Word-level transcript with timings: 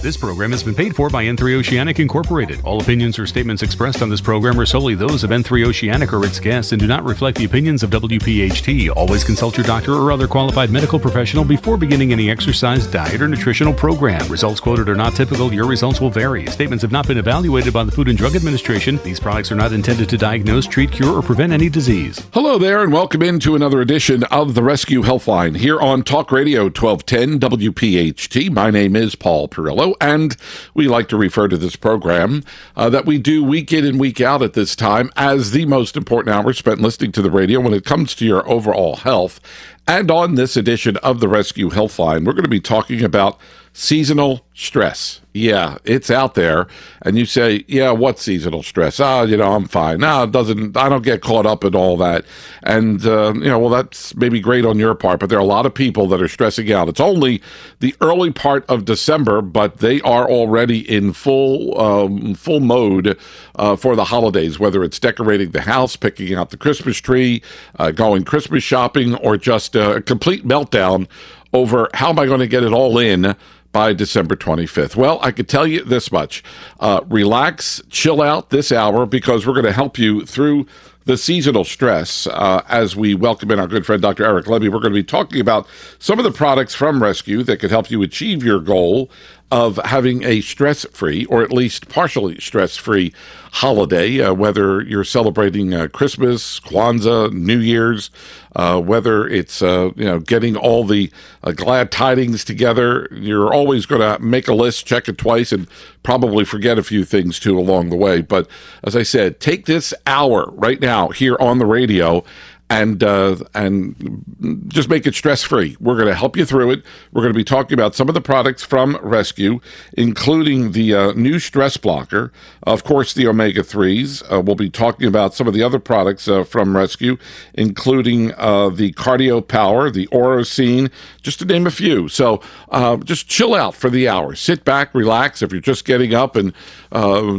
This 0.00 0.16
program 0.16 0.52
has 0.52 0.62
been 0.62 0.76
paid 0.76 0.94
for 0.94 1.10
by 1.10 1.24
N3 1.24 1.58
Oceanic 1.58 1.98
Incorporated. 1.98 2.60
All 2.62 2.80
opinions 2.80 3.18
or 3.18 3.26
statements 3.26 3.64
expressed 3.64 4.00
on 4.00 4.08
this 4.08 4.20
program 4.20 4.58
are 4.60 4.64
solely 4.64 4.94
those 4.94 5.24
of 5.24 5.30
N3 5.30 5.66
Oceanic 5.66 6.12
or 6.12 6.24
its 6.24 6.38
guests 6.38 6.70
and 6.70 6.80
do 6.80 6.86
not 6.86 7.04
reflect 7.04 7.36
the 7.36 7.44
opinions 7.44 7.82
of 7.82 7.90
WPHT. 7.90 8.94
Always 8.94 9.24
consult 9.24 9.56
your 9.56 9.66
doctor 9.66 9.94
or 9.94 10.12
other 10.12 10.28
qualified 10.28 10.70
medical 10.70 11.00
professional 11.00 11.44
before 11.44 11.76
beginning 11.76 12.12
any 12.12 12.30
exercise, 12.30 12.86
diet, 12.86 13.20
or 13.20 13.26
nutritional 13.26 13.74
program. 13.74 14.24
Results 14.28 14.60
quoted 14.60 14.88
are 14.88 14.94
not 14.94 15.16
typical. 15.16 15.52
Your 15.52 15.66
results 15.66 16.00
will 16.00 16.10
vary. 16.10 16.46
Statements 16.46 16.82
have 16.82 16.92
not 16.92 17.08
been 17.08 17.18
evaluated 17.18 17.72
by 17.72 17.82
the 17.82 17.90
Food 17.90 18.06
and 18.06 18.16
Drug 18.16 18.36
Administration. 18.36 19.00
These 19.02 19.18
products 19.18 19.50
are 19.50 19.56
not 19.56 19.72
intended 19.72 20.08
to 20.10 20.16
diagnose, 20.16 20.68
treat, 20.68 20.92
cure, 20.92 21.18
or 21.18 21.22
prevent 21.22 21.52
any 21.52 21.68
disease. 21.68 22.24
Hello 22.32 22.56
there, 22.56 22.84
and 22.84 22.92
welcome 22.92 23.22
into 23.22 23.56
another 23.56 23.80
edition 23.80 24.22
of 24.24 24.54
the 24.54 24.62
Res-Q 24.62 25.02
Healthline 25.02 25.56
here 25.56 25.80
on 25.80 26.04
Talk 26.04 26.30
Radio 26.30 26.66
1210 26.66 27.40
WPHT. 27.40 28.52
My 28.52 28.70
name 28.70 28.94
is 28.94 29.16
Paul 29.16 29.48
Perrello, 29.48 29.87
and 30.00 30.36
we 30.74 30.88
like 30.88 31.08
to 31.08 31.16
refer 31.16 31.48
to 31.48 31.56
this 31.56 31.76
program 31.76 32.44
uh, 32.76 32.90
that 32.90 33.06
we 33.06 33.18
do 33.18 33.44
week 33.44 33.72
in 33.72 33.84
and 33.84 34.00
week 34.00 34.20
out 34.20 34.42
at 34.42 34.54
this 34.54 34.74
time 34.76 35.10
as 35.16 35.50
the 35.50 35.66
most 35.66 35.96
important 35.96 36.34
hour 36.34 36.52
spent 36.52 36.80
listening 36.80 37.12
to 37.12 37.22
the 37.22 37.30
radio 37.30 37.60
when 37.60 37.74
it 37.74 37.84
comes 37.84 38.14
to 38.16 38.26
your 38.26 38.48
overall 38.48 38.96
health. 38.96 39.40
And 39.86 40.10
on 40.10 40.34
this 40.34 40.56
edition 40.56 40.98
of 40.98 41.20
the 41.20 41.28
Res-Q 41.28 41.70
Healthline, 41.70 42.26
we're 42.26 42.34
going 42.34 42.42
to 42.44 42.50
be 42.50 42.60
talking 42.60 43.02
about 43.02 43.38
seasonal 43.78 44.44
stress. 44.54 45.20
Yeah, 45.34 45.78
it's 45.84 46.10
out 46.10 46.34
there. 46.34 46.66
And 47.02 47.16
you 47.16 47.24
say, 47.24 47.64
yeah, 47.68 47.92
what 47.92 48.18
seasonal 48.18 48.64
stress? 48.64 48.98
Ah, 48.98 49.22
you 49.22 49.36
know, 49.36 49.52
I'm 49.52 49.68
fine. 49.68 50.00
No, 50.00 50.24
it 50.24 50.32
doesn't, 50.32 50.76
I 50.76 50.88
don't 50.88 51.04
get 51.04 51.22
caught 51.22 51.46
up 51.46 51.62
in 51.62 51.76
all 51.76 51.96
that. 51.98 52.24
And, 52.64 53.06
uh, 53.06 53.34
you 53.34 53.44
know, 53.44 53.60
well, 53.60 53.70
that's 53.70 54.16
maybe 54.16 54.40
great 54.40 54.64
on 54.64 54.80
your 54.80 54.96
part, 54.96 55.20
but 55.20 55.28
there 55.28 55.38
are 55.38 55.42
a 55.42 55.44
lot 55.44 55.64
of 55.64 55.72
people 55.72 56.08
that 56.08 56.20
are 56.20 56.26
stressing 56.26 56.72
out. 56.72 56.88
It's 56.88 56.98
only 56.98 57.40
the 57.78 57.94
early 58.00 58.32
part 58.32 58.66
of 58.68 58.84
December, 58.84 59.42
but 59.42 59.78
they 59.78 60.00
are 60.00 60.28
already 60.28 60.80
in 60.92 61.12
full, 61.12 61.80
um, 61.80 62.34
full 62.34 62.58
mode 62.58 63.16
uh, 63.54 63.76
for 63.76 63.94
the 63.94 64.06
holidays, 64.06 64.58
whether 64.58 64.82
it's 64.82 64.98
decorating 64.98 65.52
the 65.52 65.60
house, 65.60 65.94
picking 65.94 66.34
out 66.34 66.50
the 66.50 66.56
Christmas 66.56 66.98
tree, 66.98 67.42
uh, 67.78 67.92
going 67.92 68.24
Christmas 68.24 68.64
shopping, 68.64 69.14
or 69.14 69.36
just 69.36 69.76
a 69.76 70.02
complete 70.02 70.44
meltdown 70.44 71.06
over 71.52 71.88
how 71.94 72.10
am 72.10 72.18
I 72.18 72.26
going 72.26 72.40
to 72.40 72.46
get 72.46 72.62
it 72.62 72.72
all 72.72 72.98
in 72.98 73.34
by 73.72 73.92
December 73.92 74.36
25th? 74.36 74.96
Well, 74.96 75.18
I 75.22 75.30
could 75.30 75.48
tell 75.48 75.66
you 75.66 75.84
this 75.84 76.10
much. 76.10 76.42
Uh, 76.80 77.00
relax, 77.08 77.82
chill 77.90 78.22
out 78.22 78.50
this 78.50 78.72
hour 78.72 79.06
because 79.06 79.46
we're 79.46 79.54
going 79.54 79.64
to 79.64 79.72
help 79.72 79.98
you 79.98 80.24
through 80.26 80.66
the 81.08 81.16
seasonal 81.16 81.64
stress 81.64 82.26
uh, 82.26 82.62
as 82.68 82.94
we 82.94 83.14
welcome 83.14 83.50
in 83.50 83.58
our 83.58 83.66
good 83.66 83.86
friend 83.86 84.02
Dr. 84.02 84.26
Eric 84.26 84.44
Lebby. 84.44 84.64
We're 84.64 84.80
going 84.80 84.92
to 84.92 85.00
be 85.00 85.02
talking 85.02 85.40
about 85.40 85.66
some 85.98 86.18
of 86.18 86.24
the 86.24 86.30
products 86.30 86.74
from 86.74 87.02
Rescue 87.02 87.42
that 87.44 87.60
could 87.60 87.70
help 87.70 87.90
you 87.90 88.02
achieve 88.02 88.44
your 88.44 88.60
goal 88.60 89.10
of 89.50 89.80
having 89.86 90.22
a 90.24 90.42
stress 90.42 90.84
free 90.92 91.24
or 91.24 91.42
at 91.42 91.50
least 91.50 91.88
partially 91.88 92.38
stress 92.40 92.76
free 92.76 93.14
holiday, 93.52 94.20
uh, 94.20 94.32
whether 94.32 94.80
you're 94.82 95.04
celebrating 95.04 95.74
uh, 95.74 95.88
Christmas, 95.88 96.60
Kwanzaa, 96.60 97.32
New 97.32 97.58
Year's, 97.58 98.10
uh, 98.56 98.80
whether 98.80 99.26
it's 99.28 99.62
uh, 99.62 99.90
you 99.96 100.04
know 100.04 100.18
getting 100.18 100.56
all 100.56 100.84
the 100.84 101.10
uh, 101.44 101.52
glad 101.52 101.90
tidings 101.90 102.44
together. 102.44 103.08
You're 103.12 103.52
always 103.52 103.86
going 103.86 104.00
to 104.00 104.22
make 104.22 104.48
a 104.48 104.54
list, 104.54 104.86
check 104.86 105.08
it 105.08 105.18
twice, 105.18 105.52
and 105.52 105.66
probably 106.02 106.44
forget 106.44 106.78
a 106.78 106.82
few 106.82 107.04
things 107.04 107.38
too 107.38 107.58
along 107.58 107.90
the 107.90 107.96
way. 107.96 108.20
But 108.20 108.48
as 108.84 108.96
I 108.96 109.02
said, 109.02 109.40
take 109.40 109.66
this 109.66 109.94
hour 110.06 110.50
right 110.52 110.80
now 110.80 111.08
here 111.08 111.36
on 111.40 111.58
the 111.58 111.66
radio 111.66 112.24
and 112.70 113.02
uh, 113.02 113.36
and 113.54 114.64
just 114.68 114.88
make 114.88 115.06
it 115.06 115.14
stress 115.14 115.42
free. 115.42 115.76
We're 115.80 115.94
going 115.94 116.08
to 116.08 116.14
help 116.14 116.36
you 116.36 116.44
through 116.44 116.72
it. 116.72 116.82
We're 117.12 117.22
going 117.22 117.32
to 117.32 117.36
be 117.36 117.44
talking 117.44 117.74
about 117.74 117.94
some 117.94 118.08
of 118.08 118.14
the 118.14 118.20
products 118.20 118.62
from 118.62 118.96
Rescue, 119.02 119.60
including 119.94 120.72
the 120.72 120.94
uh, 120.94 121.12
new 121.12 121.38
stress 121.38 121.76
blocker, 121.76 122.32
of 122.64 122.84
course, 122.84 123.14
the 123.14 123.26
omega 123.26 123.62
threes. 123.62 124.22
Uh, 124.30 124.42
we'll 124.42 124.56
be 124.56 124.68
talking 124.68 125.06
about 125.06 125.34
some 125.34 125.48
of 125.48 125.54
the 125.54 125.62
other 125.62 125.78
products 125.78 126.28
uh, 126.28 126.44
from 126.44 126.76
Rescue, 126.76 127.16
including 127.54 128.34
uh, 128.36 128.68
the 128.68 128.92
Cardio 128.92 129.46
Power, 129.46 129.90
the 129.90 130.06
Oroscene, 130.08 130.90
just 131.22 131.38
to 131.38 131.46
name 131.46 131.66
a 131.66 131.70
few. 131.70 132.08
So 132.08 132.42
uh, 132.68 132.98
just 132.98 133.28
chill 133.28 133.54
out 133.54 133.74
for 133.74 133.88
the 133.88 134.08
hour. 134.08 134.34
Sit 134.34 134.64
back, 134.64 134.94
relax. 134.94 135.40
If 135.40 135.52
you're 135.52 135.60
just 135.60 135.86
getting 135.86 136.14
up 136.14 136.36
and 136.36 136.52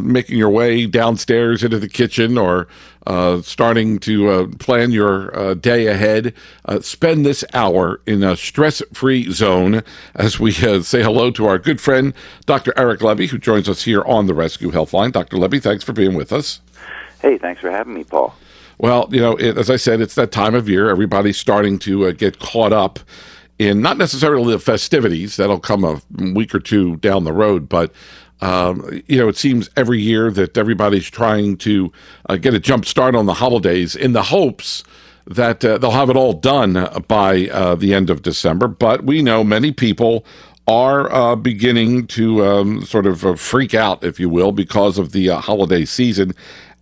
making 0.04 0.38
your 0.38 0.50
way 0.50 0.86
downstairs 0.86 1.64
into 1.64 1.78
the 1.80 1.90
kitchen 1.90 2.38
or 2.38 2.68
uh, 3.10 3.42
starting 3.42 3.98
to 3.98 4.30
uh, 4.30 4.48
plan 4.60 4.92
your 4.92 5.38
uh, 5.38 5.54
day 5.56 5.88
ahead. 5.88 6.32
Uh, 6.66 6.80
spend 6.80 7.26
this 7.26 7.44
hour 7.56 8.00
in 8.06 8.24
a 8.24 8.38
stress 8.38 8.84
free 8.94 9.32
zone 9.32 9.82
as 10.14 10.40
we 10.40 10.56
uh, 10.58 10.82
say 10.84 11.02
hello 11.02 11.32
to 11.32 11.48
our 11.48 11.58
good 11.58 11.82
friend, 11.82 12.14
Dr. 12.46 12.72
Eric 12.78 13.00
Lebby, 13.00 13.28
who 13.28 13.40
joins 13.40 13.68
us 13.68 13.82
here 13.82 14.04
on 14.04 14.28
the 14.28 14.36
Res-Q 14.36 14.70
Healthline. 14.70 15.12
Dr. 15.12 15.38
Lebby, 15.38 15.60
thanks 15.60 15.84
for 15.84 15.92
being 15.92 16.14
with 16.14 16.32
us. 16.32 16.62
Hey, 17.20 17.40
thanks 17.40 17.60
for 17.60 17.72
having 17.72 17.96
me, 17.96 18.04
Paul. 18.04 18.36
Well, 18.78 19.10
you 19.12 19.20
know, 19.20 19.36
it, 19.38 19.58
as 19.58 19.72
I 19.72 19.76
said, 19.76 20.02
it's 20.02 20.16
that 20.16 20.32
time 20.32 20.54
of 20.54 20.70
year. 20.70 20.92
Everybody's 20.92 21.38
starting 21.38 21.80
to 21.80 22.06
uh, 22.06 22.12
get 22.12 22.38
caught 22.38 22.72
up 22.72 23.00
in 23.58 23.82
not 23.82 23.98
necessarily 23.98 24.54
the 24.54 24.60
festivities, 24.60 25.36
that'll 25.36 25.60
come 25.60 25.84
a 25.84 26.00
week 26.32 26.54
or 26.54 26.60
two 26.60 26.96
down 26.98 27.24
the 27.24 27.34
road, 27.34 27.68
but 27.68 27.92
um, 28.42 29.02
you 29.08 29.18
know, 29.18 29.28
it 29.28 29.38
seems 29.38 29.70
every 29.76 30.00
year 30.00 30.32
that 30.32 30.58
everybody's 30.58 31.10
trying 31.10 31.58
to 31.58 31.92
uh, 32.28 32.38
get 32.38 32.54
a 32.54 32.60
jump 32.60 32.86
start 32.86 33.16
on 33.16 33.26
the 33.26 33.34
holidays 33.34 33.96
in 33.96 34.14
the 34.14 34.24
hopes 34.24 34.84
that 35.28 35.64
uh, 35.64 35.78
they'll 35.78 35.92
have 35.92 36.10
it 36.10 36.16
all 36.16 36.34
done 36.34 36.88
by 37.08 37.48
uh, 37.50 37.76
the 37.76 37.94
end 37.94 38.10
of 38.10 38.24
December. 38.24 38.68
But 38.68 39.04
we 39.04 39.22
know 39.22 39.44
many 39.44 39.72
people 39.72 40.26
are 40.68 41.12
uh, 41.12 41.36
beginning 41.36 42.08
to 42.08 42.46
um, 42.46 42.86
sort 42.86 43.06
of 43.06 43.26
uh, 43.26 43.36
freak 43.36 43.74
out, 43.74 44.04
if 44.04 44.20
you 44.20 44.30
will, 44.30 44.52
because 44.52 44.98
of 44.98 45.12
the 45.12 45.30
uh, 45.30 45.40
holiday 45.40 45.86
season. 45.86 46.34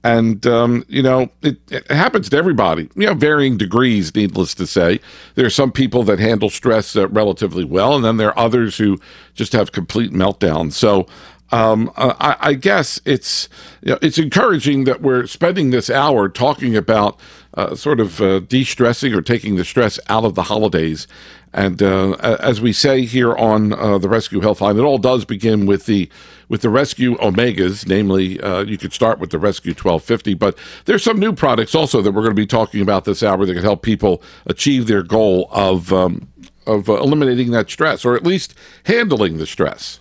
And, 0.03 0.45
um, 0.45 0.85
you 0.87 1.01
know, 1.01 1.29
it, 1.41 1.57
it, 1.69 1.89
happens 1.89 2.29
to 2.29 2.37
everybody, 2.37 2.89
you 2.95 3.07
know, 3.07 3.13
varying 3.13 3.57
degrees, 3.57 4.13
needless 4.15 4.53
to 4.55 4.67
say. 4.67 4.99
There 5.35 5.45
are 5.45 5.49
some 5.49 5.71
people 5.71 6.03
that 6.03 6.19
handle 6.19 6.49
stress 6.49 6.95
relatively 6.95 7.65
well, 7.65 7.95
and 7.95 8.05
then 8.05 8.17
there 8.17 8.29
are 8.29 8.39
others 8.39 8.77
who 8.77 8.99
just 9.33 9.53
have 9.53 9.71
complete 9.71 10.11
meltdowns. 10.11 10.73
So, 10.73 11.07
um, 11.51 11.91
I, 11.95 12.35
I, 12.39 12.53
guess 12.53 12.99
it's 13.05 13.47
you 13.81 13.91
know, 13.91 13.99
it's 14.01 14.17
encouraging 14.17 14.83
that 14.83 15.01
we're 15.01 15.27
spending 15.27 15.69
this 15.69 15.89
hour 15.89 16.27
talking 16.27 16.75
about 16.75 17.19
uh, 17.53 17.73
sort 17.73 17.99
of 17.99 18.21
uh, 18.21 18.39
de-stressing 18.39 19.13
or 19.13 19.21
taking 19.21 19.55
the 19.55 19.63
stress 19.63 19.99
out 20.09 20.25
of 20.25 20.35
the 20.35 20.43
holidays. 20.43 21.07
And 21.53 21.81
uh, 21.81 22.11
as 22.39 22.59
we 22.61 22.73
say 22.73 23.03
here 23.03 23.35
on 23.35 23.73
uh, 23.73 23.97
the 23.97 24.09
Res-Q 24.09 24.41
Healthline, 24.41 24.77
it 24.77 24.83
all 24.83 24.97
does 24.97 25.25
begin 25.25 25.65
with 25.65 25.85
the 25.85 26.09
with 26.49 26.61
the 26.61 26.69
Rescue 26.69 27.15
Omegas. 27.17 27.87
Namely, 27.87 28.39
uh, 28.41 28.63
you 28.63 28.77
could 28.77 28.93
start 28.93 29.17
with 29.19 29.31
the 29.31 29.39
Rescue 29.39 29.71
1250, 29.71 30.33
but 30.33 30.57
there's 30.85 31.03
some 31.03 31.17
new 31.17 31.33
products 31.33 31.73
also 31.73 32.01
that 32.01 32.11
we're 32.11 32.21
going 32.21 32.35
to 32.35 32.41
be 32.41 32.45
talking 32.45 32.81
about 32.81 33.05
this 33.05 33.23
hour 33.23 33.45
that 33.45 33.53
can 33.53 33.63
help 33.63 33.81
people 33.81 34.21
achieve 34.45 34.87
their 34.87 35.01
goal 35.01 35.47
of 35.51 35.93
um, 35.93 36.27
of 36.67 36.89
uh, 36.89 36.95
eliminating 36.95 37.51
that 37.51 37.69
stress, 37.69 38.03
or 38.03 38.15
at 38.15 38.23
least 38.23 38.53
handling 38.83 39.37
the 39.37 39.47
stress. 39.47 39.99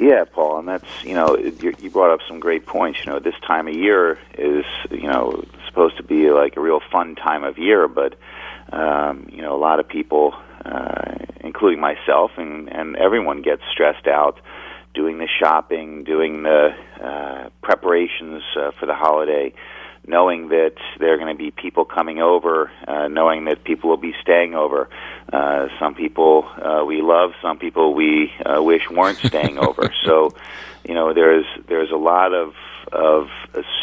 Yeah, 0.00 0.24
Paul, 0.24 0.60
and 0.60 0.68
that's 0.68 1.04
you 1.04 1.12
know 1.12 1.36
you, 1.36 1.90
brought 1.90 2.10
up 2.10 2.20
some 2.26 2.40
great 2.40 2.64
points. 2.64 3.00
You 3.04 3.12
know, 3.12 3.18
this 3.18 3.34
time 3.46 3.68
of 3.68 3.74
year 3.74 4.18
is 4.38 4.64
you 4.90 5.06
know 5.06 5.44
supposed 5.68 5.98
to 5.98 6.02
be 6.02 6.30
like 6.30 6.56
a 6.56 6.60
real 6.60 6.80
fun 6.90 7.16
time 7.16 7.44
of 7.44 7.58
year, 7.58 7.86
but 7.86 8.14
um, 8.72 9.28
you 9.30 9.42
know 9.42 9.54
a 9.54 9.60
lot 9.60 9.78
of 9.78 9.86
people, 9.86 10.34
uh, 10.64 11.16
including 11.40 11.80
myself 11.80 12.30
and 12.38 12.72
and 12.72 12.96
everyone, 12.96 13.42
gets 13.42 13.60
stressed 13.70 14.06
out 14.06 14.40
doing 14.94 15.18
the 15.18 15.28
shopping, 15.38 16.02
doing 16.02 16.44
the 16.44 16.70
uh, 16.98 17.50
preparations 17.60 18.42
uh, 18.56 18.70
for 18.80 18.86
the 18.86 18.94
holiday 18.94 19.52
knowing 20.10 20.48
that 20.48 20.74
there 20.98 21.14
are 21.14 21.16
going 21.16 21.34
to 21.34 21.38
be 21.38 21.50
people 21.50 21.84
coming 21.84 22.20
over, 22.20 22.70
uh, 22.86 23.08
knowing 23.08 23.46
that 23.46 23.64
people 23.64 23.88
will 23.88 23.96
be 23.96 24.14
staying 24.20 24.54
over. 24.54 24.90
Uh, 25.32 25.68
some 25.78 25.94
people 25.94 26.44
uh, 26.62 26.84
we 26.84 27.00
love, 27.00 27.30
some 27.40 27.58
people 27.58 27.94
we 27.94 28.32
uh, 28.44 28.62
wish 28.62 28.90
weren't 28.90 29.18
staying 29.18 29.56
over. 29.66 29.92
So, 30.04 30.34
you 30.84 30.94
know, 30.94 31.14
there's 31.14 31.46
there's 31.68 31.90
a 31.90 31.96
lot 31.96 32.34
of 32.34 32.54
of 32.92 33.28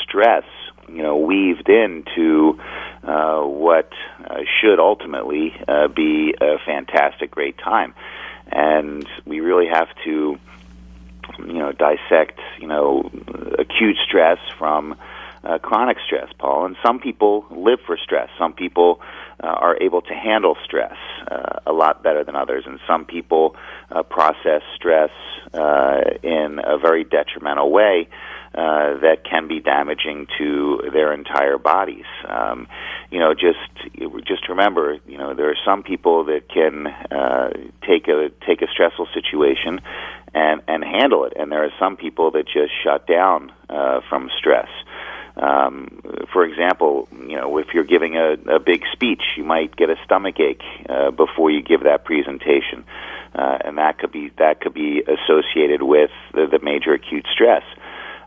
stress, 0.03 0.43
you 0.89 1.01
know, 1.01 1.17
weaved 1.17 1.69
into 1.69 2.59
uh, 3.03 3.41
what 3.41 3.91
uh, 4.29 4.39
should 4.59 4.79
ultimately 4.79 5.55
uh, 5.67 5.87
be 5.87 6.35
a 6.41 6.57
fantastic, 6.65 7.31
great 7.31 7.57
time, 7.57 7.93
and 8.51 9.07
we 9.25 9.39
really 9.39 9.67
have 9.67 9.87
to 10.03 10.37
you 11.39 11.59
know 11.59 11.71
dissect 11.71 12.39
you 12.59 12.67
know 12.67 13.09
acute 13.59 13.97
stress 14.07 14.39
from 14.57 14.95
uh, 15.47 15.57
chronic 15.59 15.97
stress, 16.05 16.29
Paul. 16.37 16.65
And 16.65 16.75
some 16.85 16.99
people 16.99 17.45
live 17.51 17.79
for 17.85 17.97
stress. 17.97 18.29
Some 18.37 18.53
people 18.53 18.99
uh, 19.43 19.47
are 19.47 19.81
able 19.81 20.01
to 20.01 20.13
handle 20.13 20.55
stress 20.65 20.95
uh, 21.31 21.59
a 21.65 21.73
lot 21.73 22.03
better 22.03 22.23
than 22.23 22.35
others, 22.35 22.63
and 22.65 22.79
some 22.87 23.05
people 23.05 23.55
uh, 23.91 24.03
process 24.03 24.61
stress 24.75 25.11
uh, 25.53 26.01
in 26.23 26.59
a 26.63 26.77
very 26.77 27.03
detrimental 27.03 27.71
way. 27.71 28.09
Uh, 28.55 28.97
that 29.01 29.17
can 29.29 29.47
be 29.47 29.59
damaging 29.59 30.25
to 30.35 30.81
their 30.91 31.13
entire 31.13 31.59
bodies. 31.59 32.05
Um, 32.27 32.67
you 33.11 33.19
know, 33.19 33.35
just 33.35 33.59
just 34.25 34.49
remember, 34.49 34.97
you 35.05 35.17
know, 35.17 35.35
there 35.35 35.51
are 35.51 35.57
some 35.63 35.83
people 35.83 36.23
that 36.25 36.49
can 36.49 36.87
uh, 36.87 37.49
take 37.85 38.07
a 38.07 38.29
take 38.47 38.63
a 38.63 38.67
stressful 38.67 39.09
situation 39.13 39.79
and 40.33 40.61
and 40.67 40.83
handle 40.83 41.25
it, 41.25 41.33
and 41.35 41.51
there 41.51 41.63
are 41.65 41.73
some 41.77 41.97
people 41.97 42.31
that 42.31 42.45
just 42.45 42.71
shut 42.83 43.05
down 43.05 43.51
uh, 43.69 43.99
from 44.09 44.31
stress. 44.39 44.69
Um, 45.37 46.01
for 46.33 46.43
example, 46.43 47.07
you 47.11 47.35
know, 47.35 47.57
if 47.59 47.67
you're 47.73 47.83
giving 47.83 48.15
a, 48.17 48.55
a 48.55 48.59
big 48.59 48.81
speech, 48.91 49.21
you 49.37 49.43
might 49.43 49.75
get 49.75 49.89
a 49.89 49.95
stomach 50.03 50.39
ache 50.39 50.63
uh, 50.89 51.11
before 51.11 51.51
you 51.51 51.61
give 51.61 51.83
that 51.83 52.05
presentation, 52.05 52.83
uh, 53.35 53.59
and 53.63 53.77
that 53.77 53.99
could 53.99 54.11
be 54.11 54.31
that 54.39 54.61
could 54.61 54.73
be 54.73 55.03
associated 55.03 55.83
with 55.83 56.09
the, 56.33 56.47
the 56.47 56.59
major 56.63 56.93
acute 56.93 57.27
stress. 57.31 57.63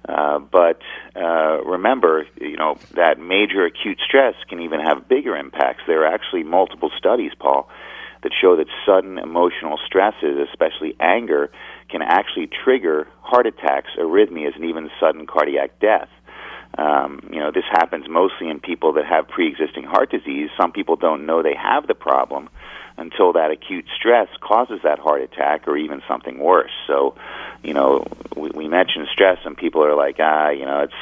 Uh, 0.08 0.38
but 0.38 0.80
uh, 1.16 1.62
remember, 1.64 2.26
you 2.40 2.56
know 2.56 2.78
that 2.94 3.18
major 3.18 3.66
acute 3.66 3.98
stress 4.06 4.34
can 4.48 4.60
even 4.60 4.78
have 4.78 5.08
bigger 5.08 5.36
impacts. 5.36 5.82
There 5.88 6.04
are 6.04 6.14
actually 6.14 6.44
multiple 6.44 6.90
studies, 6.96 7.32
Paul, 7.38 7.68
that 8.22 8.32
show 8.40 8.54
that 8.56 8.66
sudden 8.86 9.18
emotional 9.18 9.78
stresses, 9.84 10.38
especially 10.48 10.94
anger, 11.00 11.50
can 11.88 12.02
actually 12.02 12.48
trigger 12.64 13.08
heart 13.20 13.46
attacks, 13.46 13.90
arrhythmias, 13.98 14.54
and 14.54 14.64
even 14.64 14.90
sudden 15.00 15.26
cardiac 15.26 15.80
death. 15.80 16.08
Um, 16.78 17.28
you 17.32 17.40
know, 17.40 17.50
this 17.50 17.64
happens 17.70 18.06
mostly 18.08 18.48
in 18.48 18.60
people 18.60 18.92
that 18.94 19.04
have 19.06 19.28
pre-existing 19.28 19.84
heart 19.84 20.10
disease. 20.10 20.50
Some 20.56 20.72
people 20.72 20.96
don't 20.96 21.26
know 21.26 21.42
they 21.42 21.56
have 21.56 21.86
the 21.86 21.94
problem 21.94 22.48
until 22.96 23.32
that 23.32 23.50
acute 23.50 23.86
stress 23.96 24.28
causes 24.40 24.80
that 24.84 24.98
heart 24.98 25.22
attack 25.22 25.66
or 25.66 25.76
even 25.76 26.02
something 26.06 26.38
worse. 26.38 26.70
So, 26.86 27.16
you 27.62 27.74
know, 27.74 28.04
we, 28.36 28.50
we 28.50 28.68
mention 28.68 29.06
stress, 29.12 29.38
and 29.44 29.56
people 29.56 29.84
are 29.84 29.94
like, 29.94 30.16
ah, 30.20 30.50
you 30.50 30.64
know, 30.64 30.80
it's 30.80 30.92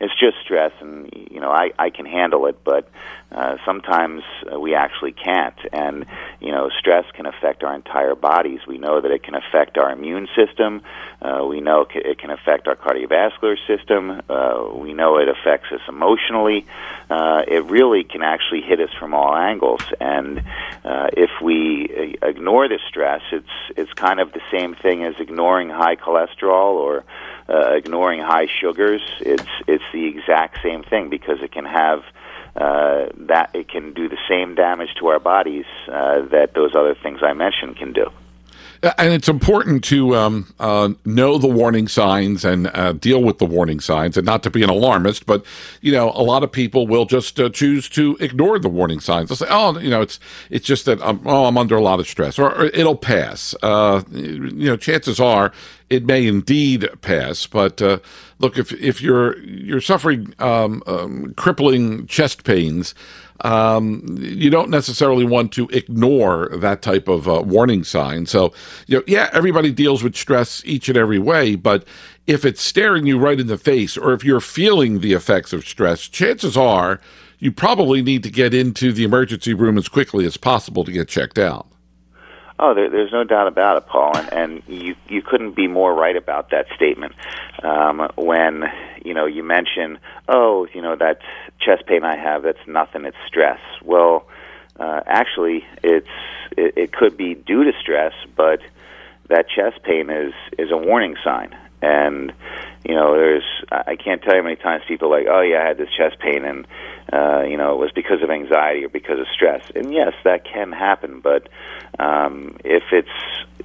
it's 0.00 0.18
just 0.18 0.36
stress, 0.42 0.72
and 0.80 1.10
you 1.30 1.40
know, 1.40 1.50
I 1.50 1.70
I 1.78 1.90
can 1.90 2.06
handle 2.06 2.46
it, 2.46 2.64
but 2.64 2.88
uh, 3.32 3.56
sometimes 3.64 4.22
uh, 4.52 4.58
we 4.58 4.74
actually 4.74 5.12
can't. 5.12 5.54
And, 5.72 6.06
you 6.40 6.50
know, 6.50 6.68
stress 6.78 7.04
can 7.14 7.26
affect 7.26 7.62
our 7.62 7.74
entire 7.74 8.16
bodies. 8.16 8.60
We 8.66 8.78
know 8.78 9.00
that 9.00 9.10
it 9.10 9.22
can 9.22 9.34
affect 9.36 9.78
our 9.78 9.92
immune 9.92 10.26
system. 10.34 10.82
Uh, 11.22 11.46
we 11.46 11.60
know 11.60 11.86
it 11.94 12.18
can 12.18 12.30
affect 12.30 12.66
our 12.66 12.74
cardiovascular 12.74 13.56
system. 13.68 14.22
Uh, 14.28 14.70
we 14.74 14.94
know 14.94 15.18
it 15.18 15.28
affects 15.28 15.70
us 15.70 15.80
emotionally. 15.88 16.66
Uh, 17.08 17.42
it 17.46 17.64
really 17.66 18.02
can 18.02 18.22
actually 18.22 18.62
hit 18.62 18.80
us 18.80 18.90
from 18.98 19.14
all 19.14 19.36
angles. 19.36 19.82
And 20.00 20.42
uh, 20.84 21.08
if 21.12 21.30
we 21.40 22.16
uh, 22.22 22.26
ignore 22.26 22.68
the 22.68 22.80
stress, 22.88 23.22
it's, 23.30 23.46
it's 23.76 23.92
kind 23.92 24.18
of 24.18 24.32
the 24.32 24.42
same 24.50 24.74
thing 24.74 25.04
as 25.04 25.14
ignoring 25.20 25.68
high 25.68 25.96
cholesterol 25.96 26.74
or 26.74 27.04
uh, 27.50 27.74
ignoring 27.74 28.20
high 28.20 28.46
sugars. 28.60 29.02
It's, 29.20 29.44
it's 29.66 29.84
the 29.92 30.06
exact 30.06 30.58
same 30.62 30.82
thing 30.82 31.10
because 31.10 31.38
it 31.42 31.52
can 31.52 31.64
have 31.64 32.00
uh, 32.56 33.06
that 33.16 33.50
it 33.54 33.68
can 33.68 33.92
do 33.94 34.08
the 34.08 34.18
same 34.28 34.54
damage 34.54 34.90
to 34.98 35.06
our 35.08 35.20
bodies 35.20 35.66
uh, 35.86 36.22
that 36.32 36.50
those 36.54 36.74
other 36.74 36.94
things 37.00 37.20
I 37.22 37.32
mentioned 37.32 37.76
can 37.76 37.92
do. 37.92 38.10
And 38.82 39.12
it's 39.12 39.28
important 39.28 39.84
to 39.84 40.16
um, 40.16 40.54
uh, 40.58 40.90
know 41.04 41.36
the 41.36 41.46
warning 41.48 41.86
signs 41.86 42.46
and 42.46 42.66
uh, 42.68 42.92
deal 42.94 43.22
with 43.22 43.38
the 43.38 43.44
warning 43.44 43.78
signs, 43.78 44.16
and 44.16 44.24
not 44.24 44.42
to 44.44 44.50
be 44.50 44.62
an 44.62 44.70
alarmist. 44.70 45.26
But 45.26 45.44
you 45.82 45.92
know, 45.92 46.10
a 46.12 46.22
lot 46.22 46.42
of 46.42 46.50
people 46.50 46.86
will 46.86 47.04
just 47.04 47.38
uh, 47.38 47.50
choose 47.50 47.90
to 47.90 48.16
ignore 48.20 48.58
the 48.58 48.70
warning 48.70 49.00
signs. 49.00 49.28
They'll 49.28 49.36
say, 49.36 49.48
"Oh, 49.50 49.78
you 49.78 49.90
know, 49.90 50.00
it's 50.00 50.18
it's 50.48 50.66
just 50.66 50.86
that 50.86 51.02
I'm, 51.02 51.20
oh, 51.26 51.44
I'm 51.44 51.58
under 51.58 51.76
a 51.76 51.82
lot 51.82 52.00
of 52.00 52.08
stress, 52.08 52.38
or, 52.38 52.54
or 52.54 52.64
it'll 52.66 52.96
pass." 52.96 53.54
Uh, 53.62 54.02
you 54.10 54.70
know, 54.70 54.76
chances 54.78 55.20
are 55.20 55.52
it 55.90 56.06
may 56.06 56.26
indeed 56.26 56.88
pass. 57.02 57.46
But 57.46 57.82
uh, 57.82 57.98
look, 58.38 58.56
if 58.56 58.72
if 58.72 59.02
you're 59.02 59.38
you're 59.40 59.82
suffering 59.82 60.32
um, 60.38 60.82
um, 60.86 61.34
crippling 61.36 62.06
chest 62.06 62.44
pains 62.44 62.94
um, 63.44 64.18
you 64.18 64.50
don't 64.50 64.70
necessarily 64.70 65.24
want 65.24 65.52
to 65.52 65.68
ignore 65.68 66.50
that 66.56 66.82
type 66.82 67.08
of 67.08 67.28
uh, 67.28 67.42
warning 67.42 67.84
sign. 67.84 68.26
So, 68.26 68.52
you 68.86 68.98
know, 68.98 69.04
yeah, 69.06 69.30
everybody 69.32 69.72
deals 69.72 70.02
with 70.02 70.16
stress 70.16 70.62
each 70.64 70.88
and 70.88 70.98
every 70.98 71.18
way, 71.18 71.56
but 71.56 71.84
if 72.26 72.44
it's 72.44 72.62
staring 72.62 73.06
you 73.06 73.18
right 73.18 73.40
in 73.40 73.46
the 73.46 73.58
face 73.58 73.96
or 73.96 74.12
if 74.12 74.24
you're 74.24 74.40
feeling 74.40 75.00
the 75.00 75.12
effects 75.12 75.52
of 75.52 75.66
stress, 75.66 76.08
chances 76.08 76.56
are 76.56 77.00
you 77.38 77.50
probably 77.50 78.02
need 78.02 78.22
to 78.22 78.30
get 78.30 78.54
into 78.54 78.92
the 78.92 79.04
emergency 79.04 79.54
room 79.54 79.78
as 79.78 79.88
quickly 79.88 80.26
as 80.26 80.36
possible 80.36 80.84
to 80.84 80.92
get 80.92 81.08
checked 81.08 81.38
out. 81.38 81.66
Oh, 82.62 82.74
there, 82.74 82.90
there's 82.90 83.10
no 83.10 83.24
doubt 83.24 83.46
about 83.46 83.78
it, 83.78 83.86
Paul, 83.86 84.16
and, 84.16 84.28
and 84.30 84.62
you 84.68 84.94
you 85.08 85.22
couldn't 85.22 85.52
be 85.52 85.66
more 85.66 85.94
right 85.94 86.14
about 86.14 86.50
that 86.50 86.66
statement. 86.76 87.14
Um, 87.62 88.10
when 88.16 88.64
you 89.02 89.14
know 89.14 89.24
you 89.24 89.42
mention, 89.42 89.98
oh, 90.28 90.66
you 90.74 90.82
know 90.82 90.94
that 90.94 91.20
chest 91.58 91.86
pain 91.86 92.04
I 92.04 92.16
have, 92.18 92.42
that's 92.42 92.66
nothing, 92.66 93.06
it's 93.06 93.16
stress. 93.26 93.60
Well, 93.82 94.26
uh, 94.78 95.00
actually, 95.06 95.64
it's 95.82 96.06
it, 96.54 96.74
it 96.76 96.92
could 96.92 97.16
be 97.16 97.34
due 97.34 97.64
to 97.64 97.72
stress, 97.80 98.12
but 98.36 98.60
that 99.28 99.46
chest 99.48 99.82
pain 99.82 100.10
is 100.10 100.34
is 100.58 100.70
a 100.70 100.76
warning 100.76 101.16
sign, 101.24 101.56
and 101.80 102.30
you 102.84 102.94
know, 102.94 103.14
there's 103.14 103.44
I 103.70 103.96
can't 103.96 104.22
tell 104.22 104.34
you 104.34 104.40
how 104.40 104.44
many 104.44 104.56
times 104.56 104.84
people 104.88 105.12
are 105.12 105.18
like, 105.18 105.28
oh 105.30 105.42
yeah, 105.42 105.62
I 105.62 105.68
had 105.68 105.76
this 105.76 105.90
chest 105.96 106.18
pain, 106.18 106.44
and 106.44 106.66
uh, 107.12 107.42
you 107.42 107.56
know, 107.56 107.74
it 107.74 107.78
was 107.78 107.92
because 107.92 108.22
of 108.22 108.30
anxiety 108.30 108.84
or 108.84 108.88
because 108.88 109.18
of 109.18 109.26
stress. 109.34 109.62
And 109.74 109.92
yes, 109.92 110.14
that 110.24 110.44
can 110.44 110.72
happen, 110.72 111.20
but 111.20 111.48
um, 111.98 112.56
if 112.64 112.84
it's 112.92 113.08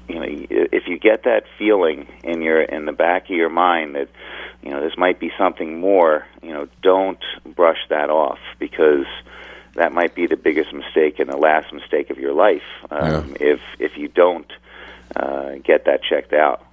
you 0.09 0.15
know, 0.15 0.25
if 0.27 0.87
you 0.87 0.99
get 0.99 1.23
that 1.23 1.45
feeling 1.57 2.07
in 2.23 2.41
your 2.41 2.61
in 2.61 2.85
the 2.85 2.91
back 2.91 3.25
of 3.25 3.35
your 3.35 3.49
mind 3.49 3.95
that 3.95 4.09
you 4.61 4.69
know 4.69 4.81
this 4.81 4.97
might 4.97 5.19
be 5.19 5.31
something 5.37 5.79
more, 5.79 6.25
you 6.43 6.51
know, 6.51 6.67
don't 6.81 7.23
brush 7.45 7.79
that 7.89 8.09
off 8.09 8.39
because 8.59 9.05
that 9.75 9.93
might 9.93 10.13
be 10.13 10.27
the 10.27 10.37
biggest 10.37 10.73
mistake 10.73 11.19
and 11.19 11.29
the 11.29 11.37
last 11.37 11.71
mistake 11.73 12.09
of 12.09 12.17
your 12.17 12.33
life 12.33 12.63
um, 12.91 13.35
yeah. 13.39 13.53
if 13.53 13.59
if 13.79 13.97
you 13.97 14.09
don't 14.09 14.51
uh, 15.15 15.55
get 15.63 15.85
that 15.85 16.01
checked 16.03 16.33
out. 16.33 16.64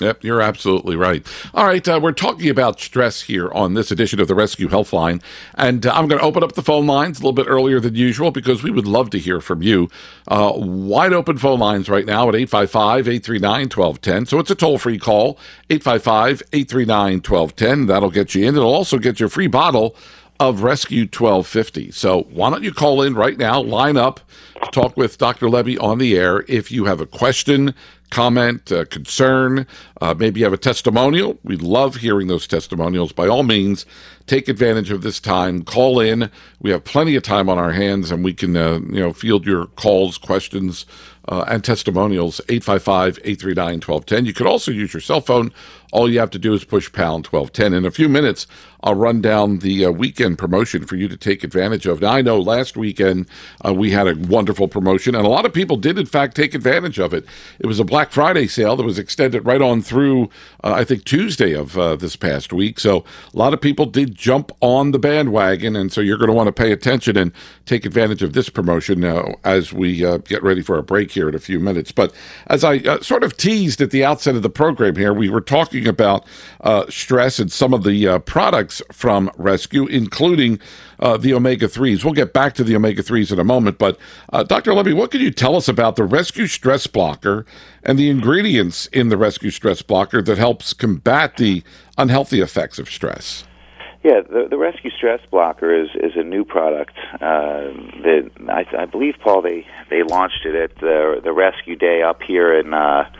Yep, 0.00 0.24
you're 0.24 0.40
absolutely 0.42 0.96
right. 0.96 1.24
All 1.54 1.64
right, 1.66 1.86
uh, 1.86 2.00
we're 2.02 2.10
talking 2.10 2.50
about 2.50 2.80
stress 2.80 3.22
here 3.22 3.48
on 3.52 3.74
this 3.74 3.92
edition 3.92 4.18
of 4.20 4.26
the 4.26 4.34
Res-Q 4.34 4.68
Healthline, 4.68 5.22
and 5.54 5.86
uh, 5.86 5.92
I'm 5.94 6.08
going 6.08 6.18
to 6.18 6.26
open 6.26 6.42
up 6.42 6.54
the 6.54 6.62
phone 6.62 6.84
lines 6.84 7.18
a 7.18 7.22
little 7.22 7.32
bit 7.32 7.46
earlier 7.46 7.78
than 7.78 7.94
usual 7.94 8.32
because 8.32 8.64
we 8.64 8.72
would 8.72 8.88
love 8.88 9.10
to 9.10 9.20
hear 9.20 9.40
from 9.40 9.62
you. 9.62 9.88
Uh, 10.26 10.52
wide 10.56 11.12
open 11.12 11.38
phone 11.38 11.60
lines 11.60 11.88
right 11.88 12.06
now 12.06 12.28
at 12.28 12.34
855 12.34 13.06
839 13.06 13.60
1210. 13.68 14.26
So 14.26 14.40
it's 14.40 14.50
a 14.50 14.56
toll 14.56 14.78
free 14.78 14.98
call, 14.98 15.38
855 15.70 16.42
839 16.52 17.12
1210. 17.18 17.86
That'll 17.86 18.10
get 18.10 18.34
you 18.34 18.48
in. 18.48 18.56
It'll 18.56 18.74
also 18.74 18.98
get 18.98 19.20
you 19.20 19.26
a 19.26 19.30
free 19.30 19.46
bottle 19.46 19.94
of 20.40 20.64
Rescue 20.64 21.02
1250. 21.02 21.92
So 21.92 22.22
why 22.30 22.50
don't 22.50 22.64
you 22.64 22.72
call 22.72 23.02
in 23.02 23.14
right 23.14 23.38
now, 23.38 23.60
line 23.62 23.96
up 23.96 24.20
to 24.60 24.70
talk 24.72 24.96
with 24.96 25.18
Dr. 25.18 25.46
Lebby 25.46 25.80
on 25.80 25.98
the 25.98 26.16
air 26.16 26.44
if 26.48 26.72
you 26.72 26.86
have 26.86 27.00
a 27.00 27.06
question, 27.06 27.74
comment, 28.10 28.70
uh, 28.70 28.84
concern, 28.86 29.66
uh, 30.00 30.14
maybe 30.16 30.40
you 30.40 30.46
have 30.46 30.52
a 30.52 30.58
testimonial. 30.58 31.38
We 31.42 31.56
love 31.56 31.96
hearing 31.96 32.28
those 32.28 32.46
testimonials. 32.46 33.12
By 33.12 33.26
all 33.26 33.42
means, 33.42 33.86
take 34.26 34.48
advantage 34.48 34.90
of 34.90 35.02
this 35.02 35.20
time. 35.20 35.62
Call 35.62 36.00
in. 36.00 36.30
We 36.60 36.70
have 36.70 36.84
plenty 36.84 37.16
of 37.16 37.22
time 37.22 37.48
on 37.48 37.58
our 37.58 37.72
hands, 37.72 38.10
and 38.10 38.22
we 38.24 38.32
can 38.34 38.56
uh, 38.56 38.80
you 38.90 39.00
know 39.00 39.12
field 39.12 39.46
your 39.46 39.66
calls, 39.66 40.18
questions, 40.18 40.86
uh, 41.28 41.44
and 41.48 41.64
testimonials. 41.64 42.40
855-839-1210. 42.48 44.26
You 44.26 44.32
could 44.32 44.46
also 44.46 44.70
use 44.70 44.92
your 44.92 45.00
cell 45.00 45.20
phone. 45.20 45.52
All 45.94 46.10
you 46.10 46.18
have 46.18 46.30
to 46.30 46.40
do 46.40 46.52
is 46.52 46.64
push 46.64 46.90
pound 46.90 47.28
1210. 47.28 47.72
In 47.72 47.84
a 47.84 47.90
few 47.92 48.08
minutes, 48.08 48.48
I'll 48.82 48.96
run 48.96 49.22
down 49.22 49.60
the 49.60 49.86
uh, 49.86 49.90
weekend 49.92 50.38
promotion 50.38 50.84
for 50.84 50.96
you 50.96 51.06
to 51.06 51.16
take 51.16 51.42
advantage 51.44 51.86
of. 51.86 52.02
Now, 52.02 52.12
I 52.12 52.20
know 52.20 52.38
last 52.38 52.76
weekend 52.76 53.28
uh, 53.64 53.72
we 53.72 53.92
had 53.92 54.08
a 54.08 54.14
wonderful 54.14 54.66
promotion, 54.66 55.14
and 55.14 55.24
a 55.24 55.30
lot 55.30 55.46
of 55.46 55.54
people 55.54 55.76
did, 55.76 55.96
in 55.96 56.04
fact, 56.04 56.34
take 56.36 56.52
advantage 56.52 56.98
of 56.98 57.14
it. 57.14 57.24
It 57.60 57.66
was 57.66 57.78
a 57.78 57.84
Black 57.84 58.10
Friday 58.10 58.48
sale 58.48 58.74
that 58.76 58.82
was 58.82 58.98
extended 58.98 59.46
right 59.46 59.62
on 59.62 59.82
through, 59.82 60.24
uh, 60.64 60.74
I 60.74 60.84
think, 60.84 61.04
Tuesday 61.04 61.52
of 61.54 61.78
uh, 61.78 61.94
this 61.96 62.16
past 62.16 62.52
week. 62.52 62.78
So 62.80 63.04
a 63.32 63.38
lot 63.38 63.54
of 63.54 63.60
people 63.60 63.86
did 63.86 64.16
jump 64.16 64.50
on 64.60 64.90
the 64.90 64.98
bandwagon, 64.98 65.76
and 65.76 65.92
so 65.92 66.00
you're 66.00 66.18
going 66.18 66.28
to 66.28 66.34
want 66.34 66.48
to 66.48 66.52
pay 66.52 66.72
attention 66.72 67.16
and 67.16 67.32
take 67.64 67.86
advantage 67.86 68.22
of 68.22 68.34
this 68.34 68.50
promotion 68.50 69.00
now 69.00 69.34
as 69.44 69.72
we 69.72 70.04
uh, 70.04 70.18
get 70.18 70.42
ready 70.42 70.60
for 70.60 70.76
a 70.76 70.82
break 70.82 71.12
here 71.12 71.28
in 71.28 71.36
a 71.36 71.38
few 71.38 71.60
minutes. 71.60 71.90
But 71.90 72.12
as 72.48 72.64
I 72.64 72.78
uh, 72.78 73.00
sort 73.00 73.24
of 73.24 73.36
teased 73.36 73.80
at 73.80 73.92
the 73.92 74.04
outset 74.04 74.34
of 74.34 74.42
the 74.42 74.50
program 74.50 74.96
here, 74.96 75.14
we 75.14 75.30
were 75.30 75.40
talking 75.40 75.83
about 75.86 76.24
uh, 76.60 76.84
stress 76.88 77.38
and 77.38 77.50
some 77.50 77.74
of 77.74 77.84
the 77.84 78.08
uh, 78.08 78.18
products 78.20 78.82
from 78.92 79.30
Rescue, 79.36 79.86
including 79.86 80.58
uh, 81.00 81.16
the 81.16 81.34
omega 81.34 81.66
3s. 81.66 82.04
We'll 82.04 82.14
get 82.14 82.32
back 82.32 82.54
to 82.54 82.64
the 82.64 82.76
omega 82.76 83.02
3s 83.02 83.32
in 83.32 83.38
a 83.38 83.44
moment, 83.44 83.78
but 83.78 83.98
uh, 84.32 84.42
Dr. 84.42 84.72
Lebby, 84.72 84.94
what 84.94 85.10
can 85.10 85.20
you 85.20 85.30
tell 85.30 85.56
us 85.56 85.68
about 85.68 85.96
the 85.96 86.04
Rescue 86.04 86.46
Stress 86.46 86.86
Blocker 86.86 87.44
and 87.82 87.98
the 87.98 88.10
ingredients 88.10 88.86
in 88.86 89.08
the 89.08 89.16
Rescue 89.16 89.50
Stress 89.50 89.82
Blocker 89.82 90.22
that 90.22 90.38
helps 90.38 90.72
combat 90.72 91.36
the 91.36 91.62
unhealthy 91.98 92.40
effects 92.40 92.78
of 92.78 92.88
stress? 92.88 93.44
Yeah, 94.04 94.20
the, 94.20 94.48
the 94.50 94.58
Rescue 94.58 94.90
Stress 94.90 95.20
Blocker 95.30 95.74
is 95.74 95.88
is 95.94 96.12
a 96.14 96.22
new 96.22 96.44
product 96.44 96.92
uh, 97.14 97.72
that 98.02 98.30
I, 98.50 98.82
I 98.82 98.84
believe, 98.84 99.14
Paul, 99.24 99.40
they 99.40 99.66
they 99.88 100.02
launched 100.02 100.44
it 100.44 100.54
at 100.54 100.78
the 100.78 101.22
the 101.24 101.32
Rescue 101.32 101.74
Day 101.74 102.02
up 102.02 102.20
here 102.22 102.58
in. 102.58 102.74
Uh, 102.74 103.10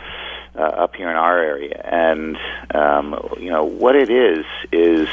uh, 0.56 0.62
up 0.62 0.94
here 0.94 1.10
in 1.10 1.16
our 1.16 1.38
area, 1.38 1.80
and 1.84 2.36
um, 2.74 3.18
you 3.40 3.50
know 3.50 3.64
what 3.64 3.96
it 3.96 4.10
is 4.10 4.44
is 4.72 5.08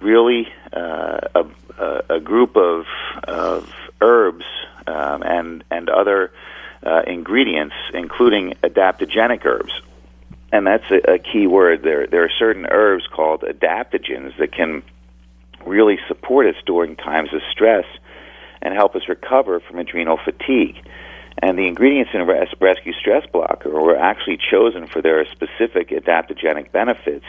really 0.00 0.48
uh, 0.72 1.20
a, 1.34 2.02
a, 2.08 2.20
group 2.20 2.56
of, 2.56 2.86
of 3.24 3.70
herbs 4.00 4.44
um, 4.86 5.22
and 5.22 5.64
and 5.70 5.88
other 5.88 6.32
uh, 6.84 7.02
ingredients, 7.06 7.74
including 7.92 8.54
adaptogenic 8.62 9.44
herbs. 9.44 9.72
And 10.52 10.66
that's 10.66 10.90
a, 10.90 11.14
a 11.14 11.18
key 11.18 11.46
word. 11.46 11.82
There, 11.82 12.06
there 12.06 12.24
are 12.24 12.30
certain 12.38 12.66
herbs 12.66 13.06
called 13.06 13.42
adaptogens 13.42 14.36
that 14.38 14.52
can 14.52 14.82
really 15.64 15.98
support 16.08 16.46
us 16.46 16.56
during 16.66 16.96
times 16.96 17.32
of 17.32 17.40
stress 17.52 17.84
and 18.62 18.74
help 18.74 18.96
us 18.96 19.02
recover 19.08 19.60
from 19.60 19.78
adrenal 19.78 20.18
fatigue. 20.22 20.76
And 21.42 21.58
the 21.58 21.66
ingredients 21.66 22.10
in 22.14 22.26
res- 22.26 22.54
rescue 22.60 22.92
stress 22.92 23.24
blocker 23.32 23.70
were 23.70 23.96
actually 23.96 24.38
chosen 24.50 24.86
for 24.86 25.00
their 25.00 25.24
specific 25.26 25.88
adaptogenic 25.88 26.70
benefits 26.70 27.24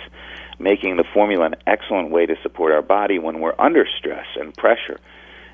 making 0.61 0.97
the 0.97 1.03
formula 1.03 1.47
an 1.47 1.55
excellent 1.65 2.11
way 2.11 2.25
to 2.25 2.35
support 2.43 2.71
our 2.71 2.81
body 2.81 3.19
when 3.19 3.39
we're 3.39 3.55
under 3.57 3.85
stress 3.97 4.27
and 4.39 4.55
pressure. 4.55 4.99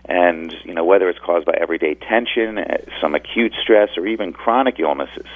And, 0.06 0.54
you 0.64 0.74
know, 0.74 0.86
whether 0.86 1.10
it's 1.10 1.20
caused 1.20 1.46
by 1.46 1.54
everyday 1.60 1.96
tension, 1.96 2.58
uh, 2.58 2.78
some 3.02 3.16
acute 3.16 3.54
stress, 3.62 3.90
or 3.98 4.08
even 4.08 4.34
chronic 4.34 4.80
illnesses. 4.80 5.28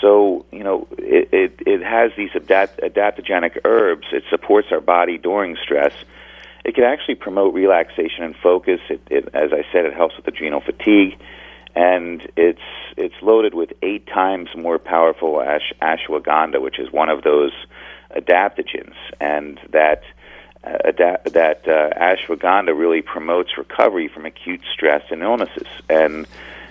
So, 0.00 0.44
you 0.50 0.64
know, 0.64 0.88
it, 0.98 1.28
it, 1.32 1.62
it 1.66 1.82
has 1.82 2.10
these 2.16 2.30
adapt- 2.34 2.80
adaptogenic 2.80 3.60
herbs. 3.64 4.06
It 4.12 4.24
supports 4.30 4.68
our 4.72 4.80
body 4.80 5.18
during 5.18 5.56
stress. 5.62 5.92
It 6.64 6.74
can 6.74 6.84
actually 6.84 7.14
promote 7.16 7.54
relaxation 7.54 8.24
and 8.24 8.34
focus. 8.36 8.80
It, 8.88 9.00
it, 9.10 9.28
as 9.34 9.52
I 9.52 9.64
said, 9.72 9.84
it 9.84 9.94
helps 9.94 10.16
with 10.16 10.26
adrenal 10.26 10.60
fatigue, 10.60 11.16
and 11.74 12.30
it's 12.36 12.60
it's 12.96 13.14
loaded 13.22 13.54
with 13.54 13.72
eight 13.82 14.06
times 14.06 14.48
more 14.56 14.78
powerful 14.78 15.40
ash, 15.40 15.72
ashwagandha, 15.80 16.60
which 16.60 16.78
is 16.78 16.92
one 16.92 17.08
of 17.08 17.22
those 17.22 17.52
adaptogens, 18.14 18.94
and 19.20 19.58
that 19.70 20.02
uh, 20.64 20.92
that 20.92 21.62
uh, 21.66 21.90
ashwagandha 21.98 22.76
really 22.78 23.02
promotes 23.02 23.56
recovery 23.56 24.08
from 24.08 24.26
acute 24.26 24.60
stress 24.72 25.02
and 25.10 25.22
illnesses. 25.22 25.66
And 25.88 26.26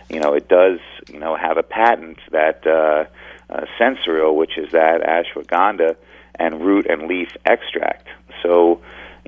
you 0.09 0.19
know, 0.19 0.33
it 0.33 0.47
does 0.47 0.79
you 1.09 1.19
know 1.19 1.35
have 1.35 1.57
a 1.57 1.63
patent 1.63 2.19
that 2.31 2.65
uh, 2.67 3.05
uh, 3.49 4.31
which 4.33 4.57
is 4.57 4.71
that 4.71 5.01
ashwagandha 5.01 5.95
and 6.35 6.61
root 6.61 6.85
and 6.87 7.07
leaf 7.07 7.35
extract. 7.45 8.07
So 8.41 8.81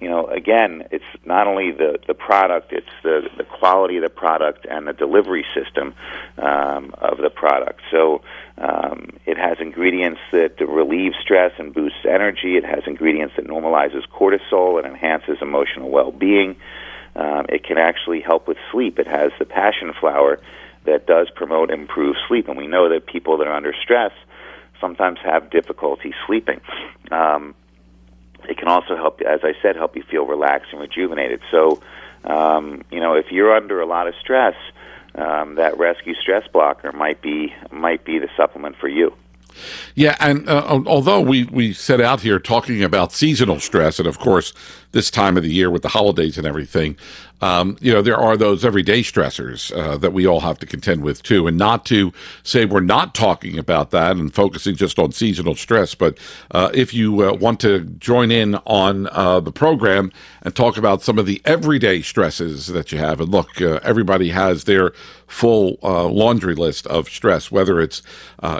you 0.04 0.10
know, 0.10 0.28
again, 0.28 0.88
it's 0.92 1.04
not 1.26 1.48
only 1.48 1.72
the, 1.72 1.98
the 2.08 2.14
product, 2.14 2.74
it's 2.74 2.86
the, 3.04 3.30
the 3.38 3.44
quality 3.44 3.98
of 3.98 4.04
the 4.04 4.10
product 4.10 4.66
and 4.70 4.88
the 4.88 4.94
delivery 4.94 5.46
system 5.54 5.96
um, 6.38 6.94
of 6.98 7.18
the 7.18 7.30
product. 7.30 7.80
So 7.92 8.22
um, 8.58 9.18
it 9.26 9.38
has 9.38 9.58
ingredients 9.60 10.20
that 10.32 10.60
relieve 10.60 11.14
stress 11.22 11.54
and 11.58 11.74
boosts 11.74 12.06
energy. 12.06 12.58
It 12.58 12.66
has 12.66 12.84
ingredients 12.86 13.36
that 13.38 13.48
normalizes 13.48 14.04
cortisol 14.10 14.78
and 14.78 14.86
enhances 14.86 15.38
emotional 15.42 15.90
well-being. 15.90 16.58
Um, 17.16 17.46
it 17.50 17.64
can 17.64 17.78
actually 17.78 18.22
help 18.22 18.48
with 18.48 18.58
sleep. 18.72 19.00
It 19.00 19.08
has 19.08 19.32
the 19.40 19.46
passion 19.46 19.94
flower 20.00 20.40
that 20.86 21.08
does 21.08 21.30
promote 21.30 21.72
improved 21.72 22.18
sleep, 22.28 22.48
and 22.50 22.58
we 22.58 22.68
know 22.68 22.90
that 22.90 23.06
people 23.06 23.38
that 23.38 23.48
are 23.48 23.56
under 23.56 23.74
stress 23.74 24.12
sometimes 24.82 25.20
have 25.24 25.50
difficulty 25.50 26.14
sleeping. 26.28 26.60
Um, 27.10 27.56
it 28.50 28.58
can 28.58 28.68
also 28.68 28.96
help, 28.96 29.22
as 29.22 29.42
I 29.44 29.54
said, 29.62 29.76
help 29.76 29.96
you 29.96 30.04
feel 30.04 30.26
relaxed 30.26 30.72
and 30.72 30.82
rejuvenated. 30.82 31.42
So, 31.52 31.82
um, 32.24 32.84
you 32.92 33.00
know, 33.00 33.16
if 33.16 33.32
you're 33.32 33.54
under 33.56 33.82
a 33.82 33.86
lot 33.86 34.08
of 34.08 34.14
stress, 34.22 34.56
um, 35.16 35.56
that 35.56 35.78
rescue 35.78 36.16
stress 36.16 36.48
blocker 36.52 36.92
might 36.92 37.22
be 37.22 37.54
might 37.72 38.04
be 38.04 38.20
the 38.20 38.30
supplement 38.36 38.76
for 38.78 38.88
you. 38.88 39.14
Yeah, 39.96 40.16
and 40.20 40.50
uh, 40.50 40.82
although 40.88 41.22
we, 41.22 41.44
we 41.46 41.74
set 41.74 42.02
out 42.02 42.22
here 42.22 42.40
talking 42.40 42.84
about 42.84 43.12
seasonal 43.12 43.60
stress, 43.60 44.00
and 44.00 44.08
of 44.08 44.18
course, 44.18 44.54
this 44.92 45.12
time 45.12 45.38
of 45.38 45.44
the 45.44 45.52
year 45.52 45.70
with 45.70 45.84
the 45.84 45.90
holidays 45.90 46.40
and 46.40 46.48
everything, 46.48 46.98
um, 47.42 47.78
you 47.82 47.92
know, 47.92 48.02
there 48.02 48.18
are 48.18 48.38
those 48.38 48.64
everyday 48.64 49.02
stressors 49.02 49.76
uh, 49.78 49.98
that 49.98 50.14
we 50.14 50.26
all 50.26 50.40
have 50.40 50.60
to 50.60 50.66
contend 50.66 51.04
with 51.04 51.22
too. 51.24 51.46
And 51.46 51.58
not 51.58 51.86
to 51.88 52.14
say 52.44 52.66
we're 52.66 52.80
not 52.80 53.14
talking 53.14 53.60
about 53.60 53.92
that 53.92 54.16
and 54.16 54.34
focusing 54.34 54.76
just 54.76 54.98
on 54.98 55.12
seasonal 55.12 55.56
stress, 55.56 55.94
but 55.94 56.18
uh, 56.52 56.70
if 56.74 56.94
you 56.94 57.28
uh, 57.28 57.34
want 57.34 57.60
to 57.62 57.82
join 57.82 58.32
in 58.32 58.56
on 58.66 59.08
uh, 59.12 59.42
the 59.42 59.52
program 59.52 60.12
and 60.44 60.56
talk 60.56 60.78
about 60.78 61.02
some 61.02 61.20
of 61.20 61.26
the 61.26 61.42
everyday 61.44 62.02
stresses 62.02 62.68
that 62.68 62.92
you 62.92 62.98
have, 62.98 63.20
and 63.20 63.30
look, 63.30 63.62
uh, 63.62 63.80
everybody 63.84 64.30
has 64.30 64.64
their 64.64 64.94
full 65.28 65.78
uh, 65.84 66.08
laundry 66.08 66.56
list 66.56 66.88
of 66.88 67.10
stress, 67.10 67.52
whether 67.52 67.82
it's 67.82 68.02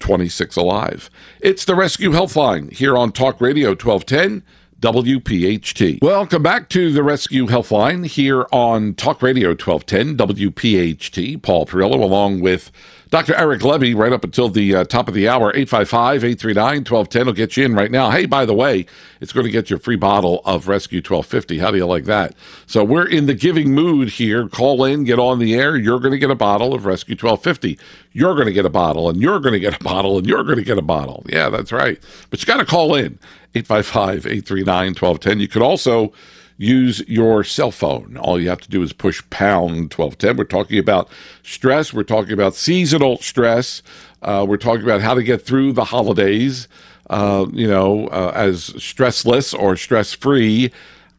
1-800-26-ALIVE. 0.00 1.10
It's 1.40 1.64
the 1.64 1.74
Res-Q 1.74 2.10
Healthline 2.10 2.72
here 2.72 2.96
on 2.96 3.12
Talk 3.12 3.40
Radio 3.40 3.70
1210 3.70 4.42
WPHT. 4.80 6.02
Welcome 6.02 6.42
back 6.42 6.68
to 6.70 6.90
the 6.92 7.02
Res-Q 7.02 7.46
Healthline 7.46 8.06
here 8.06 8.46
on 8.50 8.94
Talk 8.94 9.22
Radio 9.22 9.50
1210 9.50 10.16
WPHT. 10.16 11.42
Paul 11.42 11.66
Perrello 11.66 12.00
along 12.02 12.40
with 12.40 12.72
Dr. 13.10 13.34
Eric 13.34 13.62
Lebby, 13.62 13.96
right 13.96 14.12
up 14.12 14.22
until 14.22 14.48
the 14.48 14.76
uh, 14.76 14.84
top 14.84 15.08
of 15.08 15.14
the 15.14 15.28
hour, 15.28 15.50
855 15.50 16.22
839 16.22 16.64
1210 16.84 17.26
will 17.26 17.32
get 17.32 17.56
you 17.56 17.64
in 17.64 17.74
right 17.74 17.90
now. 17.90 18.08
Hey, 18.10 18.24
by 18.24 18.44
the 18.44 18.54
way, 18.54 18.86
it's 19.20 19.32
going 19.32 19.44
to 19.44 19.50
get 19.50 19.68
you 19.68 19.74
a 19.74 19.78
free 19.80 19.96
bottle 19.96 20.42
of 20.44 20.68
Rescue 20.68 20.98
1250. 20.98 21.58
How 21.58 21.72
do 21.72 21.76
you 21.76 21.86
like 21.86 22.04
that? 22.04 22.36
So 22.66 22.84
we're 22.84 23.08
in 23.08 23.26
the 23.26 23.34
giving 23.34 23.74
mood 23.74 24.10
here. 24.10 24.46
Call 24.46 24.84
in, 24.84 25.02
get 25.02 25.18
on 25.18 25.40
the 25.40 25.56
air. 25.56 25.76
You're 25.76 25.98
going 25.98 26.12
to 26.12 26.18
get 26.18 26.30
a 26.30 26.36
bottle 26.36 26.72
of 26.72 26.86
Rescue 26.86 27.14
1250. 27.14 27.76
You're 28.12 28.34
going 28.34 28.46
to 28.46 28.52
get 28.52 28.64
a 28.64 28.70
bottle, 28.70 29.08
and 29.08 29.20
you're 29.20 29.40
going 29.40 29.54
to 29.54 29.60
get 29.60 29.80
a 29.80 29.82
bottle, 29.82 30.16
and 30.16 30.26
you're 30.28 30.44
going 30.44 30.58
to 30.58 30.64
get 30.64 30.78
a 30.78 30.82
bottle. 30.82 31.24
Yeah, 31.28 31.48
that's 31.50 31.72
right. 31.72 32.00
But 32.30 32.40
you 32.40 32.46
got 32.46 32.58
to 32.58 32.64
call 32.64 32.94
in, 32.94 33.18
855 33.56 34.24
839 34.24 34.86
1210. 34.90 35.40
You 35.40 35.48
could 35.48 35.62
also 35.62 36.12
use 36.60 37.02
your 37.08 37.42
cell 37.42 37.70
phone. 37.70 38.18
All 38.18 38.38
you 38.38 38.50
have 38.50 38.60
to 38.60 38.68
do 38.68 38.82
is 38.82 38.92
push 38.92 39.22
pound 39.30 39.94
1210. 39.94 40.36
We're 40.36 40.44
talking 40.44 40.78
about 40.78 41.08
stress. 41.42 41.94
We're 41.94 42.02
talking 42.02 42.34
about 42.34 42.54
seasonal 42.54 43.16
stress. 43.16 43.82
Uh, 44.20 44.44
we're 44.46 44.58
talking 44.58 44.84
about 44.84 45.00
how 45.00 45.14
to 45.14 45.22
get 45.22 45.40
through 45.40 45.72
the 45.72 45.84
holidays, 45.84 46.68
uh, 47.08 47.46
you 47.50 47.66
know, 47.66 48.08
uh, 48.08 48.32
as 48.34 48.70
stressless 48.70 49.58
or 49.58 49.74
stress 49.74 50.12
free 50.12 50.70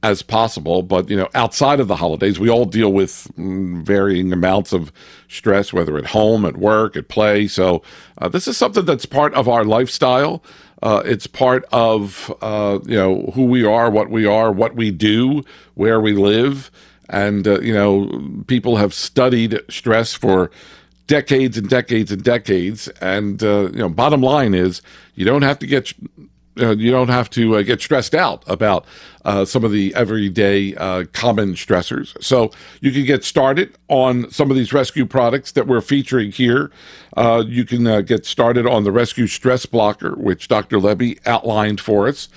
as 0.03 0.21
possible. 0.21 0.83
But, 0.83 1.09
you 1.09 1.17
know, 1.17 1.27
outside 1.33 1.79
of 1.79 1.87
the 1.87 1.95
holidays, 1.95 2.39
we 2.39 2.49
all 2.49 2.65
deal 2.65 2.93
with 2.93 3.27
mm, 3.35 3.81
varying 3.83 4.31
amounts 4.31 4.73
of 4.73 4.91
stress, 5.27 5.73
whether 5.73 5.97
at 5.97 6.05
home, 6.05 6.45
at 6.45 6.57
work, 6.57 6.95
at 6.95 7.07
play. 7.07 7.47
So 7.47 7.81
uh, 8.19 8.29
this 8.29 8.47
is 8.47 8.57
something 8.57 8.85
that's 8.85 9.07
part 9.07 9.33
of 9.33 9.47
our 9.47 9.65
lifestyle. 9.65 10.43
Uh, 10.81 11.03
it's 11.05 11.27
part 11.27 11.65
of 11.71 12.33
uh, 12.41 12.79
you 12.85 12.95
know 12.95 13.31
who 13.33 13.45
we 13.45 13.63
are, 13.63 13.89
what 13.89 14.09
we 14.09 14.25
are, 14.25 14.51
what 14.51 14.75
we 14.75 14.91
do, 14.91 15.43
where 15.75 16.01
we 16.01 16.13
live, 16.13 16.71
and 17.09 17.47
uh, 17.47 17.59
you 17.61 17.73
know 17.73 18.43
people 18.47 18.77
have 18.77 18.93
studied 18.93 19.59
stress 19.69 20.13
for 20.13 20.49
decades 21.07 21.57
and 21.57 21.69
decades 21.69 22.11
and 22.11 22.23
decades. 22.23 22.87
And 23.01 23.43
uh, 23.43 23.69
you 23.71 23.79
know, 23.79 23.89
bottom 23.89 24.21
line 24.21 24.53
is 24.53 24.81
you 25.15 25.25
don't 25.25 25.41
have 25.41 25.59
to 25.59 25.67
get 25.67 25.93
uh, 26.59 26.75
you 26.75 26.91
don't 26.91 27.09
have 27.09 27.29
to 27.31 27.55
uh, 27.55 27.61
get 27.61 27.81
stressed 27.81 28.13
out 28.13 28.43
about 28.47 28.85
uh, 29.23 29.45
some 29.45 29.63
of 29.63 29.71
the 29.71 29.93
everyday 29.95 30.75
uh, 30.75 31.05
common 31.13 31.53
stressors. 31.53 32.21
So 32.23 32.51
you 32.81 32.91
can 32.91 33.05
get 33.05 33.23
started 33.23 33.77
on 33.87 34.29
some 34.31 34.49
of 34.49 34.57
these 34.57 34.73
rescue 34.73 35.05
products 35.05 35.53
that 35.53 35.67
we're 35.67 35.81
featuring 35.81 36.31
here. 36.31 36.71
Uh, 37.15 37.43
you 37.45 37.65
can 37.65 37.85
uh, 37.87 38.01
get 38.01 38.25
started 38.25 38.65
on 38.65 38.83
the 38.83 38.91
Rescue 38.91 39.27
Stress 39.27 39.65
Blocker, 39.65 40.15
which 40.15 40.47
Dr. 40.47 40.77
Lebby 40.77 41.19
outlined 41.25 41.79
for 41.79 42.07
us 42.07 42.29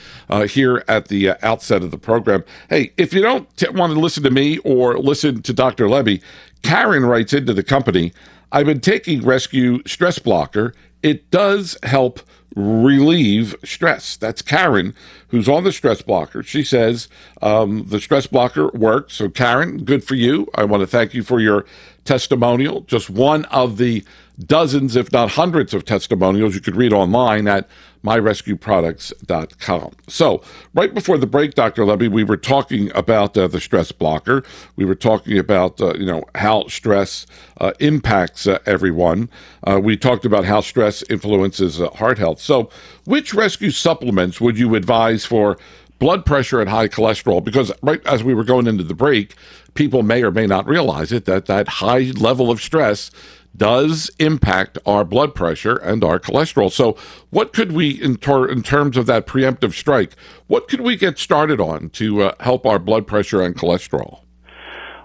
here 0.49 0.85
at 0.89 1.09
the 1.09 1.31
outset 1.45 1.83
of 1.83 1.91
the 1.91 1.99
program. 1.99 2.45
Hey, 2.69 2.93
if 2.97 3.13
you 3.13 3.23
don't 3.23 3.55
t- 3.57 3.69
want 3.71 3.93
to 3.93 4.01
listen 4.01 4.23
to 4.25 4.31
me 4.31 4.59
or 4.59 4.99
listen 4.99 5.43
to 5.43 5.53
Dr. 5.53 5.87
Lebby, 5.87 6.21
Karen 6.63 7.05
writes 7.05 7.33
into 7.33 7.53
the 7.53 7.63
company, 7.63 8.13
I've 8.53 8.67
been 8.67 8.81
taking 8.81 9.23
Rescue 9.23 9.83
Stress 9.85 10.21
Blocker. 10.21 10.75
It 11.05 11.31
does 11.31 11.77
help 11.85 12.21
relieve 12.57 13.55
stress. 13.63 14.17
That's 14.17 14.43
Karen, 14.43 14.95
who's 15.29 15.49
on 15.49 15.65
the 15.65 15.73
stress 15.73 16.03
blocker. 16.03 16.43
She 16.43 16.65
says 16.65 17.09
um, 17.43 17.87
the 17.89 18.01
stress 18.01 18.27
blocker 18.27 18.69
works. 18.69 19.15
So, 19.15 19.29
Karen, 19.29 19.85
good 19.85 20.03
for 20.03 20.15
you. 20.15 20.49
I 20.55 20.65
want 20.65 20.81
to 20.81 20.87
thank 20.87 21.15
you 21.15 21.23
for 21.23 21.41
your 21.41 21.67
testimonial. 22.05 22.83
Just 22.83 23.11
one 23.11 23.45
of 23.47 23.77
the 23.79 24.05
dozens, 24.47 24.97
if 24.97 25.13
not 25.13 25.31
hundreds, 25.31 25.75
of 25.75 25.85
testimonials 25.85 26.55
you 26.55 26.61
could 26.61 26.77
read 26.77 26.93
online 26.93 27.47
at 27.49 27.69
myrescueproducts.com. 28.05 29.93
So, 30.09 30.43
right 30.75 30.93
before 30.93 31.17
the 31.17 31.27
break, 31.27 31.55
Dr. 31.55 31.85
Lebby, 31.85 32.11
we 32.11 32.23
were 32.23 32.37
talking 32.37 32.91
about 32.95 33.37
uh, 33.37 33.49
the 33.49 33.61
stress 33.61 33.93
blocker. 33.93 34.45
We 34.77 34.85
were 34.85 34.95
talking 34.95 35.39
about, 35.39 35.81
uh, 35.81 35.95
you 35.95 36.05
know, 36.05 36.25
how 36.35 36.69
stress 36.69 37.27
uh, 37.61 37.73
impacts 37.81 38.47
uh, 38.47 38.59
everyone. 38.67 39.31
Uh, 39.67 39.81
we 39.83 39.97
talked 39.97 40.27
about 40.27 40.45
how 40.45 40.61
stress 40.61 41.03
influences 41.09 41.81
uh, 41.81 41.89
heart 41.91 42.19
health. 42.19 42.41
So, 42.41 42.69
which 43.05 43.33
rescue 43.33 43.71
supplements 43.71 44.41
would 44.41 44.59
you 44.59 44.75
advise 44.75 45.25
for 45.25 45.57
blood 45.99 46.27
pressure 46.27 46.61
and 46.61 46.71
high 46.71 46.89
cholesterol? 46.89 47.43
Because 47.43 47.73
right 47.83 48.05
as 48.07 48.23
we 48.23 48.35
were 48.35 48.45
going 48.45 48.67
into 48.67 48.85
the 48.85 48.95
break, 48.95 49.35
people 49.75 50.03
may 50.03 50.23
or 50.23 50.31
may 50.31 50.47
not 50.47 50.67
realize 50.67 51.13
it 51.13 51.25
that 51.27 51.47
that 51.47 51.69
high 51.69 52.13
level 52.17 52.51
of 52.51 52.61
stress 52.61 53.11
does 53.57 54.11
impact 54.19 54.79
our 54.87 55.05
blood 55.05 55.35
pressure 55.35 55.77
and 55.77 56.03
our 56.03 56.19
cholesterol. 56.19 56.71
So, 56.73 56.97
what 57.31 57.53
could 57.53 57.73
we, 57.73 57.91
in, 57.91 58.17
ter- 58.17 58.49
in 58.49 58.63
terms 58.63 58.97
of 58.97 59.07
that 59.07 59.27
preemptive 59.27 59.75
strike, 59.75 60.17
what 60.47 60.69
could 60.69 60.81
we 60.81 60.97
get 60.97 61.19
started 61.19 61.61
on 61.61 61.91
to 61.91 62.23
uh, 62.23 62.35
help 62.41 62.67
our 62.67 62.79
blood 62.79 63.07
pressure 63.07 63.43
and 63.43 63.55
cholesterol? 63.55 64.21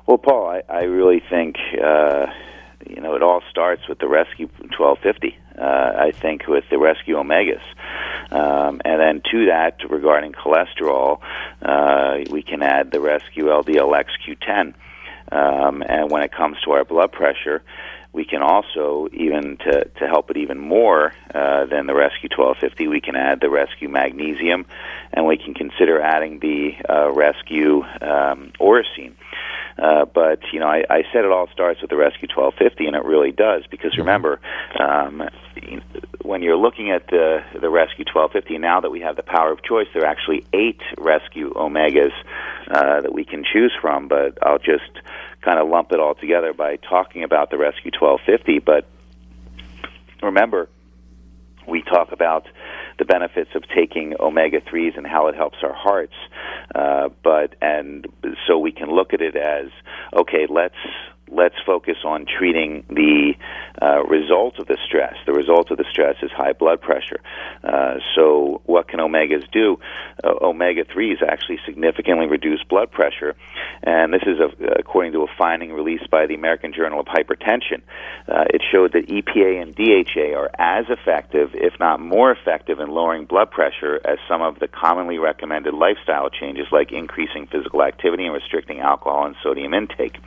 Well, 0.07 0.17
Paul, 0.17 0.47
I, 0.47 0.61
I 0.73 0.83
really 0.83 1.21
think 1.29 1.57
uh, 1.83 2.25
you 2.89 3.01
know 3.01 3.15
it 3.15 3.23
all 3.23 3.41
starts 3.49 3.87
with 3.87 3.99
the 3.99 4.07
Rescue 4.07 4.47
1250. 4.77 5.37
Uh, 5.57 5.63
I 6.07 6.11
think 6.11 6.47
with 6.47 6.63
the 6.69 6.77
Rescue 6.77 7.15
Omegas, 7.15 7.61
um, 8.31 8.81
and 8.85 8.99
then 8.99 9.21
to 9.31 9.47
that, 9.47 9.77
regarding 9.89 10.31
cholesterol, 10.31 11.19
uh, 11.61 12.19
we 12.29 12.41
can 12.41 12.61
add 12.61 12.91
the 12.91 12.99
Rescue 12.99 13.45
LDL 13.45 13.91
XQ10. 14.03 14.73
Um, 15.31 15.83
and 15.87 16.09
when 16.09 16.23
it 16.23 16.31
comes 16.31 16.57
to 16.65 16.71
our 16.71 16.85
blood 16.85 17.11
pressure, 17.11 17.61
we 18.11 18.25
can 18.25 18.41
also 18.41 19.07
even 19.13 19.57
to 19.57 19.85
to 19.85 20.07
help 20.07 20.31
it 20.31 20.37
even 20.37 20.57
more 20.57 21.13
uh, 21.33 21.65
than 21.65 21.85
the 21.85 21.93
Rescue 21.93 22.29
1250. 22.35 22.87
We 22.87 23.01
can 23.01 23.15
add 23.15 23.39
the 23.39 23.49
Rescue 23.49 23.89
Magnesium, 23.89 24.65
and 25.13 25.27
we 25.27 25.37
can 25.37 25.53
consider 25.53 26.01
adding 26.01 26.39
the 26.39 26.73
uh, 26.89 27.11
Rescue 27.11 27.83
um, 28.01 28.51
Orosine. 28.59 29.13
Uh, 29.81 30.05
but 30.05 30.39
you 30.51 30.59
know, 30.59 30.67
I, 30.67 30.83
I 30.89 31.03
said 31.13 31.23
it 31.23 31.31
all 31.31 31.47
starts 31.53 31.81
with 31.81 31.89
the 31.89 31.95
Rescue 31.95 32.27
1250, 32.35 32.85
and 32.85 32.95
it 32.95 33.05
really 33.05 33.31
does 33.31 33.63
because 33.69 33.91
mm-hmm. 33.91 34.01
remember, 34.01 34.39
um, 34.77 35.23
when 36.21 36.41
you're 36.41 36.57
looking 36.57 36.91
at 36.91 37.07
the 37.07 37.43
the 37.53 37.69
Rescue 37.69 38.05
1250, 38.11 38.57
now 38.57 38.81
that 38.81 38.89
we 38.89 39.01
have 39.01 39.15
the 39.15 39.23
power 39.23 39.51
of 39.51 39.63
choice, 39.63 39.87
there 39.93 40.03
are 40.03 40.11
actually 40.11 40.45
eight 40.53 40.81
Rescue 40.97 41.53
Omegas 41.53 42.11
uh, 42.69 43.01
that 43.01 43.13
we 43.13 43.23
can 43.23 43.43
choose 43.43 43.73
from. 43.81 44.07
But 44.07 44.37
I'll 44.41 44.59
just 44.59 44.91
kind 45.41 45.59
of 45.59 45.69
lump 45.69 45.91
it 45.91 45.99
all 45.99 46.15
together 46.15 46.53
by 46.53 46.75
talking 46.75 47.23
about 47.23 47.49
the 47.49 47.57
Rescue 47.57 47.91
1250. 47.97 48.59
But 48.59 48.85
remember, 50.21 50.67
we 51.67 51.81
talk 51.83 52.11
about 52.11 52.47
the 52.99 53.05
benefits 53.05 53.49
of 53.55 53.63
taking 53.73 54.13
omega 54.19 54.59
3s 54.61 54.97
and 54.97 55.07
how 55.07 55.27
it 55.27 55.35
helps 55.35 55.57
our 55.63 55.73
hearts. 55.73 56.13
Uh, 56.75 57.09
but, 57.23 57.55
and 57.61 58.05
so 58.47 58.59
we 58.59 58.71
can 58.71 58.89
look 58.89 59.13
at 59.13 59.21
it 59.21 59.35
as 59.35 59.71
okay, 60.15 60.45
let's 60.49 60.75
let's 61.31 61.55
focus 61.65 61.97
on 62.03 62.25
treating 62.25 62.83
the 62.89 63.33
uh, 63.81 64.03
result 64.03 64.59
of 64.59 64.67
the 64.67 64.77
stress. 64.85 65.15
The 65.25 65.33
result 65.33 65.71
of 65.71 65.77
the 65.77 65.85
stress 65.89 66.15
is 66.21 66.31
high 66.31 66.53
blood 66.53 66.81
pressure. 66.81 67.19
Uh, 67.63 67.95
so, 68.15 68.61
what 68.65 68.87
can 68.87 68.99
omegas 68.99 69.49
do? 69.51 69.77
Uh, 70.23 70.33
omega 70.41 70.83
3s 70.85 71.21
actually 71.21 71.59
significantly 71.65 72.27
reduce 72.27 72.63
blood 72.63 72.91
pressure, 72.91 73.35
and 73.83 74.13
this 74.13 74.23
is 74.25 74.39
a, 74.39 74.79
according 74.79 75.13
to 75.13 75.23
a 75.23 75.27
finding 75.37 75.71
released 75.71 76.09
by 76.09 76.25
the 76.25 76.35
American 76.35 76.73
Journal 76.73 76.99
of 76.99 77.05
Hypertension. 77.05 77.81
Uh, 78.27 78.45
it 78.53 78.61
showed 78.71 78.93
that 78.93 79.07
EPA 79.07 79.61
and 79.61 79.75
DHA 79.75 80.37
are 80.37 80.49
as 80.57 80.85
effective, 80.89 81.51
if 81.53 81.73
not 81.79 81.99
more 81.99 82.31
effective, 82.31 82.79
in 82.79 82.89
lowering 82.89 83.25
blood 83.25 83.51
pressure 83.51 83.99
as 84.05 84.17
some 84.27 84.41
of 84.41 84.59
the 84.59 84.67
commonly 84.67 85.17
recommended 85.17 85.73
lifestyle 85.73 86.29
changes 86.29 86.67
like 86.71 86.91
increasing 86.91 87.47
physical 87.47 87.83
activity 87.83 88.25
and 88.25 88.33
restricting 88.33 88.79
alcohol 88.79 89.25
and 89.25 89.35
sodium 89.43 89.73
intake. 89.73 90.17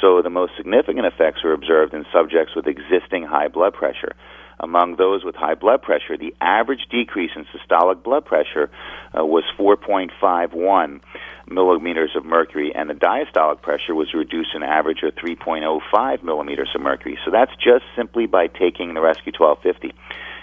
So 0.00 0.22
the 0.22 0.30
most 0.30 0.52
significant 0.56 1.06
effects 1.06 1.44
were 1.44 1.52
observed 1.52 1.94
in 1.94 2.04
subjects 2.12 2.54
with 2.56 2.66
existing 2.66 3.24
high 3.24 3.48
blood 3.48 3.74
pressure. 3.74 4.14
Among 4.58 4.96
those 4.96 5.24
with 5.24 5.34
high 5.34 5.54
blood 5.54 5.80
pressure, 5.80 6.18
the 6.18 6.34
average 6.40 6.86
decrease 6.90 7.30
in 7.34 7.46
systolic 7.46 8.02
blood 8.02 8.26
pressure 8.26 8.70
uh, 9.18 9.24
was 9.24 9.42
4.51 9.58 11.00
millimeters 11.48 12.10
of 12.14 12.26
mercury, 12.26 12.72
and 12.74 12.88
the 12.90 12.94
diastolic 12.94 13.62
pressure 13.62 13.94
was 13.94 14.12
reduced 14.12 14.50
an 14.54 14.62
average 14.62 15.02
of 15.02 15.14
3.05 15.14 16.22
millimeters 16.22 16.68
of 16.74 16.82
mercury. 16.82 17.18
So 17.24 17.30
that's 17.30 17.52
just 17.56 17.84
simply 17.96 18.26
by 18.26 18.48
taking 18.48 18.92
the 18.92 19.00
Rescue 19.00 19.32
1250. 19.36 19.96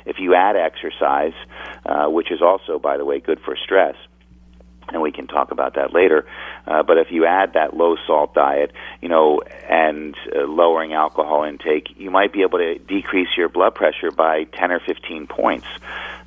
If 0.07 0.15
you 0.19 0.33
add 0.33 0.55
exercise, 0.55 1.33
uh, 1.85 2.07
which 2.07 2.31
is 2.31 2.41
also, 2.41 2.79
by 2.79 2.97
the 2.97 3.05
way, 3.05 3.19
good 3.19 3.39
for 3.45 3.55
stress, 3.55 3.95
and 4.89 5.01
we 5.01 5.11
can 5.11 5.27
talk 5.27 5.51
about 5.51 5.75
that 5.75 5.93
later. 5.93 6.25
Uh, 6.65 6.83
but 6.83 6.97
if 6.97 7.11
you 7.11 7.25
add 7.25 7.53
that 7.53 7.75
low 7.75 7.95
salt 8.05 8.33
diet, 8.33 8.71
you 9.01 9.09
know, 9.09 9.41
and 9.69 10.15
uh, 10.35 10.41
lowering 10.45 10.93
alcohol 10.93 11.43
intake, 11.43 11.89
you 11.97 12.09
might 12.09 12.33
be 12.33 12.41
able 12.41 12.59
to 12.59 12.77
decrease 12.77 13.29
your 13.37 13.49
blood 13.49 13.75
pressure 13.75 14.11
by 14.11 14.45
10 14.45 14.71
or 14.71 14.79
15 14.79 15.27
points. 15.27 15.67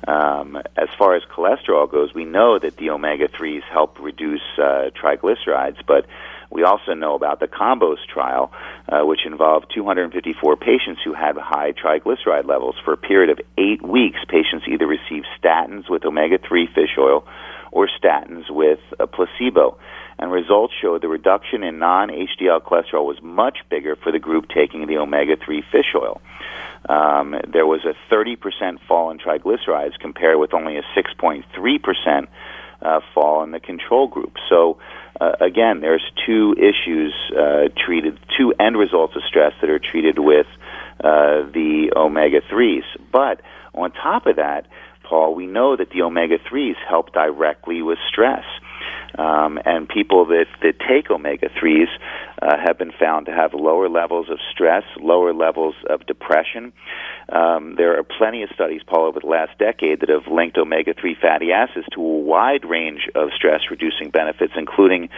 Um, 0.07 0.57
as 0.75 0.89
far 0.97 1.15
as 1.15 1.23
cholesterol 1.23 1.89
goes, 1.89 2.13
we 2.13 2.25
know 2.25 2.57
that 2.57 2.77
the 2.77 2.89
omega 2.89 3.27
3s 3.27 3.63
help 3.71 3.99
reduce 3.99 4.41
uh, 4.57 4.89
triglycerides, 4.99 5.85
but 5.85 6.05
we 6.51 6.63
also 6.63 6.93
know 6.93 7.15
about 7.15 7.39
the 7.39 7.47
Combos 7.47 8.05
trial, 8.11 8.51
uh, 8.89 9.05
which 9.05 9.25
involved 9.25 9.71
254 9.73 10.57
patients 10.57 11.01
who 11.03 11.13
had 11.13 11.37
high 11.37 11.71
triglyceride 11.71 12.45
levels. 12.45 12.75
For 12.83 12.93
a 12.93 12.97
period 12.97 13.29
of 13.29 13.39
eight 13.57 13.81
weeks, 13.81 14.19
patients 14.27 14.65
either 14.67 14.85
received 14.85 15.27
statins 15.41 15.89
with 15.89 16.03
omega 16.03 16.37
3 16.37 16.67
fish 16.67 16.97
oil 16.97 17.25
or 17.71 17.87
statins 17.87 18.49
with 18.49 18.79
a 18.99 19.07
placebo. 19.07 19.77
And 20.19 20.31
results 20.31 20.73
showed 20.79 21.01
the 21.01 21.07
reduction 21.07 21.63
in 21.63 21.79
non 21.79 22.09
HDL 22.09 22.61
cholesterol 22.61 23.05
was 23.05 23.17
much 23.23 23.59
bigger 23.69 23.95
for 23.95 24.11
the 24.11 24.19
group 24.19 24.49
taking 24.49 24.85
the 24.85 24.97
omega 24.97 25.35
3 25.35 25.63
fish 25.71 25.95
oil. 25.95 26.21
Um, 26.87 27.35
there 27.47 27.65
was 27.65 27.81
a 27.85 27.95
30% 28.13 28.79
fall 28.87 29.11
in 29.11 29.19
triglycerides 29.19 29.99
compared 29.99 30.37
with 30.37 30.53
only 30.53 30.77
a 30.77 30.83
6.3% 30.95 32.27
uh, 32.81 32.99
fall 33.13 33.43
in 33.43 33.51
the 33.51 33.59
control 33.59 34.07
group. 34.07 34.37
So, 34.49 34.77
uh, 35.19 35.33
again, 35.39 35.81
there's 35.81 36.03
two 36.25 36.55
issues 36.57 37.13
uh, 37.37 37.69
treated, 37.77 38.19
two 38.37 38.53
end 38.59 38.77
results 38.77 39.15
of 39.15 39.23
stress 39.27 39.53
that 39.61 39.69
are 39.69 39.79
treated 39.79 40.17
with 40.17 40.47
uh, 40.99 41.45
the 41.51 41.93
omega 41.95 42.41
3s. 42.41 42.83
But 43.11 43.41
on 43.73 43.91
top 43.91 44.25
of 44.25 44.37
that, 44.37 44.65
Paul, 45.11 45.35
we 45.35 45.45
know 45.45 45.75
that 45.75 45.89
the 45.93 46.03
omega 46.03 46.37
3s 46.39 46.77
help 46.87 47.11
directly 47.11 47.81
with 47.81 47.97
stress. 48.09 48.45
Um, 49.17 49.59
and 49.65 49.89
people 49.89 50.25
that, 50.27 50.45
that 50.61 50.79
take 50.79 51.11
omega 51.11 51.49
3s 51.49 51.87
uh, 52.41 52.55
have 52.65 52.77
been 52.77 52.91
found 52.91 53.25
to 53.27 53.31
have 53.31 53.53
lower 53.53 53.89
levels 53.89 54.29
of 54.29 54.39
stress, 54.51 54.83
lower 54.99 55.33
levels 55.33 55.75
of 55.89 56.05
depression. 56.05 56.73
Um, 57.29 57.75
there 57.77 57.97
are 57.97 58.03
plenty 58.03 58.43
of 58.43 58.49
studies, 58.53 58.81
Paul, 58.85 59.07
over 59.07 59.19
the 59.19 59.27
last 59.27 59.57
decade 59.57 59.99
that 60.01 60.09
have 60.09 60.31
linked 60.31 60.57
omega 60.57 60.93
3 60.93 61.15
fatty 61.21 61.51
acids 61.51 61.85
to 61.93 62.01
a 62.01 62.19
wide 62.19 62.65
range 62.65 63.09
of 63.15 63.29
stress 63.35 63.61
reducing 63.69 64.09
benefits, 64.09 64.53
including 64.55 65.09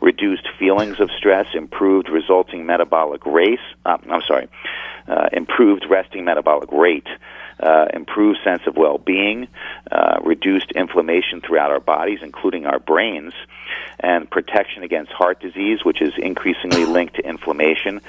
reduced 0.00 0.48
feelings 0.58 0.98
of 0.98 1.10
stress, 1.16 1.46
improved 1.54 2.08
resulting 2.08 2.66
metabolic 2.66 3.24
race, 3.26 3.60
uh, 3.84 3.98
I'm 4.10 4.22
sorry, 4.26 4.48
uh, 5.06 5.28
improved 5.32 5.86
resting 5.88 6.24
metabolic 6.24 6.72
rate 6.72 7.08
uh, 7.62 7.86
improved 7.94 8.38
sense 8.44 8.62
of 8.66 8.76
well-being, 8.76 9.48
uh, 9.90 10.18
reduced 10.24 10.72
inflammation 10.72 11.40
throughout 11.40 11.70
our 11.70 11.80
bodies, 11.80 12.18
including 12.22 12.66
our 12.66 12.78
brains, 12.78 13.32
and 14.00 14.28
protection 14.30 14.82
against 14.82 15.12
heart 15.12 15.40
disease, 15.40 15.84
which 15.84 16.00
is 16.00 16.12
increasingly 16.18 16.84
linked 16.84 17.16
to 17.16 17.26
inflammation, 17.26 18.00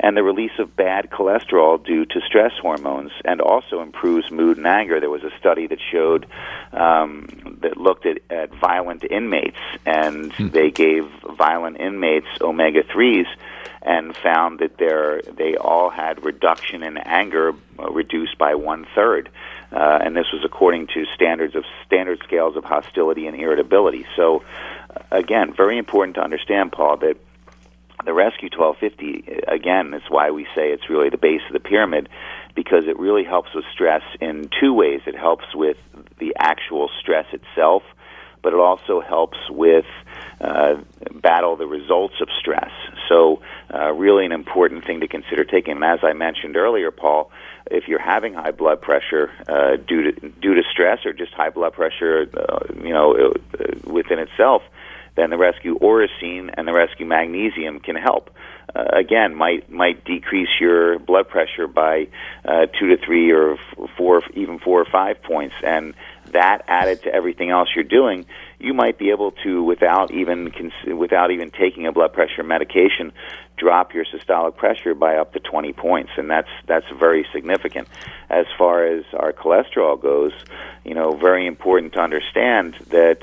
and 0.00 0.16
the 0.16 0.22
release 0.22 0.58
of 0.58 0.74
bad 0.76 1.10
cholesterol 1.10 1.84
due 1.84 2.04
to 2.04 2.20
stress 2.22 2.52
hormones, 2.60 3.12
and 3.24 3.40
also 3.40 3.80
improves 3.80 4.30
mood 4.30 4.56
and 4.56 4.66
anger. 4.66 5.00
There 5.00 5.10
was 5.10 5.24
a 5.24 5.36
study 5.38 5.66
that 5.66 5.78
showed 5.90 6.26
um, 6.72 7.58
that 7.60 7.76
looked 7.76 8.06
at, 8.06 8.18
at 8.30 8.54
violent 8.54 9.04
inmates, 9.04 9.58
and 9.84 10.32
hmm. 10.32 10.48
they 10.48 10.70
gave 10.70 11.08
violent 11.36 11.80
inmates 11.80 12.28
omega 12.40 12.82
threes 12.82 13.26
and 13.84 14.14
found 14.16 14.60
that 14.60 14.78
they 14.78 15.56
all 15.56 15.90
had 15.90 16.24
reduction 16.24 16.82
in 16.82 16.96
anger 16.98 17.52
uh, 17.78 17.90
reduced 17.90 18.38
by 18.38 18.54
one 18.54 18.86
third. 18.94 19.28
Uh, 19.72 19.98
and 20.04 20.14
this 20.14 20.26
was 20.32 20.44
according 20.44 20.86
to 20.86 21.04
standards 21.14 21.56
of 21.56 21.64
standard 21.86 22.20
scales 22.22 22.56
of 22.56 22.64
hostility 22.64 23.26
and 23.26 23.36
irritability. 23.36 24.06
So, 24.16 24.44
again, 25.10 25.54
very 25.56 25.78
important 25.78 26.16
to 26.16 26.22
understand, 26.22 26.72
Paul, 26.72 26.98
that 26.98 27.16
the 28.04 28.12
Rescue 28.12 28.48
1250 28.56 29.44
again 29.46 29.94
is 29.94 30.02
why 30.08 30.30
we 30.30 30.44
say 30.54 30.72
it's 30.72 30.88
really 30.88 31.08
the 31.08 31.18
base 31.18 31.42
of 31.46 31.52
the 31.52 31.60
pyramid 31.60 32.08
because 32.54 32.84
it 32.86 32.98
really 32.98 33.24
helps 33.24 33.54
with 33.54 33.64
stress 33.72 34.02
in 34.20 34.50
two 34.60 34.74
ways. 34.74 35.00
It 35.06 35.16
helps 35.16 35.54
with 35.54 35.76
the 36.18 36.34
actual 36.38 36.90
stress 37.00 37.26
itself, 37.32 37.82
but 38.42 38.52
it 38.52 38.58
also 38.58 39.00
helps 39.00 39.38
with 39.48 39.86
uh, 40.40 40.74
battle 41.14 41.56
the 41.56 41.66
results 41.66 42.14
of 42.20 42.28
stress. 42.40 42.70
So, 43.08 43.40
uh, 43.72 43.92
really, 43.92 44.26
an 44.26 44.32
important 44.32 44.84
thing 44.84 45.00
to 45.00 45.08
consider 45.08 45.44
taking. 45.44 45.74
And 45.74 45.84
as 45.84 46.00
I 46.02 46.12
mentioned 46.12 46.56
earlier, 46.56 46.90
Paul, 46.90 47.30
if 47.70 47.86
you're 47.86 48.02
having 48.02 48.34
high 48.34 48.50
blood 48.50 48.82
pressure 48.82 49.30
uh, 49.48 49.76
due 49.76 50.10
to 50.10 50.28
due 50.28 50.54
to 50.54 50.62
stress 50.70 51.06
or 51.06 51.12
just 51.12 51.32
high 51.32 51.50
blood 51.50 51.72
pressure, 51.72 52.28
uh, 52.36 52.74
you 52.82 52.92
know, 52.92 53.14
uh, 53.14 53.90
within 53.90 54.18
itself, 54.18 54.62
then 55.14 55.30
the 55.30 55.38
rescue 55.38 55.78
Oracene 55.78 56.52
and 56.54 56.66
the 56.66 56.72
rescue 56.72 57.06
magnesium 57.06 57.80
can 57.80 57.96
help. 57.96 58.30
Uh, 58.74 58.84
again, 58.92 59.34
might 59.34 59.70
might 59.70 60.04
decrease 60.04 60.48
your 60.60 60.98
blood 60.98 61.28
pressure 61.28 61.66
by 61.66 62.08
uh, 62.44 62.66
two 62.78 62.88
to 62.88 62.96
three 63.04 63.30
or 63.30 63.58
four, 63.98 64.22
even 64.34 64.58
four 64.58 64.80
or 64.80 64.86
five 64.90 65.22
points, 65.22 65.54
and 65.62 65.94
that 66.32 66.62
added 66.68 67.02
to 67.02 67.14
everything 67.14 67.50
else 67.50 67.68
you're 67.74 67.84
doing, 67.84 68.24
you 68.58 68.72
might 68.72 68.98
be 68.98 69.10
able 69.10 69.32
to, 69.44 69.62
without 69.62 70.10
even 70.12 70.50
without 70.96 71.30
even 71.30 71.50
taking 71.50 71.86
a 71.86 71.92
blood 71.92 72.12
pressure 72.14 72.42
medication, 72.42 73.12
drop 73.56 73.94
your 73.94 74.04
systolic 74.04 74.56
pressure 74.56 74.94
by 74.94 75.16
up 75.16 75.32
to 75.32 75.40
20 75.40 75.72
points, 75.72 76.12
and 76.16 76.30
that's 76.30 76.48
that's 76.66 76.86
very 76.98 77.26
significant. 77.32 77.88
As 78.30 78.46
far 78.56 78.84
as 78.84 79.04
our 79.12 79.32
cholesterol 79.32 80.00
goes, 80.00 80.32
you 80.84 80.94
know, 80.94 81.12
very 81.12 81.46
important 81.46 81.92
to 81.94 82.00
understand 82.00 82.74
that 82.88 83.18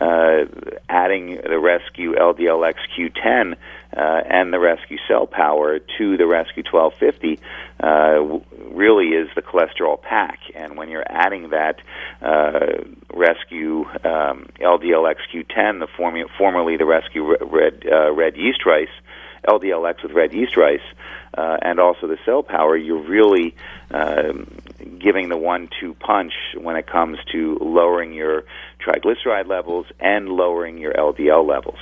uh, 0.00 0.44
adding 0.88 1.36
the 1.36 1.58
Rescue 1.58 2.14
LDLX 2.14 2.74
Q10 2.98 3.56
uh, 3.96 4.22
and 4.28 4.52
the 4.52 4.58
Rescue 4.58 4.98
Cell 5.06 5.26
Power 5.26 5.78
to 5.78 6.16
the 6.16 6.26
Rescue 6.26 6.64
1250 6.68 7.38
uh, 7.80 8.40
really 8.74 9.08
is 9.08 9.28
the 9.36 9.42
cholesterol 9.42 10.00
pack. 10.00 10.40
And 10.54 10.76
when 10.76 10.88
you're 10.88 11.06
adding 11.06 11.50
that 11.50 11.80
uh, 12.20 12.82
Rescue 13.12 13.84
um, 14.04 14.48
LDLX 14.60 15.16
Q10, 15.32 15.78
the 15.78 15.88
form- 15.96 16.28
formerly 16.36 16.76
the 16.76 16.86
Rescue 16.86 17.36
Red, 17.40 17.84
uh, 17.90 18.12
Red 18.12 18.36
Yeast 18.36 18.66
Rice, 18.66 18.88
LDLX 19.48 20.02
with 20.02 20.12
red 20.12 20.32
yeast 20.32 20.56
rice, 20.56 20.80
uh, 21.36 21.58
and 21.62 21.80
also 21.80 22.06
the 22.06 22.18
cell 22.24 22.42
power, 22.42 22.76
you're 22.76 23.02
really 23.02 23.54
um, 23.90 24.46
giving 24.98 25.28
the 25.28 25.36
one-two 25.36 25.94
punch 25.94 26.32
when 26.56 26.76
it 26.76 26.86
comes 26.86 27.18
to 27.32 27.58
lowering 27.60 28.12
your 28.12 28.44
triglyceride 28.84 29.48
levels 29.48 29.86
and 30.00 30.28
lowering 30.28 30.78
your 30.78 30.92
LDL 30.92 31.46
levels. 31.46 31.78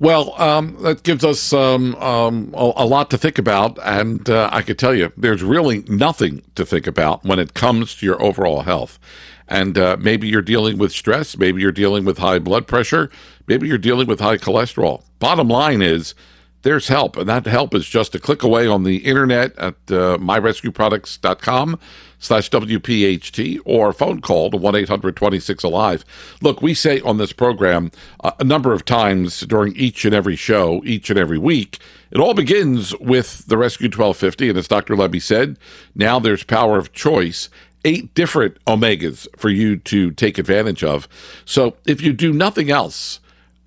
Well, 0.00 0.40
um, 0.40 0.82
that 0.82 1.02
gives 1.02 1.26
us 1.26 1.52
um, 1.52 1.94
um, 1.96 2.54
a, 2.54 2.86
lot 2.86 3.10
to 3.10 3.18
think 3.18 3.36
about, 3.36 3.78
and 3.82 4.28
uh, 4.30 4.48
I 4.50 4.62
could 4.62 4.78
tell 4.78 4.94
you 4.94 5.12
there's 5.14 5.42
really 5.42 5.84
nothing 5.88 6.40
to 6.54 6.64
think 6.64 6.86
about 6.86 7.22
when 7.22 7.38
it 7.38 7.52
comes 7.52 7.94
to 7.96 8.06
your 8.06 8.20
overall 8.22 8.62
health. 8.62 8.98
And 9.46 9.76
uh, 9.76 9.98
maybe 10.00 10.26
you're 10.26 10.40
dealing 10.40 10.78
with 10.78 10.92
stress, 10.92 11.36
maybe 11.36 11.60
you're 11.60 11.70
dealing 11.70 12.06
with 12.06 12.16
high 12.16 12.38
blood 12.38 12.66
pressure, 12.66 13.10
maybe 13.50 13.66
you're 13.66 13.78
dealing 13.78 14.06
with 14.06 14.20
high 14.20 14.36
cholesterol. 14.36 15.02
Bottom 15.18 15.48
line 15.48 15.82
is, 15.82 16.14
there's 16.62 16.86
help, 16.86 17.16
and 17.16 17.28
that 17.28 17.46
help 17.46 17.74
is 17.74 17.84
just 17.84 18.14
a 18.14 18.20
click 18.20 18.44
away 18.44 18.68
on 18.68 18.84
the 18.84 18.98
internet 18.98 19.58
at 19.58 19.74
uh, 19.88 20.18
myrescueproducts.com 20.18 21.80
slash 22.20 22.48
WPHT 22.48 23.58
or 23.64 23.92
phone 23.92 24.20
call 24.20 24.52
to 24.52 24.56
1-800-26-ALIVE. 24.56 26.04
Look, 26.42 26.62
we 26.62 26.74
say 26.74 27.00
on 27.00 27.16
this 27.16 27.32
program 27.32 27.90
uh, 28.22 28.30
a 28.38 28.44
number 28.44 28.72
of 28.72 28.84
times 28.84 29.40
during 29.40 29.74
each 29.74 30.04
and 30.04 30.14
every 30.14 30.36
show, 30.36 30.80
each 30.84 31.10
and 31.10 31.18
every 31.18 31.38
week, 31.38 31.80
it 32.12 32.20
all 32.20 32.34
begins 32.34 32.96
with 32.98 33.48
the 33.48 33.58
Rescue 33.58 33.86
1250, 33.86 34.50
and 34.50 34.58
as 34.58 34.68
Dr. 34.68 34.94
Lebby 34.94 35.20
said, 35.20 35.58
now 35.96 36.20
there's 36.20 36.44
power 36.44 36.78
of 36.78 36.92
choice 36.92 37.48
eight 37.84 38.14
different 38.14 38.62
omegas 38.66 39.26
for 39.36 39.48
you 39.48 39.76
to 39.76 40.10
take 40.12 40.38
advantage 40.38 40.84
of. 40.84 41.08
So 41.44 41.76
if 41.86 42.00
you 42.00 42.12
do 42.12 42.32
nothing 42.32 42.70
else, 42.70 43.20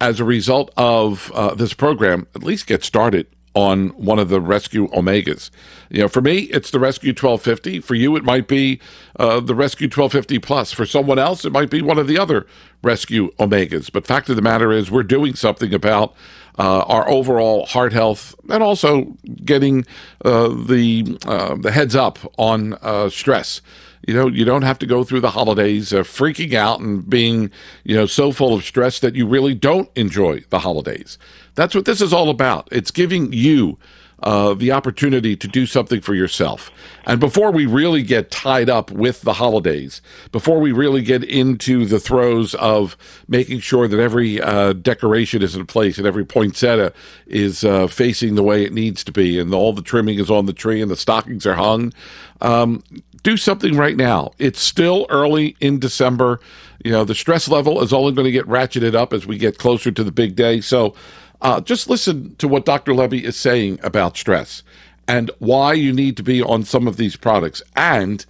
as 0.03 0.19
a 0.19 0.25
result 0.25 0.69
of 0.75 1.31
uh, 1.33 1.55
this 1.55 1.73
program, 1.73 2.27
at 2.35 2.43
least 2.43 2.67
get 2.67 2.83
started 2.83 3.25
on 3.53 3.87
one 3.91 4.19
of 4.19 4.27
the 4.27 4.41
Rescue 4.41 4.89
Omegas. 4.89 5.49
You 5.89 6.01
know, 6.01 6.07
for 6.09 6.19
me, 6.19 6.39
it's 6.39 6.71
the 6.71 6.79
Rescue 6.79 7.11
1250. 7.11 7.79
For 7.79 7.95
you, 7.95 8.17
it 8.17 8.23
might 8.25 8.49
be 8.49 8.81
uh, 9.17 9.39
the 9.39 9.55
Rescue 9.55 9.85
1250 9.85 10.39
Plus. 10.39 10.73
For 10.73 10.85
someone 10.85 11.19
else, 11.19 11.45
it 11.45 11.53
might 11.53 11.69
be 11.69 11.81
one 11.81 11.97
of 11.97 12.07
the 12.07 12.17
other 12.17 12.45
Rescue 12.81 13.31
Omegas. 13.35 13.89
But 13.93 14.05
fact 14.05 14.27
of 14.27 14.35
the 14.35 14.41
matter 14.41 14.73
is, 14.73 14.91
we're 14.91 15.03
doing 15.03 15.35
something 15.35 15.73
about 15.73 16.13
uh, 16.59 16.79
our 16.81 17.09
overall 17.09 17.65
heart 17.65 17.93
health 17.93 18.35
and 18.49 18.61
also 18.61 19.15
getting 19.45 19.85
uh, 20.25 20.49
the 20.49 21.17
uh, 21.25 21.55
the 21.55 21.71
heads 21.71 21.95
up 21.95 22.19
on 22.37 22.73
uh, 22.81 23.09
stress. 23.09 23.61
You 24.07 24.13
know, 24.13 24.27
you 24.27 24.43
don't 24.43 24.63
have 24.63 24.79
to 24.79 24.85
go 24.85 25.03
through 25.03 25.21
the 25.21 25.31
holidays 25.31 25.93
uh, 25.93 25.99
freaking 25.99 26.53
out 26.53 26.79
and 26.79 27.09
being, 27.09 27.51
you 27.83 27.95
know, 27.95 28.05
so 28.05 28.31
full 28.31 28.53
of 28.53 28.63
stress 28.63 28.99
that 28.99 29.15
you 29.15 29.25
really 29.25 29.53
don't 29.53 29.89
enjoy 29.95 30.41
the 30.49 30.59
holidays. 30.59 31.17
That's 31.55 31.73
what 31.73 31.85
this 31.85 32.01
is 32.01 32.11
all 32.11 32.29
about. 32.29 32.67
It's 32.71 32.91
giving 32.91 33.31
you 33.31 33.77
uh, 34.23 34.53
the 34.53 34.71
opportunity 34.71 35.35
to 35.35 35.47
do 35.47 35.65
something 35.65 35.99
for 35.99 36.15
yourself. 36.15 36.71
And 37.05 37.19
before 37.19 37.51
we 37.51 37.65
really 37.65 38.03
get 38.03 38.31
tied 38.31 38.69
up 38.69 38.89
with 38.89 39.21
the 39.21 39.33
holidays, 39.33 40.01
before 40.31 40.59
we 40.59 40.71
really 40.71 41.01
get 41.01 41.23
into 41.25 41.85
the 41.85 41.99
throes 41.99 42.55
of 42.55 42.95
making 43.27 43.59
sure 43.59 43.87
that 43.87 43.99
every 43.99 44.41
uh, 44.41 44.73
decoration 44.73 45.41
is 45.41 45.55
in 45.55 45.65
place 45.65 45.97
and 45.97 46.07
every 46.07 46.25
poinsettia 46.25 46.93
is 47.27 47.65
uh, 47.65 47.87
facing 47.87 48.35
the 48.35 48.43
way 48.43 48.63
it 48.63 48.71
needs 48.71 49.03
to 49.03 49.11
be, 49.11 49.39
and 49.39 49.53
all 49.53 49.73
the 49.73 49.81
trimming 49.81 50.19
is 50.19 50.31
on 50.31 50.45
the 50.45 50.53
tree 50.53 50.81
and 50.81 50.89
the 50.89 50.95
stockings 50.95 51.45
are 51.45 51.55
hung, 51.55 51.91
um, 52.39 52.81
do 53.23 53.38
something 53.38 53.75
right 53.75 53.95
now. 53.95 54.31
It's 54.38 54.59
still 54.59 55.05
early 55.09 55.55
in 55.59 55.79
December. 55.79 56.39
You 56.83 56.91
know, 56.91 57.05
the 57.05 57.15
stress 57.15 57.47
level 57.47 57.81
is 57.81 57.93
only 57.93 58.12
going 58.13 58.25
to 58.25 58.31
get 58.31 58.45
ratcheted 58.47 58.93
up 58.93 59.13
as 59.13 59.25
we 59.25 59.38
get 59.38 59.57
closer 59.57 59.91
to 59.91 60.03
the 60.03 60.12
big 60.12 60.36
day. 60.36 60.62
So, 60.62 60.93
uh, 61.41 61.59
just 61.59 61.89
listen 61.89 62.36
to 62.38 62.47
what 62.47 62.65
Dr. 62.65 62.93
Lebby 62.93 63.21
is 63.21 63.36
saying 63.36 63.79
about 63.83 64.15
stress 64.15 64.63
and 65.07 65.29
why 65.39 65.73
you 65.73 65.91
need 65.91 66.15
to 66.17 66.23
be 66.23 66.41
on 66.41 66.63
some 66.63 66.88
of 66.88 66.95
these 66.95 67.17
products. 67.17 67.62
And 67.75 68.25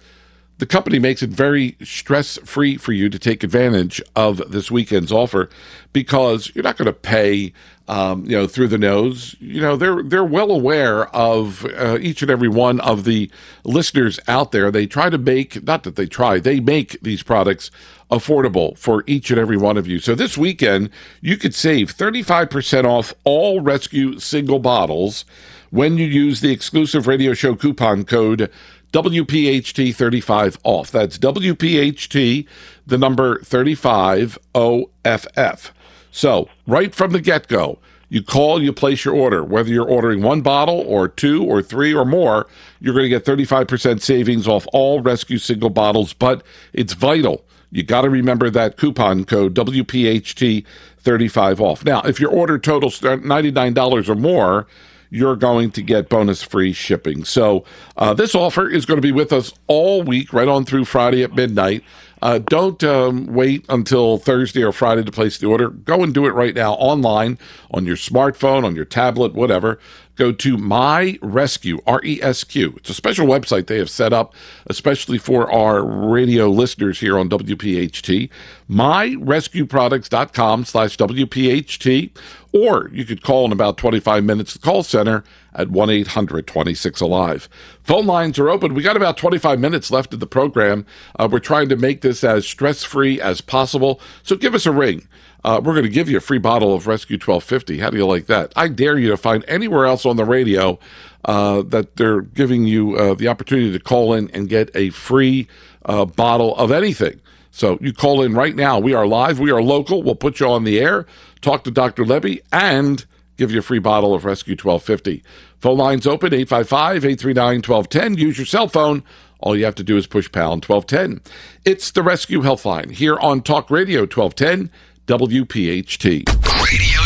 the 0.58 0.66
company 0.66 0.98
makes 0.98 1.22
it 1.22 1.30
very 1.30 1.76
stress 1.82 2.38
free 2.44 2.76
for 2.76 2.92
you 2.92 3.08
to 3.08 3.18
take 3.18 3.42
advantage 3.42 4.00
of 4.14 4.38
this 4.50 4.70
weekend's 4.70 5.10
offer 5.10 5.50
because 5.92 6.52
you're 6.54 6.62
not 6.62 6.76
going 6.76 6.86
to 6.86 6.92
pay 6.92 7.52
um, 7.86 8.24
you 8.24 8.36
know 8.36 8.46
through 8.46 8.68
the 8.68 8.78
nose. 8.78 9.36
You 9.40 9.60
know 9.60 9.76
they're 9.76 10.02
they're 10.02 10.24
well 10.24 10.50
aware 10.50 11.06
of 11.14 11.64
uh, 11.66 11.98
each 12.00 12.22
and 12.22 12.30
every 12.30 12.48
one 12.48 12.80
of 12.80 13.04
the 13.04 13.30
listeners 13.64 14.18
out 14.28 14.52
there. 14.52 14.70
They 14.70 14.86
try 14.86 15.10
to 15.10 15.18
make 15.18 15.62
not 15.64 15.82
that 15.82 15.96
they 15.96 16.06
try 16.06 16.38
they 16.38 16.60
make 16.60 17.00
these 17.02 17.22
products 17.22 17.70
affordable 18.10 18.78
for 18.78 19.02
each 19.06 19.30
and 19.30 19.40
every 19.40 19.56
one 19.56 19.76
of 19.76 19.86
you. 19.86 19.98
So 19.98 20.14
this 20.14 20.38
weekend 20.38 20.90
you 21.20 21.36
could 21.36 21.54
save 21.54 21.94
35% 21.94 22.84
off 22.84 23.12
all 23.24 23.60
rescue 23.60 24.18
single 24.18 24.58
bottles 24.60 25.24
when 25.70 25.98
you 25.98 26.06
use 26.06 26.40
the 26.40 26.52
exclusive 26.52 27.08
radio 27.08 27.34
show 27.34 27.56
coupon 27.56 28.04
code 28.04 28.50
WPHT35 28.94 30.58
off. 30.62 30.90
That's 30.92 31.18
WPHT, 31.18 32.46
the 32.86 32.96
number 32.96 33.40
35 33.40 34.38
OFF. 34.54 35.74
So, 36.12 36.48
right 36.68 36.94
from 36.94 37.10
the 37.10 37.20
get 37.20 37.48
go, 37.48 37.80
you 38.08 38.22
call, 38.22 38.62
you 38.62 38.72
place 38.72 39.04
your 39.04 39.14
order. 39.14 39.42
Whether 39.42 39.70
you're 39.70 39.88
ordering 39.88 40.22
one 40.22 40.42
bottle 40.42 40.78
or 40.86 41.08
two 41.08 41.42
or 41.42 41.60
three 41.60 41.92
or 41.92 42.04
more, 42.04 42.46
you're 42.78 42.94
going 42.94 43.02
to 43.02 43.08
get 43.08 43.24
35% 43.24 44.00
savings 44.00 44.46
off 44.46 44.64
all 44.72 45.00
rescue 45.00 45.38
single 45.38 45.70
bottles. 45.70 46.12
But 46.12 46.44
it's 46.72 46.92
vital. 46.92 47.44
You 47.72 47.82
got 47.82 48.02
to 48.02 48.10
remember 48.10 48.48
that 48.50 48.76
coupon 48.76 49.24
code 49.24 49.56
WPHT35 49.56 51.58
off. 51.58 51.84
Now, 51.84 52.00
if 52.02 52.20
your 52.20 52.30
order 52.30 52.60
totals 52.60 53.00
$99 53.00 54.08
or 54.08 54.14
more, 54.14 54.68
you're 55.14 55.36
going 55.36 55.70
to 55.70 55.82
get 55.82 56.08
bonus 56.08 56.42
free 56.42 56.72
shipping. 56.72 57.24
So, 57.24 57.64
uh, 57.96 58.14
this 58.14 58.34
offer 58.34 58.68
is 58.68 58.84
going 58.84 58.98
to 58.98 59.02
be 59.02 59.12
with 59.12 59.32
us 59.32 59.54
all 59.68 60.02
week, 60.02 60.32
right 60.32 60.48
on 60.48 60.64
through 60.64 60.86
Friday 60.86 61.22
at 61.22 61.34
midnight. 61.34 61.84
Uh, 62.20 62.38
don't 62.38 62.82
um, 62.82 63.26
wait 63.26 63.66
until 63.68 64.16
Thursday 64.16 64.64
or 64.64 64.72
Friday 64.72 65.04
to 65.04 65.12
place 65.12 65.36
the 65.36 65.46
order. 65.46 65.68
Go 65.68 66.02
and 66.02 66.14
do 66.14 66.26
it 66.26 66.30
right 66.30 66.54
now 66.54 66.72
online 66.74 67.38
on 67.70 67.84
your 67.84 67.96
smartphone, 67.96 68.64
on 68.64 68.74
your 68.74 68.86
tablet, 68.86 69.34
whatever. 69.34 69.78
Go 70.16 70.32
to 70.32 70.56
My 70.56 71.18
Rescue, 71.20 71.80
R 71.86 72.00
E 72.02 72.20
S 72.22 72.44
Q. 72.44 72.74
It's 72.78 72.88
a 72.88 72.94
special 72.94 73.26
website 73.26 73.66
they 73.66 73.78
have 73.78 73.90
set 73.90 74.12
up, 74.12 74.32
especially 74.68 75.18
for 75.18 75.52
our 75.52 75.84
radio 75.84 76.48
listeners 76.48 77.00
here 77.00 77.18
on 77.18 77.28
WPHT. 77.28 78.30
MyRescueProducts.com 78.70 80.64
slash 80.64 80.96
WPHT. 80.96 82.10
Or 82.54 82.88
you 82.92 83.04
could 83.04 83.22
call 83.22 83.44
in 83.46 83.52
about 83.52 83.78
25 83.78 84.22
minutes 84.22 84.52
the 84.54 84.60
call 84.60 84.84
center 84.84 85.24
at 85.54 85.70
1 85.70 85.90
800 85.90 86.46
26 86.46 87.00
Alive. 87.00 87.48
Phone 87.82 88.06
lines 88.06 88.38
are 88.38 88.48
open. 88.48 88.74
We 88.74 88.82
got 88.84 88.96
about 88.96 89.16
25 89.16 89.58
minutes 89.58 89.90
left 89.90 90.14
of 90.14 90.20
the 90.20 90.28
program. 90.28 90.86
Uh, 91.18 91.28
we're 91.30 91.40
trying 91.40 91.68
to 91.70 91.76
make 91.76 92.02
this 92.02 92.22
as 92.22 92.46
stress 92.46 92.84
free 92.84 93.20
as 93.20 93.40
possible. 93.40 94.00
So 94.22 94.36
give 94.36 94.54
us 94.54 94.66
a 94.66 94.72
ring. 94.72 95.08
Uh, 95.44 95.60
we're 95.64 95.74
going 95.74 95.84
to 95.84 95.90
give 95.90 96.08
you 96.08 96.16
a 96.16 96.20
free 96.20 96.38
bottle 96.38 96.74
of 96.74 96.86
Rescue 96.86 97.16
1250. 97.16 97.78
How 97.78 97.90
do 97.90 97.96
you 97.96 98.06
like 98.06 98.26
that? 98.26 98.52
I 98.56 98.68
dare 98.68 98.98
you 98.98 99.10
to 99.10 99.16
find 99.16 99.44
anywhere 99.48 99.84
else 99.84 100.06
on 100.06 100.16
the 100.16 100.24
radio 100.24 100.78
uh, 101.24 101.62
that 101.62 101.96
they're 101.96 102.22
giving 102.22 102.66
you 102.66 102.96
uh, 102.96 103.14
the 103.14 103.28
opportunity 103.28 103.72
to 103.72 103.80
call 103.80 104.14
in 104.14 104.30
and 104.30 104.48
get 104.48 104.70
a 104.76 104.90
free 104.90 105.48
uh, 105.86 106.04
bottle 106.04 106.56
of 106.56 106.70
anything. 106.70 107.20
So 107.50 107.78
you 107.80 107.92
call 107.92 108.22
in 108.22 108.34
right 108.34 108.56
now. 108.56 108.80
We 108.80 108.94
are 108.94 109.06
live. 109.06 109.38
We 109.38 109.52
are 109.52 109.62
local. 109.62 110.02
We'll 110.02 110.16
put 110.16 110.40
you 110.40 110.48
on 110.48 110.64
the 110.64 110.80
air, 110.80 111.06
talk 111.44 111.64
to 111.64 111.70
Dr. 111.70 112.04
Lebby, 112.04 112.40
and 112.52 113.04
give 113.36 113.50
you 113.50 113.58
a 113.58 113.62
free 113.62 113.78
bottle 113.78 114.14
of 114.14 114.24
Rescue 114.24 114.52
1250. 114.52 115.22
Phone 115.60 115.78
lines 115.78 116.06
open 116.06 116.32
855 116.34 117.04
839 117.04 117.56
1210. 117.56 118.18
Use 118.18 118.38
your 118.38 118.46
cell 118.46 118.68
phone. 118.68 119.02
All 119.40 119.56
you 119.56 119.64
have 119.64 119.74
to 119.76 119.84
do 119.84 119.96
is 119.96 120.06
push 120.06 120.30
pound 120.32 120.64
1210. 120.64 121.20
It's 121.64 121.90
the 121.90 122.02
Res-Q 122.02 122.40
Healthline 122.40 122.90
here 122.90 123.18
on 123.18 123.42
Talk 123.42 123.70
Radio 123.70 124.00
1210 124.00 124.70
WPHT. 125.06 126.24
Radio.com. 126.26 127.03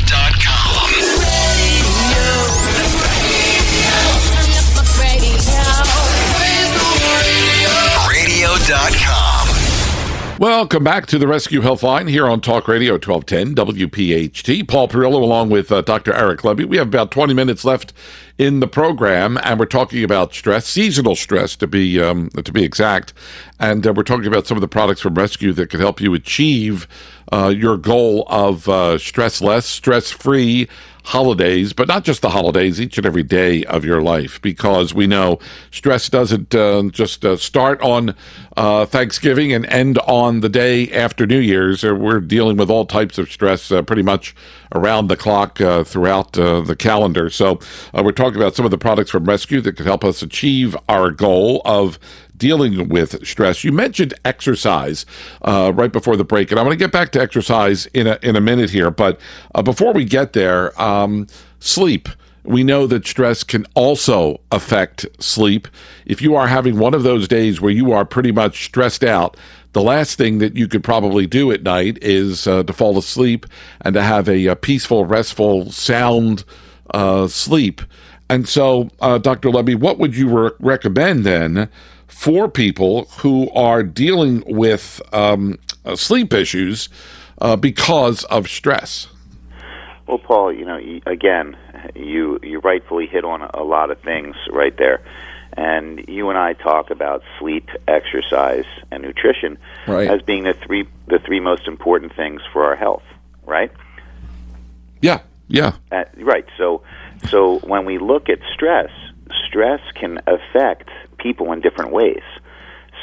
Welcome 10.39 10.85
back 10.85 11.07
to 11.07 11.19
the 11.19 11.27
Res-Q 11.27 11.63
Healthline 11.63 12.09
here 12.09 12.29
on 12.29 12.41
Talk 12.41 12.69
Radio 12.69 12.93
1210 12.93 13.57
WPHT. 13.57 14.69
Paul 14.69 14.87
Perrello 14.87 15.21
along 15.21 15.51
with 15.51 15.73
uh, 15.73 15.81
Dr. 15.81 16.15
Eric 16.15 16.43
Lebby. 16.43 16.65
We 16.65 16.77
have 16.77 16.87
about 16.87 17.11
20 17.11 17.35
minutes 17.35 17.65
left 17.65 17.93
in 18.39 18.61
the 18.61 18.69
program, 18.69 19.37
and 19.43 19.59
we're 19.59 19.67
talking 19.67 20.05
about 20.05 20.33
stress, 20.33 20.69
seasonal 20.69 21.17
stress 21.17 21.57
to 21.57 21.67
be 21.67 22.01
um, 22.01 22.31
to 22.31 22.53
be 22.53 22.63
exact, 22.63 23.15
and 23.59 23.85
uh, 23.85 23.93
we're 23.93 24.05
talking 24.05 24.29
about 24.29 24.47
some 24.47 24.57
of 24.57 24.61
the 24.61 24.69
products 24.69 25.01
from 25.01 25.15
Rescue 25.15 25.53
that 25.55 25.71
can 25.71 25.81
help 25.81 26.01
you 26.01 26.15
achieve 26.15 26.87
uh, 27.33 27.49
your 27.49 27.77
goal 27.77 28.25
of 28.29 28.69
uh, 28.69 28.99
stress 28.99 29.41
less, 29.41 29.67
stress 29.67 30.11
free 30.11 30.69
holidays, 31.05 31.73
but 31.73 31.89
not 31.89 32.05
just 32.05 32.21
the 32.21 32.29
holidays, 32.29 32.79
each 32.79 32.99
and 32.99 33.07
every 33.07 33.23
day 33.23 33.65
of 33.65 33.83
your 33.83 34.03
life, 34.03 34.43
because 34.43 34.93
we 34.93 35.07
know 35.07 35.39
stress 35.71 36.11
doesn't 36.11 36.55
uh, 36.55 36.83
just 36.91 37.25
uh, 37.25 37.35
start 37.35 37.81
on 37.81 38.15
uh, 38.59 38.85
Thanksgiving 38.85 39.51
and 39.51 39.65
end 39.67 39.99
on 40.01 40.41
the 40.41 40.51
day 40.51 40.93
after 40.93 41.27
New 41.27 41.39
Year's. 41.39 41.83
Uh, 41.83 41.95
we're 41.95 42.21
dealing 42.21 42.59
with 42.59 42.69
all 42.69 42.85
types 42.85 43.17
of 43.17 43.33
stress 43.33 43.73
uh, 43.73 43.81
pretty 43.81 44.03
much 44.03 44.35
around 44.75 45.07
the 45.07 45.17
clock 45.17 45.57
throughout 45.57 46.35
the 46.35 46.77
calendar. 46.79 47.31
So 47.31 47.59
we're 47.95 48.13
talking 48.13 48.37
about 48.37 48.55
some 48.55 48.67
of 48.67 48.71
the 48.71 48.77
products 48.77 49.11
from 49.11 49.25
Rescue 49.25 49.63
that 49.63 49.79
could 49.79 49.87
help 49.87 50.05
us 50.05 50.21
achieve 50.21 50.77
our 50.91 51.11
goal 51.11 51.63
of 51.65 51.99
dealing 52.39 52.89
with 52.89 53.27
stress. 53.27 53.65
You 53.65 53.73
mentioned 53.73 54.15
exercise 54.25 55.05
uh, 55.43 55.73
right 55.75 55.93
before 55.93 56.17
the 56.17 56.25
break, 56.25 56.51
and 56.51 56.59
I'm 56.59 56.67
going 56.67 56.79
to 56.79 56.83
get 56.83 56.93
back 56.93 57.13
to 57.13 57.21
exercise 57.21 57.87
in 57.87 58.07
a 58.07 58.19
in 58.23 58.37
a 58.37 58.41
minute 58.41 58.71
here. 58.71 58.91
But 58.91 59.21
uh, 59.55 59.63
before 59.63 59.93
we 59.93 60.05
get 60.05 60.33
there, 60.33 60.81
um, 60.81 61.27
sleep. 61.61 62.09
We 62.45 62.65
know 62.65 62.87
that 62.87 63.07
stress 63.07 63.45
can 63.45 63.67
also 63.75 64.41
affect 64.53 65.05
sleep. 65.23 65.69
If 66.07 66.23
you 66.23 66.35
are 66.35 66.47
having 66.47 66.79
one 66.79 66.95
of 66.95 67.03
those 67.03 67.29
days 67.29 67.61
where 67.61 67.73
you 67.73 67.93
are 67.93 68.07
pretty 68.07 68.33
much 68.33 68.65
stressed 68.65 69.05
out, 69.05 69.37
the 69.73 69.83
last 69.83 70.17
thing 70.17 70.39
that 70.39 70.57
you 70.57 70.67
could 70.67 70.83
probably 70.83 71.27
do 71.27 71.53
at 71.53 71.63
night 71.63 71.99
is 72.01 72.47
uh, 72.47 72.63
to 72.63 72.73
fall 72.73 72.97
asleep 72.97 73.45
and 73.83 73.95
to 73.95 74.03
have 74.03 74.29
a, 74.29 74.47
a 74.47 74.57
peaceful, 74.57 75.05
restful, 75.05 75.71
sound 75.71 76.45
uh, 76.95 77.29
sleep. 77.29 77.83
And 78.31 78.49
so, 78.49 78.89
uh, 79.01 79.19
Dr. 79.19 79.51
Lebby, 79.51 79.79
what 79.79 79.99
would 79.99 80.17
you 80.17 80.29
re- 80.29 80.51
recommend 80.61 81.25
then 81.25 81.69
for 82.09 82.49
people 82.49 83.05
who 83.19 83.51
are 83.53 83.83
dealing 83.83 84.43
with 84.47 85.01
um, 85.13 85.59
uh, 85.85 85.95
sleep 85.95 86.33
issues 86.33 86.89
uh, 87.41 87.57
because 87.57 88.25
of 88.25 88.49
stress? 88.49 89.07
Well, 90.07 90.19
Paul, 90.19 90.53
you 90.53 90.65
know, 90.65 90.81
again, 91.07 91.57
you 91.95 92.41
you 92.43 92.61
rightfully 92.61 93.07
hit 93.07 93.25
on 93.25 93.43
a 93.43 93.63
lot 93.63 93.91
of 93.91 94.01
things 94.01 94.37
right 94.51 94.77
there, 94.77 95.03
and 95.53 96.07
you 96.09 96.31
and 96.31 96.39
I 96.39 96.55
talk 96.55 96.91
about 96.91 97.23
sleep, 97.39 97.69
exercise, 97.87 98.65
and 98.91 99.03
nutrition 99.03 99.59
right. 99.87 100.11
as 100.11 100.23
being 100.23 100.45
the 100.45 100.55
three 100.55 100.89
the 101.09 101.19
three 101.19 101.41
most 101.41 101.69
important 101.69 102.17
things 102.17 102.41
for 102.53 102.65
our 102.65 102.75
health, 102.75 103.05
right? 103.45 103.71
Yeah, 105.03 105.21
yeah, 105.47 105.75
uh, 105.93 106.05
right. 106.17 106.47
So 106.57 106.83
So 107.29 107.59
when 107.59 107.85
we 107.85 107.99
look 107.99 108.29
at 108.29 108.39
stress, 108.53 108.91
stress 109.47 109.81
can 109.95 110.21
affect 110.27 110.89
people 111.19 111.53
in 111.53 111.61
different 111.61 111.93
ways. 111.93 112.23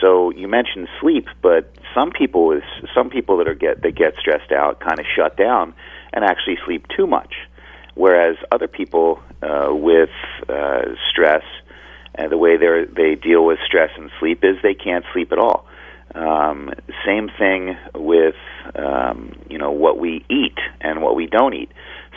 So 0.01 0.31
you 0.31 0.47
mentioned 0.47 0.87
sleep, 0.99 1.27
but 1.41 1.71
some 1.93 2.11
people 2.11 2.51
is 2.51 2.63
some 2.93 3.09
people 3.09 3.37
that 3.37 3.47
are 3.47 3.55
get 3.55 3.81
that 3.83 3.95
get 3.95 4.15
stressed 4.19 4.51
out 4.51 4.79
kind 4.79 4.99
of 4.99 5.05
shut 5.15 5.37
down 5.37 5.73
and 6.13 6.23
actually 6.23 6.57
sleep 6.65 6.85
too 6.95 7.07
much, 7.07 7.33
whereas 7.93 8.35
other 8.51 8.67
people 8.67 9.19
uh, 9.41 9.69
with 9.71 10.09
uh, 10.49 10.81
stress 11.09 11.43
and 12.15 12.31
the 12.31 12.37
way 12.37 12.57
they 12.57 12.85
they 12.85 13.15
deal 13.15 13.45
with 13.45 13.59
stress 13.65 13.91
and 13.97 14.09
sleep 14.19 14.43
is 14.43 14.57
they 14.63 14.73
can't 14.73 15.05
sleep 15.13 15.31
at 15.31 15.39
all. 15.39 15.65
Um, 16.13 16.73
same 17.05 17.29
thing 17.37 17.77
with 17.93 18.35
um, 18.75 19.33
you 19.49 19.57
know 19.57 19.71
what 19.71 19.97
we 19.97 20.25
eat 20.29 20.57
and 20.81 21.01
what 21.01 21.15
we 21.15 21.27
don't 21.27 21.53
eat. 21.53 21.71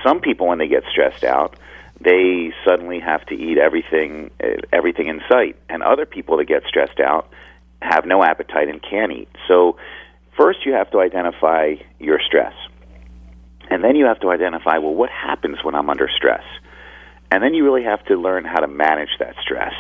Some 0.05 0.21
people, 0.21 0.47
when 0.47 0.59
they 0.59 0.69
get 0.69 0.85
stressed 0.91 1.25
out, 1.25 1.57
they 2.01 2.53
suddenly 2.65 3.01
have 3.01 3.25
to 3.27 3.35
eat 3.35 3.59
everything 3.59 4.31
uh, 4.43 4.61
everything 4.73 5.09
in 5.09 5.21
sight, 5.29 5.57
and 5.69 5.83
other 5.83 6.07
people 6.07 6.37
that 6.39 6.47
get 6.47 6.63
stressed 6.69 7.01
out 7.01 7.29
have 7.83 8.05
no 8.07 8.23
appetite 8.23 8.69
and 8.69 8.83
can't 8.83 9.13
eat. 9.13 9.29
So, 9.47 9.77
first 10.37 10.65
you 10.65 10.73
have 10.73 10.91
to 10.93 11.01
identify 11.01 11.75
your 11.99 12.21
stress. 12.21 12.55
And 13.71 13.85
then 13.85 13.97
you 13.97 14.07
have 14.07 14.21
to 14.21 14.31
identify, 14.31 14.79
well, 14.79 14.95
what 14.95 15.11
happens 15.11 15.59
when 15.63 15.75
I'm 15.75 15.91
under 15.91 16.09
stress? 16.09 16.45
And 17.31 17.43
then 17.43 17.53
you 17.53 17.65
really 17.65 17.85
have 17.85 18.05
to 18.07 18.17
learn 18.17 18.45
how 18.45 18.61
to 18.61 18.69
manage 18.69 19.11
that 19.19 19.35
stress. 19.43 19.75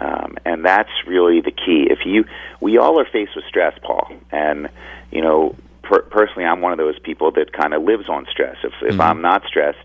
Um, 0.00 0.36
and 0.46 0.64
that's 0.64 0.90
really 1.06 1.42
the 1.42 1.50
key. 1.50 1.86
If 1.90 2.06
you, 2.06 2.24
we 2.60 2.78
all 2.78 2.98
are 2.98 3.04
faced 3.04 3.36
with 3.36 3.44
stress, 3.44 3.78
Paul. 3.82 4.10
And, 4.32 4.70
you 5.10 5.20
know, 5.20 5.54
per- 5.82 6.02
personally, 6.02 6.44
I'm 6.44 6.62
one 6.62 6.72
of 6.72 6.78
those 6.78 6.98
people 6.98 7.32
that 7.32 7.52
kind 7.52 7.74
of 7.74 7.82
lives 7.82 8.08
on 8.08 8.26
stress. 8.30 8.56
If, 8.64 8.72
if 8.80 8.92
mm-hmm. 8.92 9.00
I'm 9.00 9.20
not 9.20 9.42
stressed, 9.46 9.78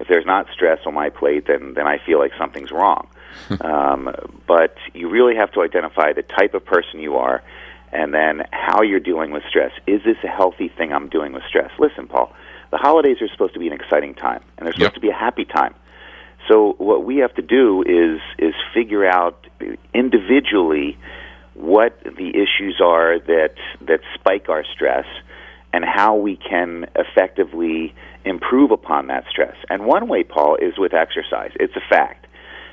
if 0.00 0.08
there's 0.08 0.26
not 0.26 0.46
stress 0.52 0.80
on 0.86 0.94
my 0.94 1.10
plate, 1.10 1.46
then, 1.46 1.74
then 1.74 1.86
I 1.86 1.98
feel 2.04 2.18
like 2.18 2.32
something's 2.38 2.70
wrong. 2.70 3.08
um, 3.60 4.10
but 4.46 4.76
you 4.94 5.08
really 5.08 5.36
have 5.36 5.52
to 5.52 5.62
identify 5.62 6.12
the 6.12 6.22
type 6.22 6.54
of 6.54 6.64
person 6.64 7.00
you 7.00 7.16
are 7.16 7.42
and 7.92 8.12
then 8.12 8.42
how 8.52 8.82
you're 8.82 9.00
dealing 9.00 9.30
with 9.30 9.42
stress. 9.48 9.72
Is 9.86 10.02
this 10.04 10.16
a 10.22 10.28
healthy 10.28 10.68
thing 10.68 10.92
I'm 10.92 11.08
doing 11.08 11.32
with 11.32 11.42
stress? 11.48 11.70
Listen, 11.78 12.06
Paul, 12.06 12.32
the 12.70 12.76
holidays 12.76 13.16
are 13.22 13.28
supposed 13.28 13.54
to 13.54 13.60
be 13.60 13.66
an 13.66 13.72
exciting 13.72 14.14
time, 14.14 14.42
and 14.56 14.66
they're 14.66 14.74
supposed 14.74 14.92
yep. 14.92 14.94
to 14.94 15.00
be 15.00 15.08
a 15.08 15.14
happy 15.14 15.44
time. 15.44 15.74
So 16.48 16.74
what 16.78 17.04
we 17.04 17.18
have 17.18 17.34
to 17.34 17.42
do 17.42 17.82
is 17.82 18.20
is 18.38 18.54
figure 18.74 19.06
out 19.06 19.46
individually 19.94 20.98
what 21.54 21.98
the 22.04 22.30
issues 22.30 22.80
are 22.82 23.18
that 23.18 23.54
that 23.82 24.00
spike 24.14 24.48
our 24.48 24.64
stress 24.64 25.06
and 25.72 25.84
how 25.84 26.16
we 26.16 26.36
can 26.36 26.86
effectively 26.96 27.94
improve 28.24 28.70
upon 28.70 29.08
that 29.08 29.24
stress. 29.30 29.56
And 29.68 29.86
one 29.86 30.08
way, 30.08 30.22
Paul, 30.22 30.56
is 30.56 30.78
with 30.78 30.94
exercise. 30.94 31.52
It's 31.60 31.76
a 31.76 31.82
fact. 31.88 32.26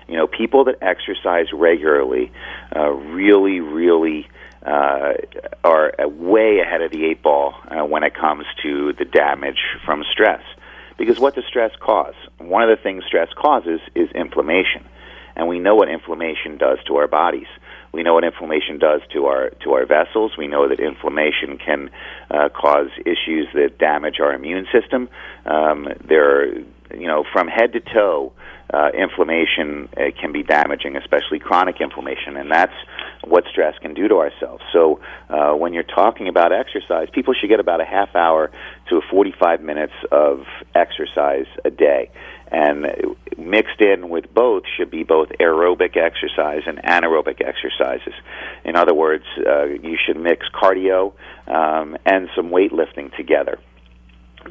You 0.08 0.17
know, 0.17 0.27
people 0.27 0.65
that 0.65 0.75
exercise 0.81 1.47
regularly 1.53 2.31
uh, 2.75 2.89
really, 2.89 3.60
really 3.60 4.27
uh, 4.65 5.13
are 5.63 5.93
way 6.08 6.60
ahead 6.60 6.81
of 6.81 6.91
the 6.91 7.05
eight 7.05 7.21
ball 7.21 7.55
uh, 7.67 7.86
when 7.86 8.03
it 8.03 8.13
comes 8.13 8.45
to 8.63 8.93
the 8.93 9.05
damage 9.05 9.60
from 9.86 10.03
stress. 10.12 10.41
Because 10.97 11.19
what 11.19 11.36
does 11.36 11.45
stress 11.45 11.71
cause? 11.79 12.15
One 12.38 12.63
of 12.63 12.69
the 12.69 12.81
things 12.81 13.03
stress 13.05 13.29
causes 13.36 13.81
is 13.95 14.10
inflammation, 14.12 14.86
and 15.36 15.47
we 15.47 15.60
know 15.60 15.75
what 15.75 15.89
inflammation 15.89 16.58
does 16.58 16.79
to 16.88 16.95
our 16.97 17.08
bodies. 17.08 17.47
We 17.95 18.03
know 18.03 18.13
what 18.13 18.25
inflammation 18.25 18.77
does 18.77 18.99
to 19.13 19.27
our 19.27 19.51
to 19.63 19.71
our 19.71 19.86
vessels. 19.86 20.34
We 20.38 20.47
know 20.47 20.67
that 20.67 20.81
inflammation 20.81 21.58
can 21.58 21.89
uh, 22.29 22.49
cause 22.49 22.89
issues 23.05 23.47
that 23.53 23.77
damage 23.79 24.19
our 24.19 24.34
immune 24.34 24.67
system. 24.69 25.08
Um, 25.45 25.88
there, 26.05 26.41
are, 26.41 26.45
you 26.93 27.08
know, 27.08 27.23
from 27.31 27.47
head 27.47 27.71
to 27.71 27.79
toe, 27.79 28.34
uh, 28.73 28.89
inflammation 28.89 29.88
uh, 29.95 30.12
can 30.19 30.34
be 30.34 30.43
damaging, 30.43 30.97
especially 30.97 31.39
chronic 31.39 31.79
inflammation, 31.79 32.36
and 32.36 32.51
that's 32.51 32.73
what 33.23 33.45
stress 33.49 33.75
can 33.79 33.93
do 33.93 34.10
to 34.10 34.15
ourselves. 34.15 34.62
So, 34.73 34.99
uh, 35.29 35.53
when 35.53 35.73
you're 35.73 35.84
talking 35.84 36.27
about 36.27 36.51
exercise, 36.51 37.08
people 37.13 37.34
should 37.34 37.49
get 37.49 37.62
about 37.62 37.79
a 37.79 37.86
half 37.86 38.13
hour 38.13 38.51
to 38.89 39.01
45 39.10 39.62
minutes 39.62 39.93
of 40.12 40.45
exercise 40.73 41.47
a 41.63 41.69
day. 41.69 42.12
And 42.51 42.86
mixed 43.38 43.81
in 43.81 44.10
with 44.10 44.34
both 44.34 44.63
should 44.77 44.91
be 44.91 45.03
both 45.03 45.29
aerobic 45.39 45.97
exercise 45.97 46.62
and 46.67 46.77
anaerobic 46.84 47.41
exercises. 47.41 48.13
In 48.63 48.75
other 48.75 48.93
words, 48.93 49.25
uh, 49.38 49.65
you 49.65 49.97
should 50.05 50.17
mix 50.17 50.45
cardio 50.53 51.13
um, 51.47 51.97
and 52.05 52.29
some 52.36 52.49
weightlifting 52.49 53.15
together 53.15 53.60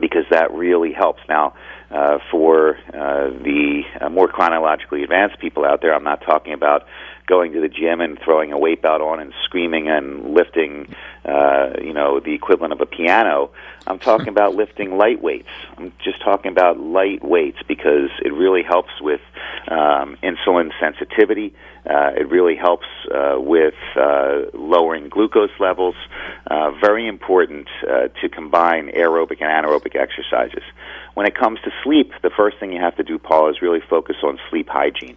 because 0.00 0.24
that 0.30 0.52
really 0.52 0.92
helps. 0.92 1.20
Now, 1.28 1.54
uh, 1.90 2.18
for 2.30 2.76
uh, 2.88 3.30
the 3.42 3.82
uh, 4.00 4.08
more 4.08 4.28
chronologically 4.28 5.02
advanced 5.02 5.38
people 5.38 5.64
out 5.64 5.80
there, 5.80 5.94
I'm 5.94 6.04
not 6.04 6.22
talking 6.22 6.52
about 6.52 6.86
going 7.26 7.52
to 7.52 7.60
the 7.60 7.68
gym 7.68 8.00
and 8.00 8.18
throwing 8.22 8.52
a 8.52 8.58
weight 8.58 8.82
belt 8.82 9.00
on 9.00 9.20
and 9.20 9.32
screaming 9.44 9.88
and 9.88 10.34
lifting, 10.34 10.94
uh, 11.24 11.70
you 11.82 11.92
know, 11.92 12.20
the 12.20 12.34
equivalent 12.34 12.72
of 12.72 12.80
a 12.80 12.86
piano. 12.86 13.50
I'm 13.86 13.98
talking 13.98 14.28
about 14.28 14.54
lifting 14.62 14.98
light 14.98 15.22
weights. 15.22 15.48
I'm 15.78 15.92
just 16.02 16.22
talking 16.22 16.50
about 16.50 16.78
light 16.78 17.24
weights 17.24 17.58
because 17.66 18.10
it 18.22 18.32
really 18.32 18.62
helps 18.62 19.00
with 19.00 19.20
um, 19.68 20.16
insulin 20.22 20.70
sensitivity. 20.78 21.54
Uh, 21.88 22.12
it 22.16 22.28
really 22.28 22.56
helps 22.56 22.86
uh, 23.14 23.36
with 23.38 23.74
uh, 23.96 24.42
lowering 24.52 25.08
glucose 25.08 25.50
levels. 25.58 25.94
Uh, 26.50 26.72
very 26.72 27.06
important 27.06 27.68
uh, 27.88 28.08
to 28.20 28.28
combine 28.28 28.88
aerobic 28.88 29.40
and 29.42 29.50
anaerobic 29.50 29.96
exercises. 29.96 30.62
When 31.14 31.26
it 31.26 31.34
comes 31.34 31.60
to 31.64 31.70
sleep, 31.82 32.12
the 32.22 32.30
first 32.30 32.58
thing 32.58 32.72
you 32.72 32.80
have 32.80 32.96
to 32.96 33.02
do, 33.02 33.18
Paul, 33.18 33.50
is 33.50 33.62
really 33.62 33.80
focus 33.80 34.16
on 34.22 34.38
sleep 34.50 34.68
hygiene. 34.68 35.16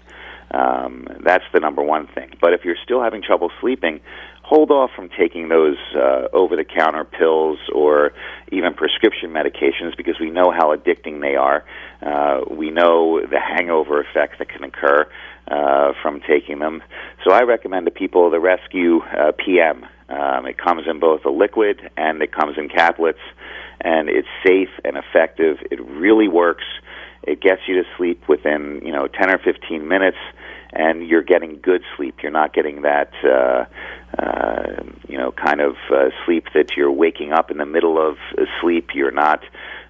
Um, 0.51 1.07
that's 1.23 1.43
the 1.53 1.60
number 1.60 1.81
one 1.81 2.07
thing. 2.07 2.31
But 2.39 2.53
if 2.53 2.62
you're 2.63 2.77
still 2.83 3.01
having 3.01 3.21
trouble 3.21 3.51
sleeping, 3.60 3.99
hold 4.43 4.71
off 4.71 4.91
from 4.95 5.10
taking 5.10 5.49
those 5.49 5.75
uh, 5.93 6.27
over 6.31 6.55
the 6.55 6.63
counter 6.63 7.03
pills 7.03 7.60
or 7.75 8.13
even 8.51 8.73
prescription 8.73 9.31
medications 9.31 9.95
because 9.97 10.15
we 10.21 10.29
know 10.29 10.53
how 10.55 10.73
addicting 10.73 11.19
they 11.19 11.36
are. 11.36 11.65
Uh, 12.01 12.45
we 12.49 12.71
know 12.71 13.19
the 13.19 13.39
hangover 13.39 13.99
effect 13.99 14.39
that 14.39 14.47
can 14.47 14.63
occur 14.63 15.05
uh, 15.49 15.91
from 16.01 16.21
taking 16.21 16.60
them. 16.60 16.81
So 17.25 17.33
I 17.33 17.41
recommend 17.41 17.86
to 17.88 17.91
people 17.91 18.29
the 18.29 18.39
Res-Q 18.39 19.01
uh, 19.01 19.31
PM. 19.33 19.86
Um, 20.10 20.45
it 20.45 20.57
comes 20.57 20.83
in 20.89 21.01
both 21.01 21.25
a 21.25 21.29
liquid 21.29 21.81
and 21.97 22.21
it 22.21 22.31
comes 22.31 22.57
in 22.57 22.69
caplets, 22.69 23.19
and 23.81 24.07
it's 24.07 24.27
safe 24.45 24.69
and 24.86 24.95
effective. 24.95 25.57
It 25.69 25.81
really 25.81 26.29
works. 26.29 26.63
It 27.27 27.41
gets 27.41 27.61
you 27.67 27.75
to 27.75 27.83
sleep 27.97 28.27
within 28.27 28.81
you 28.83 28.91
know 28.91 29.07
10 29.07 29.29
or 29.29 29.37
15 29.37 29.87
minutes 29.87 30.17
and 30.73 31.07
you're 31.07 31.23
getting 31.23 31.59
good 31.61 31.81
sleep. 31.95 32.15
You're 32.21 32.31
not 32.31 32.53
getting 32.53 32.81
that, 32.81 33.11
uh, 33.23 33.65
uh, 34.21 34.83
you 35.07 35.17
know, 35.17 35.31
kind 35.31 35.61
of 35.61 35.75
uh, 35.91 36.09
sleep 36.25 36.45
that 36.53 36.75
you're 36.75 36.91
waking 36.91 37.31
up 37.31 37.51
in 37.51 37.57
the 37.57 37.65
middle 37.65 37.97
of 37.99 38.17
uh, 38.37 38.43
sleep. 38.61 38.89
You're 38.93 39.11
not 39.11 39.41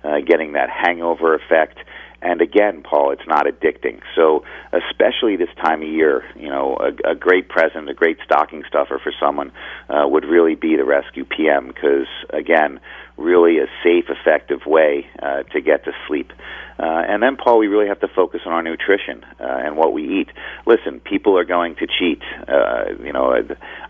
uh, 0.04 0.20
getting 0.26 0.54
that 0.54 0.70
hangover 0.70 1.36
effect. 1.36 1.80
And 2.28 2.42
again, 2.42 2.84
Paul, 2.84 3.12
it's 3.12 3.26
not 3.26 3.46
addicting. 3.46 4.02
So, 4.14 4.44
especially 4.74 5.38
this 5.38 5.54
time 5.64 5.82
of 5.82 5.88
year, 5.88 6.24
you 6.36 6.50
know, 6.50 6.78
a, 6.78 7.12
a 7.12 7.16
great 7.16 7.48
present, 7.48 7.90
a 7.90 7.94
great 7.94 8.18
stocking 8.26 8.64
stuffer 8.68 9.00
for 9.02 9.14
someone 9.18 9.54
uh, 9.90 10.06
would 10.06 10.26
really 10.26 10.56
be 10.56 10.76
the 10.76 10.84
Res-Q 10.84 11.24
PM 11.24 11.68
because, 11.68 12.08
again, 12.32 12.82
really 13.16 13.60
a 13.60 13.68
safe, 13.82 14.06
effective 14.10 14.66
way 14.66 15.08
uh, 15.24 15.44
to 15.54 15.62
get 15.62 15.86
to 15.86 15.92
sleep. 16.06 16.34
Uh, 16.78 16.84
and 17.08 17.24
then, 17.24 17.38
Paul, 17.38 17.60
we 17.60 17.68
really 17.68 17.88
have 17.88 18.02
to 18.02 18.10
focus 18.14 18.42
on 18.46 18.52
our 18.52 18.62
nutrition 18.62 19.24
uh, 19.40 19.64
and 19.66 19.78
what 19.78 19.94
we 19.94 20.20
eat. 20.20 20.28
Listen, 20.66 21.00
people 21.00 21.38
are 21.38 21.46
going 21.46 21.76
to 21.76 21.88
cheat. 21.88 22.22
Uh, 22.46 22.92
you 23.02 23.14
know, 23.14 23.34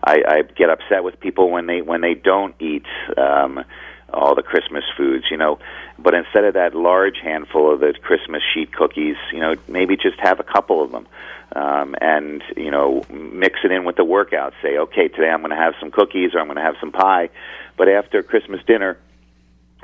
I, 0.04 0.16
I 0.26 0.42
get 0.56 0.70
upset 0.70 1.02
with 1.02 1.18
people 1.18 1.50
when 1.50 1.66
they 1.66 1.82
when 1.82 2.02
they 2.02 2.14
don't 2.14 2.54
eat. 2.60 2.86
Um, 3.16 3.64
all 4.12 4.34
the 4.34 4.42
Christmas 4.42 4.84
foods, 4.96 5.26
you 5.30 5.36
know. 5.36 5.58
But 5.98 6.14
instead 6.14 6.44
of 6.44 6.54
that 6.54 6.74
large 6.74 7.18
handful 7.22 7.72
of 7.72 7.80
the 7.80 7.94
Christmas 8.00 8.42
sheet 8.54 8.72
cookies, 8.72 9.16
you 9.32 9.40
know, 9.40 9.54
maybe 9.66 9.96
just 9.96 10.18
have 10.20 10.40
a 10.40 10.44
couple 10.44 10.82
of 10.82 10.90
them. 10.90 11.06
Um, 11.54 11.94
and, 12.00 12.42
you 12.56 12.70
know, 12.70 13.04
mix 13.10 13.60
it 13.64 13.72
in 13.72 13.84
with 13.84 13.96
the 13.96 14.04
workout. 14.04 14.52
Say, 14.62 14.76
okay, 14.76 15.08
today 15.08 15.30
I'm 15.30 15.40
going 15.40 15.50
to 15.50 15.56
have 15.56 15.74
some 15.80 15.90
cookies 15.90 16.34
or 16.34 16.40
I'm 16.40 16.46
going 16.46 16.56
to 16.56 16.62
have 16.62 16.76
some 16.78 16.92
pie. 16.92 17.30
But 17.76 17.88
after 17.88 18.22
Christmas 18.22 18.60
dinner, 18.66 18.98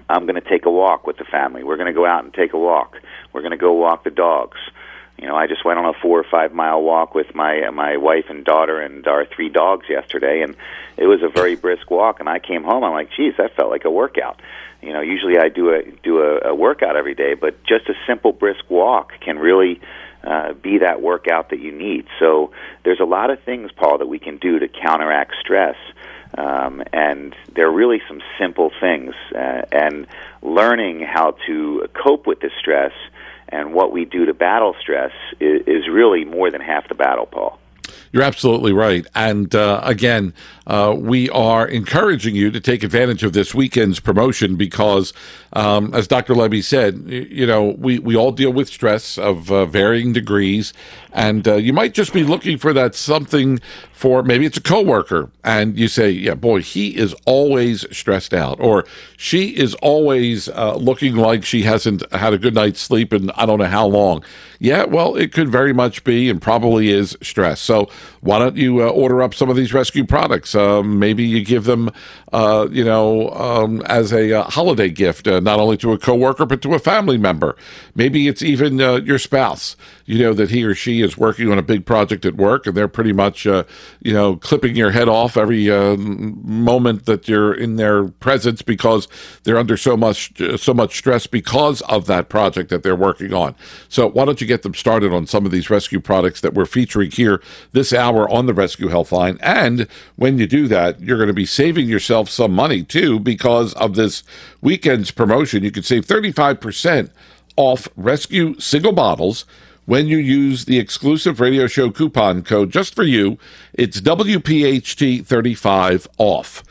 I'm 0.08 0.26
going 0.26 0.40
to 0.40 0.46
take 0.46 0.66
a 0.66 0.70
walk 0.70 1.06
with 1.06 1.16
the 1.16 1.24
family. 1.24 1.64
We're 1.64 1.76
going 1.76 1.86
to 1.86 1.94
go 1.94 2.04
out 2.04 2.24
and 2.24 2.34
take 2.34 2.52
a 2.52 2.58
walk. 2.58 3.00
We're 3.32 3.40
going 3.40 3.52
to 3.52 3.56
go 3.56 3.72
walk 3.72 4.04
the 4.04 4.10
dogs. 4.10 4.58
You 5.18 5.28
know, 5.28 5.36
I 5.36 5.46
just 5.46 5.64
went 5.64 5.78
on 5.78 5.86
a 5.86 5.92
four 6.02 6.18
or 6.18 6.26
five 6.28 6.52
mile 6.52 6.82
walk 6.82 7.14
with 7.14 7.34
my 7.34 7.70
my 7.70 7.96
wife 7.96 8.26
and 8.28 8.44
daughter 8.44 8.80
and 8.80 9.06
our 9.06 9.24
three 9.24 9.48
dogs 9.48 9.86
yesterday, 9.88 10.42
and 10.42 10.56
it 10.96 11.06
was 11.06 11.22
a 11.22 11.28
very 11.28 11.54
brisk 11.54 11.90
walk. 11.90 12.20
And 12.20 12.28
I 12.28 12.40
came 12.40 12.64
home, 12.64 12.82
I'm 12.82 12.92
like, 12.92 13.10
geez, 13.16 13.34
that 13.38 13.54
felt 13.54 13.70
like 13.70 13.84
a 13.84 13.90
workout. 13.90 14.40
You 14.82 14.92
know, 14.92 15.00
usually 15.00 15.38
I 15.38 15.48
do 15.48 15.70
a 15.70 15.82
do 16.02 16.18
a, 16.18 16.50
a 16.50 16.54
workout 16.54 16.96
every 16.96 17.14
day, 17.14 17.34
but 17.34 17.62
just 17.64 17.88
a 17.88 17.94
simple 18.06 18.32
brisk 18.32 18.68
walk 18.68 19.12
can 19.20 19.38
really 19.38 19.80
uh, 20.24 20.52
be 20.54 20.78
that 20.78 21.00
workout 21.00 21.50
that 21.50 21.60
you 21.60 21.72
need. 21.72 22.06
So 22.18 22.50
there's 22.84 23.00
a 23.00 23.04
lot 23.04 23.30
of 23.30 23.40
things, 23.42 23.70
Paul, 23.72 23.98
that 23.98 24.06
we 24.06 24.18
can 24.18 24.38
do 24.38 24.58
to 24.58 24.68
counteract 24.68 25.34
stress. 25.40 25.76
Um, 26.36 26.82
and 26.92 27.36
there 27.54 27.68
are 27.68 27.72
really 27.72 28.02
some 28.08 28.20
simple 28.40 28.72
things, 28.80 29.14
uh, 29.34 29.62
and 29.70 30.06
learning 30.42 31.00
how 31.00 31.36
to 31.46 31.86
cope 31.94 32.26
with 32.26 32.40
the 32.40 32.50
stress 32.58 32.92
and 33.54 33.72
what 33.72 33.92
we 33.92 34.04
do 34.04 34.26
to 34.26 34.34
battle 34.34 34.74
stress 34.80 35.12
is, 35.38 35.62
is 35.68 35.88
really 35.88 36.24
more 36.24 36.50
than 36.50 36.60
half 36.60 36.88
the 36.88 36.94
battle, 36.96 37.24
Paul. 37.24 37.60
You're 38.10 38.24
absolutely 38.24 38.72
right. 38.72 39.06
And 39.14 39.54
uh, 39.54 39.80
again, 39.82 40.34
uh, 40.66 40.94
we 40.96 41.30
are 41.30 41.66
encouraging 41.66 42.34
you 42.34 42.50
to 42.50 42.60
take 42.60 42.82
advantage 42.82 43.22
of 43.22 43.32
this 43.32 43.54
weekend's 43.54 44.00
promotion 44.00 44.56
because, 44.56 45.12
um, 45.52 45.94
as 45.94 46.08
Dr. 46.08 46.34
Lebby 46.34 46.64
said, 46.64 47.04
you 47.06 47.46
know, 47.46 47.76
we, 47.78 47.98
we 47.98 48.16
all 48.16 48.32
deal 48.32 48.52
with 48.52 48.68
stress 48.68 49.18
of 49.18 49.52
uh, 49.52 49.66
varying 49.66 50.12
degrees. 50.12 50.72
And 51.14 51.46
uh, 51.46 51.54
you 51.54 51.72
might 51.72 51.94
just 51.94 52.12
be 52.12 52.24
looking 52.24 52.58
for 52.58 52.72
that 52.72 52.94
something 52.96 53.60
for 53.92 54.24
maybe 54.24 54.44
it's 54.44 54.56
a 54.58 54.60
coworker, 54.60 55.30
and 55.44 55.78
you 55.78 55.86
say, 55.86 56.10
"Yeah, 56.10 56.34
boy, 56.34 56.60
he 56.60 56.96
is 56.96 57.14
always 57.24 57.86
stressed 57.96 58.34
out," 58.34 58.58
or 58.58 58.84
she 59.16 59.56
is 59.56 59.74
always 59.76 60.48
uh, 60.48 60.74
looking 60.74 61.14
like 61.14 61.44
she 61.44 61.62
hasn't 61.62 62.02
had 62.12 62.34
a 62.34 62.38
good 62.38 62.54
night's 62.54 62.80
sleep 62.80 63.12
in 63.12 63.30
I 63.30 63.46
don't 63.46 63.60
know 63.60 63.66
how 63.66 63.86
long. 63.86 64.24
Yeah, 64.58 64.84
well, 64.84 65.14
it 65.14 65.32
could 65.32 65.48
very 65.48 65.72
much 65.72 66.04
be, 66.04 66.28
and 66.28 66.42
probably 66.42 66.90
is 66.90 67.16
stress. 67.22 67.60
So 67.60 67.88
why 68.20 68.38
don't 68.38 68.56
you 68.56 68.82
uh, 68.82 68.88
order 68.88 69.22
up 69.22 69.34
some 69.34 69.48
of 69.50 69.56
these 69.56 69.72
rescue 69.72 70.04
products? 70.04 70.54
Um, 70.54 70.98
maybe 70.98 71.22
you 71.24 71.44
give 71.44 71.64
them, 71.64 71.90
uh, 72.32 72.68
you 72.70 72.84
know, 72.84 73.30
um, 73.30 73.82
as 73.82 74.12
a 74.12 74.40
uh, 74.40 74.44
holiday 74.44 74.88
gift, 74.88 75.28
uh, 75.28 75.40
not 75.40 75.60
only 75.60 75.76
to 75.78 75.92
a 75.92 75.98
coworker 75.98 76.46
but 76.46 76.62
to 76.62 76.74
a 76.74 76.78
family 76.78 77.18
member. 77.18 77.56
Maybe 77.94 78.26
it's 78.26 78.42
even 78.42 78.78
your 78.78 79.18
spouse. 79.18 79.76
You 80.06 80.18
know 80.18 80.34
that 80.34 80.50
he 80.50 80.64
or 80.64 80.74
she 80.74 81.00
is 81.04 81.16
working 81.16 81.52
on 81.52 81.58
a 81.58 81.62
big 81.62 81.86
project 81.86 82.24
at 82.24 82.34
work, 82.34 82.66
and 82.66 82.76
they're 82.76 82.88
pretty 82.88 83.12
much, 83.12 83.46
uh, 83.46 83.64
you 84.00 84.12
know, 84.12 84.36
clipping 84.36 84.74
your 84.74 84.90
head 84.90 85.08
off 85.08 85.36
every 85.36 85.68
moment 85.96 87.06
that 87.06 87.28
you're 87.28 87.54
in 87.54 87.76
their 87.76 88.08
presence 88.08 88.62
because 88.62 89.06
they're 89.44 89.58
under 89.58 89.76
so 89.76 89.96
much 89.96 90.32
so 90.56 90.74
much 90.74 90.96
stress 90.96 91.26
because 91.26 91.80
of 91.82 92.06
that 92.06 92.28
project 92.28 92.70
that 92.70 92.82
they're 92.82 92.96
working 92.96 93.32
on. 93.32 93.54
So 93.88 94.08
why 94.08 94.24
don't 94.24 94.40
you 94.40 94.46
get 94.46 94.62
them 94.62 94.74
started 94.74 95.12
on 95.12 95.26
some 95.26 95.46
of 95.46 95.52
these 95.52 95.70
rescue 95.70 96.00
products 96.00 96.40
that 96.40 96.54
we're 96.54 96.66
featuring 96.66 97.10
here 97.10 97.42
this 97.72 97.92
hour 97.92 98.28
on 98.30 98.46
the 98.46 98.54
Res-Q 98.54 98.88
Healthline? 98.88 99.38
And 99.40 99.86
when 100.16 100.38
you 100.38 100.46
do 100.46 100.68
that, 100.68 101.00
you're 101.00 101.18
going 101.18 101.28
to 101.28 101.34
be 101.34 101.46
saving 101.46 101.88
yourself 101.88 102.28
some 102.28 102.52
money 102.52 102.82
too 102.82 103.20
because 103.20 103.74
of 103.74 103.94
this 103.94 104.22
weekend's 104.60 105.10
promotion. 105.10 105.62
You 105.62 105.70
could 105.70 105.84
save 105.84 106.06
35% 106.06 107.10
off 107.56 107.88
rescue 107.96 108.58
single 108.58 108.92
bottles 108.92 109.44
when 109.86 110.06
you 110.06 110.18
use 110.18 110.64
the 110.64 110.78
exclusive 110.78 111.40
radio 111.40 111.66
show 111.66 111.90
coupon 111.90 112.42
code 112.42 112.70
just 112.70 112.94
for 112.94 113.04
you. 113.04 113.38
It's 113.72 114.00
WPHT35 114.00 116.06
off. 116.18 116.62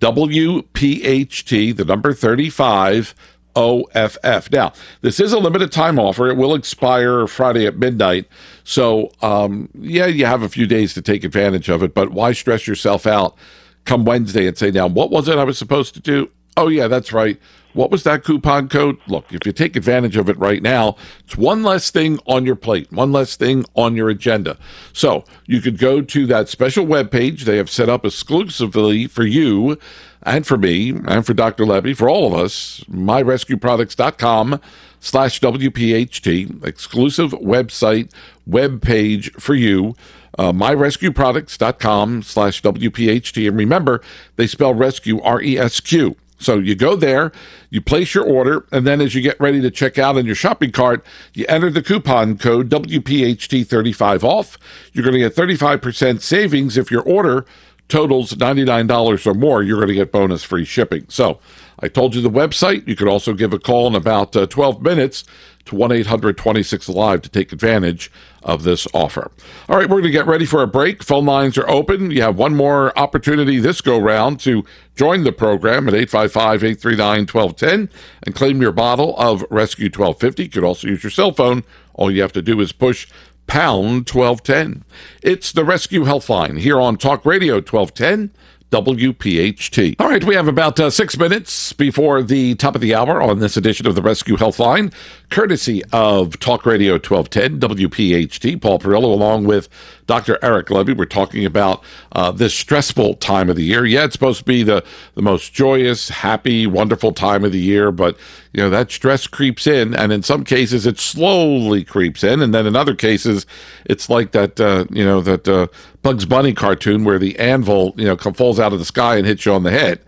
WPHT, 0.00 1.76
the 1.76 1.84
number 1.84 2.12
35 2.12 3.14
OFF. 3.54 4.50
Now, 4.50 4.72
this 5.02 5.20
is 5.20 5.32
a 5.32 5.38
limited 5.38 5.70
time 5.70 5.98
offer. 5.98 6.28
It 6.28 6.36
will 6.36 6.54
expire 6.54 7.26
Friday 7.26 7.66
at 7.66 7.78
midnight. 7.78 8.26
So, 8.64 9.12
um, 9.20 9.68
yeah, 9.78 10.06
you 10.06 10.26
have 10.26 10.42
a 10.42 10.48
few 10.48 10.66
days 10.66 10.94
to 10.94 11.02
take 11.02 11.24
advantage 11.24 11.68
of 11.68 11.82
it, 11.82 11.94
but 11.94 12.10
why 12.10 12.32
stress 12.32 12.66
yourself 12.66 13.06
out 13.06 13.36
come 13.84 14.04
Wednesday 14.04 14.46
and 14.46 14.56
say, 14.56 14.70
now, 14.70 14.86
what 14.86 15.10
was 15.10 15.28
it 15.28 15.38
I 15.38 15.44
was 15.44 15.58
supposed 15.58 15.94
to 15.94 16.00
do? 16.00 16.30
Oh, 16.56 16.68
yeah, 16.68 16.88
that's 16.88 17.12
right. 17.12 17.38
What 17.74 17.90
was 17.90 18.02
that 18.04 18.24
coupon 18.24 18.68
code? 18.68 18.98
Look, 19.06 19.32
if 19.32 19.46
you 19.46 19.52
take 19.52 19.76
advantage 19.76 20.16
of 20.16 20.28
it 20.28 20.38
right 20.38 20.62
now, 20.62 20.96
it's 21.20 21.36
one 21.36 21.62
less 21.62 21.90
thing 21.90 22.18
on 22.26 22.44
your 22.44 22.56
plate, 22.56 22.92
one 22.92 23.12
less 23.12 23.36
thing 23.36 23.64
on 23.74 23.96
your 23.96 24.08
agenda. 24.08 24.58
So 24.92 25.24
you 25.46 25.60
could 25.60 25.78
go 25.78 26.02
to 26.02 26.26
that 26.26 26.48
special 26.48 26.86
web 26.86 27.10
page 27.10 27.44
they 27.44 27.56
have 27.56 27.70
set 27.70 27.88
up 27.88 28.04
exclusively 28.04 29.06
for 29.06 29.24
you 29.24 29.78
and 30.22 30.46
for 30.46 30.56
me 30.56 30.90
and 30.90 31.24
for 31.26 31.34
Dr. 31.34 31.64
Lebby, 31.64 31.96
for 31.96 32.08
all 32.08 32.26
of 32.26 32.38
us, 32.38 32.80
myrescueproducts.com 32.90 34.60
slash 35.00 35.40
WPHT, 35.40 36.64
exclusive 36.64 37.32
website, 37.32 38.12
web 38.46 38.82
page 38.82 39.32
for 39.32 39.54
you. 39.54 39.94
Uh, 40.38 40.50
myrescueproducts.com 40.50 42.22
slash 42.22 42.62
WPHT. 42.62 43.48
And 43.48 43.56
remember, 43.58 44.00
they 44.36 44.46
spell 44.46 44.72
rescue 44.72 45.20
R 45.20 45.42
E 45.42 45.58
S 45.58 45.78
Q. 45.80 46.16
So 46.42 46.58
you 46.58 46.74
go 46.74 46.96
there, 46.96 47.32
you 47.70 47.80
place 47.80 48.14
your 48.14 48.24
order, 48.24 48.66
and 48.72 48.86
then 48.86 49.00
as 49.00 49.14
you 49.14 49.22
get 49.22 49.40
ready 49.40 49.60
to 49.60 49.70
check 49.70 49.98
out 49.98 50.16
in 50.16 50.26
your 50.26 50.34
shopping 50.34 50.72
cart, 50.72 51.04
you 51.34 51.46
enter 51.48 51.70
the 51.70 51.82
coupon 51.82 52.38
code 52.38 52.68
WPHT35 52.68 54.24
off. 54.24 54.58
You're 54.92 55.04
going 55.04 55.14
to 55.14 55.20
get 55.20 55.34
35% 55.34 56.20
savings 56.20 56.76
if 56.76 56.90
your 56.90 57.02
order 57.02 57.46
totals 57.88 58.32
$99 58.32 59.26
or 59.26 59.34
more. 59.34 59.62
You're 59.62 59.76
going 59.76 59.88
to 59.88 59.94
get 59.94 60.12
bonus 60.12 60.42
free 60.42 60.64
shipping. 60.64 61.04
So 61.08 61.40
I 61.82 61.88
told 61.88 62.14
you 62.14 62.22
the 62.22 62.30
website. 62.30 62.86
You 62.86 62.94
could 62.96 63.08
also 63.08 63.34
give 63.34 63.52
a 63.52 63.58
call 63.58 63.88
in 63.88 63.94
about 63.94 64.36
uh, 64.36 64.46
12 64.46 64.80
minutes 64.82 65.24
to 65.66 65.76
1 65.76 65.92
800 65.92 66.36
26 66.36 66.88
Alive 66.88 67.22
to 67.22 67.28
take 67.28 67.52
advantage 67.52 68.10
of 68.42 68.62
this 68.62 68.86
offer. 68.92 69.30
All 69.68 69.76
right, 69.76 69.88
we're 69.88 70.00
going 70.00 70.04
to 70.04 70.10
get 70.10 70.26
ready 70.26 70.44
for 70.44 70.62
a 70.62 70.66
break. 70.66 71.02
Phone 71.02 71.26
lines 71.26 71.56
are 71.58 71.68
open. 71.68 72.10
You 72.10 72.22
have 72.22 72.36
one 72.36 72.54
more 72.56 72.96
opportunity 72.98 73.58
this 73.58 73.80
go 73.80 73.98
round 73.98 74.40
to 74.40 74.64
join 74.96 75.24
the 75.24 75.32
program 75.32 75.88
at 75.88 75.94
855 75.94 76.64
839 76.64 77.18
1210 77.26 77.90
and 78.24 78.34
claim 78.34 78.60
your 78.60 78.72
bottle 78.72 79.16
of 79.16 79.44
Res-Q 79.50 79.86
1250. 79.86 80.42
You 80.44 80.48
could 80.48 80.64
also 80.64 80.88
use 80.88 81.02
your 81.02 81.10
cell 81.10 81.32
phone. 81.32 81.64
All 81.94 82.10
you 82.10 82.22
have 82.22 82.32
to 82.32 82.42
do 82.42 82.60
is 82.60 82.72
push 82.72 83.08
pound 83.46 84.08
1210. 84.08 84.84
It's 85.22 85.52
the 85.52 85.64
Res-Q 85.64 86.02
Healthline 86.02 86.58
here 86.58 86.80
on 86.80 86.96
Talk 86.96 87.24
Radio 87.24 87.54
1210 87.56 88.32
WPHT. 88.72 89.96
All 90.00 90.08
right, 90.08 90.24
we 90.24 90.34
have 90.34 90.48
about 90.48 90.80
uh, 90.80 90.88
six 90.88 91.18
minutes 91.18 91.74
before 91.74 92.22
the 92.22 92.54
top 92.54 92.74
of 92.74 92.80
the 92.80 92.94
hour 92.94 93.20
on 93.20 93.38
this 93.38 93.58
edition 93.58 93.86
of 93.86 93.94
the 93.94 94.00
Res-Q 94.00 94.36
Healthline, 94.36 94.94
courtesy 95.28 95.82
of 95.92 96.38
Talk 96.38 96.64
Radio 96.64 96.94
1210 96.94 97.60
WPHT. 97.60 98.60
Paul 98.62 98.78
Perrello, 98.78 99.04
along 99.04 99.44
with 99.44 99.68
Dr. 100.06 100.38
Eric 100.42 100.68
Lebby, 100.68 100.96
We're 100.96 101.04
talking 101.04 101.44
about 101.44 101.84
uh, 102.12 102.32
this 102.32 102.54
stressful 102.54 103.14
time 103.16 103.50
of 103.50 103.56
the 103.56 103.64
year. 103.64 103.84
Yeah, 103.84 104.04
it's 104.04 104.14
supposed 104.14 104.38
to 104.38 104.44
be 104.44 104.62
the, 104.62 104.82
the 105.14 105.22
most 105.22 105.52
joyous, 105.52 106.08
happy, 106.08 106.66
wonderful 106.66 107.12
time 107.12 107.44
of 107.44 107.52
the 107.52 107.60
year, 107.60 107.92
but 107.92 108.16
you 108.52 108.62
know 108.62 108.70
that 108.70 108.90
stress 108.90 109.26
creeps 109.26 109.66
in, 109.66 109.94
and 109.94 110.12
in 110.12 110.22
some 110.22 110.44
cases 110.44 110.86
it 110.86 110.98
slowly 110.98 111.84
creeps 111.84 112.22
in, 112.22 112.42
and 112.42 112.54
then 112.54 112.66
in 112.66 112.76
other 112.76 112.94
cases 112.94 113.46
it's 113.86 114.08
like 114.08 114.32
that 114.32 114.60
uh, 114.60 114.84
you 114.90 115.04
know 115.04 115.20
that 115.20 115.48
uh, 115.48 115.66
Bugs 116.02 116.24
Bunny 116.24 116.52
cartoon 116.52 117.04
where 117.04 117.18
the 117.18 117.38
anvil 117.38 117.94
you 117.96 118.04
know 118.04 118.16
falls 118.16 118.60
out 118.60 118.72
of 118.72 118.78
the 118.78 118.84
sky 118.84 119.16
and 119.16 119.26
hits 119.26 119.46
you 119.46 119.52
on 119.52 119.62
the 119.62 119.70
head. 119.70 120.00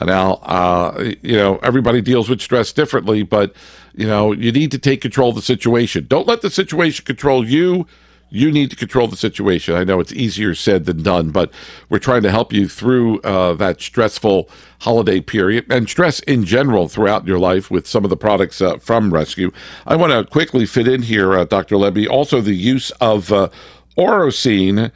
Now, 0.00 0.34
uh, 0.44 1.12
you 1.20 1.36
know, 1.36 1.56
everybody 1.62 2.00
deals 2.00 2.28
with 2.28 2.40
stress 2.40 2.72
differently, 2.72 3.22
but, 3.22 3.54
you 3.94 4.06
know, 4.06 4.32
you 4.32 4.52
need 4.52 4.70
to 4.70 4.78
take 4.78 5.02
control 5.02 5.30
of 5.30 5.34
the 5.34 5.42
situation. 5.42 6.06
Don't 6.08 6.26
let 6.26 6.42
the 6.42 6.50
situation 6.50 7.04
control 7.04 7.46
you 7.46 7.86
you 8.30 8.50
need 8.50 8.70
to 8.70 8.76
control 8.76 9.08
the 9.08 9.16
situation. 9.16 9.74
I 9.74 9.84
know 9.84 10.00
it's 10.00 10.12
easier 10.12 10.54
said 10.54 10.84
than 10.86 11.02
done, 11.02 11.30
but 11.30 11.52
we're 11.88 11.98
trying 11.98 12.22
to 12.22 12.30
help 12.30 12.52
you 12.52 12.68
through 12.68 13.20
uh, 13.20 13.54
that 13.54 13.80
stressful 13.80 14.48
holiday 14.80 15.20
period 15.20 15.66
and 15.70 15.88
stress 15.88 16.20
in 16.20 16.44
general 16.44 16.88
throughout 16.88 17.26
your 17.26 17.38
life 17.38 17.70
with 17.70 17.86
some 17.86 18.04
of 18.04 18.10
the 18.10 18.16
products 18.16 18.60
uh, 18.60 18.78
from 18.78 19.12
Res-Q. 19.12 19.52
I 19.86 19.96
want 19.96 20.12
to 20.12 20.24
quickly 20.30 20.64
fit 20.64 20.88
in 20.88 21.02
here, 21.02 21.34
uh, 21.34 21.44
Dr. 21.44 21.76
Lebby, 21.76 22.08
also 22.08 22.40
the 22.40 22.54
use 22.54 22.90
of 22.92 23.32
uh, 23.32 23.48
Orosine 23.98 24.90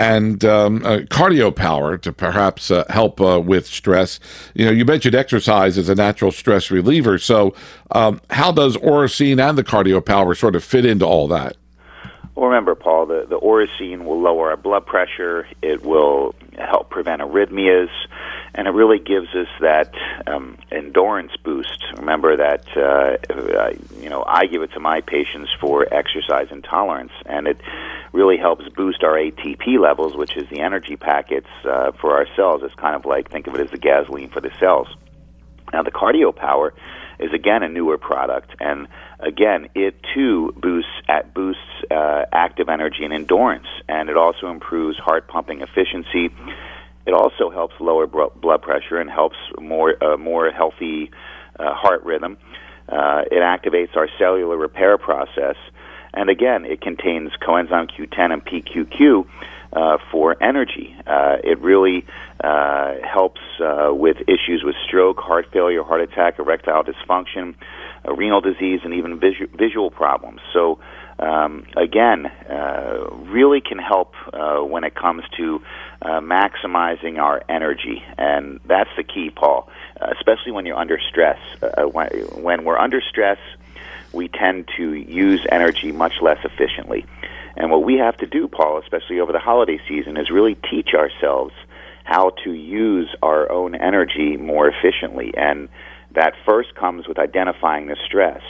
and 0.00 0.46
um, 0.46 0.82
uh, 0.84 1.00
cardio 1.10 1.54
power 1.54 1.98
to 1.98 2.10
perhaps 2.10 2.70
uh, 2.70 2.84
help 2.88 3.20
uh, 3.20 3.38
with 3.38 3.66
stress. 3.66 4.18
You 4.54 4.64
know, 4.64 4.70
you 4.70 4.86
mentioned 4.86 5.14
exercise 5.14 5.76
as 5.76 5.90
a 5.90 5.94
natural 5.94 6.32
stress 6.32 6.70
reliever. 6.70 7.18
So, 7.18 7.54
um, 7.90 8.20
how 8.30 8.50
does 8.50 8.78
Orosine 8.78 9.46
and 9.46 9.58
the 9.58 9.64
cardio 9.64 10.04
power 10.04 10.34
sort 10.34 10.56
of 10.56 10.64
fit 10.64 10.86
into 10.86 11.04
all 11.04 11.28
that? 11.28 11.56
Well, 12.34 12.48
remember, 12.48 12.74
Paul, 12.74 13.06
the, 13.06 13.26
the 13.28 13.38
Orosine 13.38 14.04
will 14.04 14.20
lower 14.20 14.50
our 14.50 14.56
blood 14.56 14.86
pressure. 14.86 15.46
It 15.62 15.84
will 15.84 16.34
help 16.56 16.88
prevent 16.88 17.20
arrhythmias, 17.20 17.90
and 18.54 18.68
it 18.68 18.70
really 18.70 18.98
gives 18.98 19.28
us 19.34 19.48
that 19.60 19.92
um, 20.26 20.56
endurance 20.70 21.32
boost. 21.44 21.84
Remember 21.98 22.36
that, 22.36 22.64
uh, 22.76 23.16
I, 23.60 23.76
you 24.00 24.08
know, 24.08 24.24
I 24.26 24.46
give 24.46 24.62
it 24.62 24.72
to 24.72 24.80
my 24.80 25.00
patients 25.00 25.50
for 25.60 25.92
exercise 25.92 26.48
intolerance, 26.50 27.12
and 27.26 27.46
it 27.46 27.60
really 28.12 28.36
helps 28.36 28.68
boost 28.70 29.02
our 29.02 29.14
ATP 29.14 29.78
levels, 29.78 30.16
which 30.16 30.36
is 30.36 30.48
the 30.50 30.60
energy 30.60 30.96
packets 30.96 31.48
uh, 31.64 31.92
for 32.00 32.16
our 32.16 32.26
cells. 32.36 32.62
It's 32.64 32.74
kind 32.74 32.94
of 32.94 33.04
like, 33.04 33.30
think 33.30 33.48
of 33.48 33.54
it 33.54 33.60
as 33.60 33.70
the 33.70 33.78
gasoline 33.78 34.30
for 34.30 34.40
the 34.40 34.52
cells. 34.58 34.88
Now, 35.72 35.82
the 35.82 35.90
cardio 35.90 36.34
power 36.34 36.74
is 37.18 37.32
again 37.32 37.62
a 37.62 37.68
newer 37.68 37.98
product, 37.98 38.50
and 38.60 38.88
again, 39.20 39.68
it 39.74 39.94
too 40.14 40.52
boosts 40.56 40.90
at 41.08 41.34
boosts 41.34 41.62
uh, 41.90 42.24
active 42.32 42.68
energy 42.68 43.04
and 43.04 43.12
endurance, 43.12 43.66
and 43.88 44.08
it 44.08 44.16
also 44.16 44.48
improves 44.48 44.98
heart 44.98 45.28
pumping 45.28 45.60
efficiency. 45.60 46.34
It 47.06 47.14
also 47.14 47.50
helps 47.50 47.74
lower 47.80 48.06
blood 48.06 48.62
pressure 48.62 48.98
and 48.98 49.10
helps 49.10 49.36
more 49.60 50.02
uh, 50.02 50.16
more 50.16 50.50
healthy 50.50 51.10
uh, 51.58 51.74
heart 51.74 52.04
rhythm. 52.04 52.38
Uh, 52.88 53.22
it 53.30 53.40
activates 53.40 53.96
our 53.96 54.08
cellular 54.18 54.56
repair 54.56 54.98
process, 54.98 55.56
and 56.12 56.28
again, 56.28 56.64
it 56.64 56.80
contains 56.80 57.30
coenzyme 57.40 57.88
Q10 57.90 58.32
and 58.32 58.44
PQQ, 58.44 59.26
uh, 59.72 59.98
for 60.10 60.40
energy. 60.42 60.94
Uh, 61.06 61.36
it 61.44 61.60
really 61.60 62.04
uh, 62.42 62.94
helps 63.02 63.40
uh, 63.60 63.90
with 63.92 64.16
issues 64.22 64.62
with 64.64 64.74
stroke, 64.86 65.18
heart 65.18 65.46
failure, 65.52 65.82
heart 65.82 66.00
attack, 66.00 66.38
erectile 66.38 66.82
dysfunction, 66.84 67.54
uh, 68.06 68.12
renal 68.14 68.40
disease, 68.40 68.80
and 68.84 68.94
even 68.94 69.18
visu- 69.20 69.48
visual 69.56 69.90
problems. 69.90 70.40
So, 70.52 70.78
um, 71.18 71.66
again, 71.76 72.26
uh, 72.26 73.10
really 73.28 73.60
can 73.60 73.78
help 73.78 74.14
uh, 74.32 74.60
when 74.60 74.84
it 74.84 74.94
comes 74.94 75.22
to 75.36 75.60
uh, 76.02 76.20
maximizing 76.20 77.18
our 77.18 77.42
energy, 77.48 78.02
and 78.16 78.58
that's 78.64 78.90
the 78.96 79.04
key, 79.04 79.30
Paul. 79.30 79.68
Uh, 80.00 80.14
especially 80.18 80.50
when 80.50 80.64
you're 80.64 80.78
under 80.78 80.98
stress. 81.10 81.38
Uh, 81.62 81.82
when, 81.82 82.08
when 82.32 82.64
we're 82.64 82.78
under 82.78 83.02
stress, 83.02 83.36
we 84.12 84.28
tend 84.28 84.66
to 84.78 84.94
use 84.94 85.46
energy 85.52 85.92
much 85.92 86.14
less 86.22 86.38
efficiently. 86.42 87.04
And 87.56 87.70
what 87.70 87.82
we 87.82 87.96
have 87.96 88.16
to 88.18 88.26
do, 88.26 88.48
Paul, 88.48 88.78
especially 88.78 89.20
over 89.20 89.32
the 89.32 89.38
holiday 89.38 89.78
season, 89.88 90.16
is 90.16 90.30
really 90.30 90.56
teach 90.70 90.90
ourselves 90.94 91.54
how 92.04 92.30
to 92.44 92.52
use 92.52 93.08
our 93.22 93.50
own 93.50 93.74
energy 93.74 94.36
more 94.36 94.68
efficiently. 94.68 95.32
And 95.36 95.68
that 96.14 96.32
first 96.46 96.74
comes 96.74 97.06
with 97.06 97.18
identifying 97.18 97.86
the 97.86 97.96
stress 98.06 98.42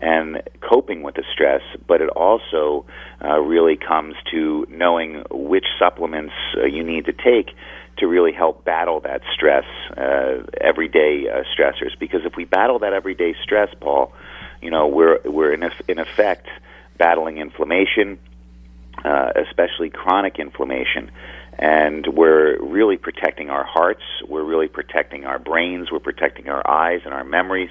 and 0.00 0.42
coping 0.60 1.02
with 1.02 1.14
the 1.14 1.24
stress, 1.32 1.62
but 1.86 2.00
it 2.00 2.08
also 2.10 2.84
uh, 3.22 3.38
really 3.40 3.76
comes 3.76 4.14
to 4.30 4.66
knowing 4.68 5.24
which 5.30 5.66
supplements 5.78 6.32
uh, 6.56 6.66
you 6.66 6.82
need 6.82 7.06
to 7.06 7.12
take 7.12 7.54
to 7.98 8.06
really 8.06 8.32
help 8.32 8.64
battle 8.64 9.00
that 9.00 9.20
stress, 9.32 9.64
uh, 9.96 10.42
everyday 10.60 11.28
uh, 11.28 11.42
stressors. 11.56 11.96
Because 11.98 12.22
if 12.24 12.34
we 12.36 12.44
battle 12.44 12.80
that 12.80 12.92
everyday 12.92 13.34
stress, 13.42 13.68
Paul, 13.80 14.12
you 14.60 14.70
know 14.70 14.88
we're 14.88 15.20
we're 15.24 15.52
in, 15.52 15.70
in 15.86 15.98
effect 15.98 16.48
battling 16.98 17.38
inflammation, 17.38 18.18
uh, 19.04 19.32
especially 19.36 19.90
chronic 19.90 20.38
inflammation, 20.38 21.10
and 21.58 22.06
we're 22.06 22.58
really 22.62 22.96
protecting 22.96 23.50
our 23.50 23.64
hearts. 23.64 24.02
We're 24.26 24.44
really 24.44 24.68
protecting 24.68 25.24
our 25.24 25.38
brains. 25.38 25.90
We're 25.92 26.00
protecting 26.00 26.48
our 26.48 26.68
eyes 26.68 27.02
and 27.04 27.14
our 27.14 27.24
memories. 27.24 27.70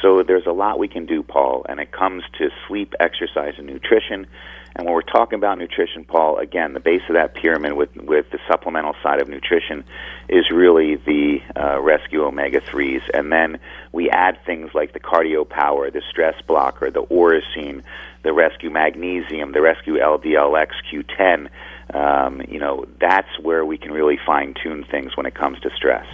So 0.00 0.22
there's 0.26 0.46
a 0.46 0.52
lot 0.52 0.78
we 0.78 0.88
can 0.88 1.06
do, 1.06 1.22
Paul, 1.22 1.64
and 1.68 1.78
it 1.78 1.92
comes 1.92 2.24
to 2.38 2.48
sleep, 2.66 2.94
exercise, 2.98 3.54
and 3.58 3.66
nutrition. 3.66 4.26
And 4.74 4.86
when 4.86 4.94
we're 4.94 5.02
talking 5.02 5.38
about 5.38 5.58
nutrition, 5.58 6.04
Paul, 6.04 6.38
again, 6.38 6.72
the 6.72 6.80
base 6.80 7.02
of 7.08 7.14
that 7.14 7.34
pyramid 7.34 7.74
with 7.74 7.94
with 7.96 8.30
the 8.30 8.38
supplemental 8.48 8.94
side 9.02 9.20
of 9.20 9.28
nutrition 9.28 9.84
is 10.28 10.50
really 10.50 10.96
the 10.96 11.40
uh, 11.56 11.80
rescue 11.80 12.24
omega 12.24 12.60
threes, 12.60 13.02
and 13.12 13.30
then 13.30 13.58
we 13.92 14.08
add 14.08 14.38
things 14.46 14.70
like 14.74 14.94
the 14.94 15.00
cardio 15.00 15.48
power, 15.48 15.90
the 15.90 16.02
stress 16.10 16.34
blocker, 16.46 16.90
the 16.90 17.02
orosine, 17.02 17.82
the 18.22 18.32
rescue 18.32 18.70
magnesium, 18.70 19.52
the 19.52 19.60
rescue 19.60 19.98
LDLX 19.98 20.70
Q10. 20.90 21.50
Um, 21.94 22.40
you 22.48 22.58
know, 22.58 22.86
that's 23.00 23.38
where 23.40 23.66
we 23.66 23.76
can 23.76 23.92
really 23.92 24.18
fine 24.24 24.54
tune 24.62 24.84
things 24.90 25.16
when 25.16 25.26
it 25.26 25.34
comes 25.34 25.60
to 25.60 25.70
stress. 25.76 26.06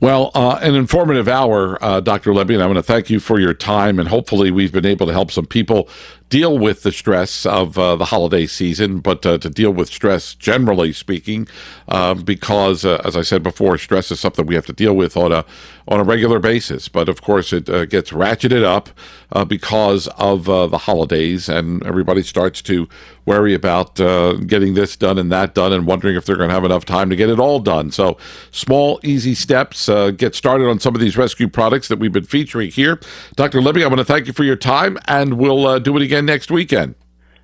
Well, 0.00 0.32
uh, 0.34 0.58
an 0.60 0.74
informative 0.74 1.28
hour, 1.28 1.82
uh, 1.82 2.00
Dr. 2.00 2.32
Lebby, 2.32 2.54
and 2.54 2.62
I 2.62 2.66
want 2.66 2.76
to 2.76 2.82
thank 2.82 3.10
you 3.10 3.20
for 3.20 3.38
your 3.38 3.54
time. 3.54 3.98
And 3.98 4.08
hopefully, 4.08 4.50
we've 4.50 4.72
been 4.72 4.86
able 4.86 5.06
to 5.06 5.12
help 5.12 5.30
some 5.30 5.46
people 5.46 5.88
deal 6.30 6.58
with 6.58 6.82
the 6.82 6.92
stress 6.92 7.46
of 7.46 7.78
uh, 7.78 7.96
the 7.96 8.06
holiday 8.06 8.46
season, 8.46 9.00
but 9.00 9.24
uh, 9.26 9.38
to 9.38 9.50
deal 9.50 9.70
with 9.70 9.88
stress 9.88 10.34
generally 10.34 10.92
speaking, 10.92 11.46
um, 11.88 12.22
because 12.22 12.84
uh, 12.84 13.00
as 13.04 13.16
I 13.16 13.22
said 13.22 13.42
before, 13.42 13.78
stress 13.78 14.10
is 14.10 14.20
something 14.20 14.46
we 14.46 14.54
have 14.54 14.66
to 14.66 14.72
deal 14.72 14.94
with 14.94 15.16
on 15.16 15.32
a 15.32 15.44
on 15.86 16.00
a 16.00 16.02
regular 16.02 16.38
basis. 16.38 16.88
But 16.88 17.10
of 17.10 17.20
course, 17.20 17.52
it 17.52 17.68
uh, 17.68 17.84
gets 17.84 18.10
ratcheted 18.10 18.64
up 18.64 18.88
uh, 19.32 19.44
because 19.44 20.08
of 20.16 20.46
the 20.46 20.78
holidays, 20.78 21.48
and 21.48 21.84
everybody 21.86 22.22
starts 22.22 22.62
to 22.62 22.88
worry 23.26 23.54
about 23.54 23.96
getting 24.46 24.74
this 24.74 24.96
done 24.96 25.18
and 25.18 25.30
that 25.30 25.54
done, 25.54 25.72
and 25.72 25.86
wondering 25.86 26.16
if 26.16 26.24
they're 26.24 26.36
going 26.36 26.48
to 26.48 26.54
have 26.54 26.64
enough 26.64 26.84
time 26.84 27.10
to 27.10 27.16
get 27.16 27.28
it 27.28 27.38
all 27.38 27.60
done. 27.60 27.90
So, 27.90 28.16
small, 28.50 28.98
easy 29.02 29.34
steps. 29.34 29.88
get 30.16 30.34
started 30.34 30.68
on 30.68 30.80
some 30.80 30.94
of 30.94 31.00
these 31.00 31.16
rescue 31.16 31.48
products 31.48 31.88
that 31.88 31.98
we've 31.98 32.12
been 32.12 32.24
featuring 32.24 32.70
here. 32.70 32.98
Dr. 33.36 33.60
Lebby, 33.60 33.82
I 33.82 33.88
want 33.88 33.98
to 33.98 34.04
thank 34.04 34.26
you 34.26 34.32
for 34.32 34.44
your 34.44 34.56
time, 34.56 34.98
and 35.06 35.34
we'll 35.34 35.80
do 35.80 35.96
it 35.96 36.02
again 36.02 36.13
again 36.14 36.26
next 36.26 36.50
weekend. 36.50 36.94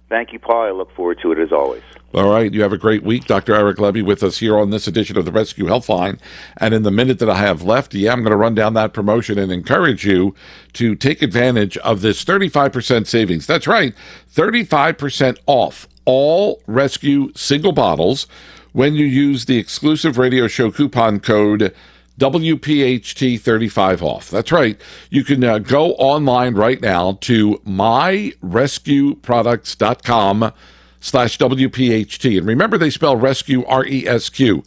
Thank 0.09 0.33
you, 0.33 0.39
Paul. 0.39 0.63
I 0.63 0.71
look 0.71 0.95
forward 0.95 1.19
to 1.23 1.33
it 1.33 1.39
as 1.39 1.53
always. 1.53 1.83
All 2.15 2.31
right. 2.31 2.53
You 2.53 2.63
have 2.63 2.73
a 2.73 2.79
great 2.79 3.03
week. 3.03 3.27
Dr. 3.27 3.55
Eric 3.55 3.79
Lebby 3.79 4.05
with 4.05 4.23
us 4.23 4.39
here 4.39 4.59
on 4.59 4.71
this 4.71 4.89
edition 4.89 5.17
of 5.17 5.25
the 5.25 5.33
Res-Q 5.33 5.65
Healthline. 5.65 6.19
And 6.57 6.75
in 6.75 6.83
the 6.83 6.91
minute 6.91 7.21
that 7.21 7.31
I 7.31 7.37
have 7.37 7.63
left, 7.63 7.95
yeah, 7.95 8.13
I'm 8.13 8.21
going 8.21 8.31
to 8.31 8.37
run 8.37 8.55
down 8.55 8.75
that 8.75 8.93
promotion 8.93 9.39
and 9.39 9.53
encourage 9.53 10.05
you 10.05 10.35
to 10.75 10.97
take 10.97 11.23
advantage 11.23 11.77
of 11.79 12.01
this 12.01 12.25
35% 12.25 13.07
savings. 13.07 13.47
That's 13.47 13.69
right. 13.69 13.95
35% 14.35 15.39
off 15.47 15.89
all 16.05 16.63
rescue 16.67 17.33
single 17.35 17.73
bottles 17.73 18.27
when 18.73 18.95
you 18.95 19.07
use 19.07 19.45
the 19.45 19.59
exclusive 19.59 20.19
radio 20.19 20.47
show 20.47 20.71
coupon 20.71 21.21
code 21.21 21.75
WPHT35 22.21 24.03
off. 24.03 24.31
That's 24.31 24.53
right. 24.53 24.81
You 25.09 25.25
can 25.25 25.43
uh, 25.43 25.59
go 25.59 25.95
online 25.95 26.55
right 26.55 26.81
now 26.81 27.19
to 27.23 27.57
myrescueproducts.com 27.67 30.53
slash 31.01 31.39
WPHT. 31.39 32.39
And 32.39 32.47
remember, 32.47 32.79
they 32.79 32.91
spell 32.91 33.17
rescue 33.17 33.65
R 33.65 33.85
E 33.87 34.07
S 34.07 34.29
Q. 34.29 34.63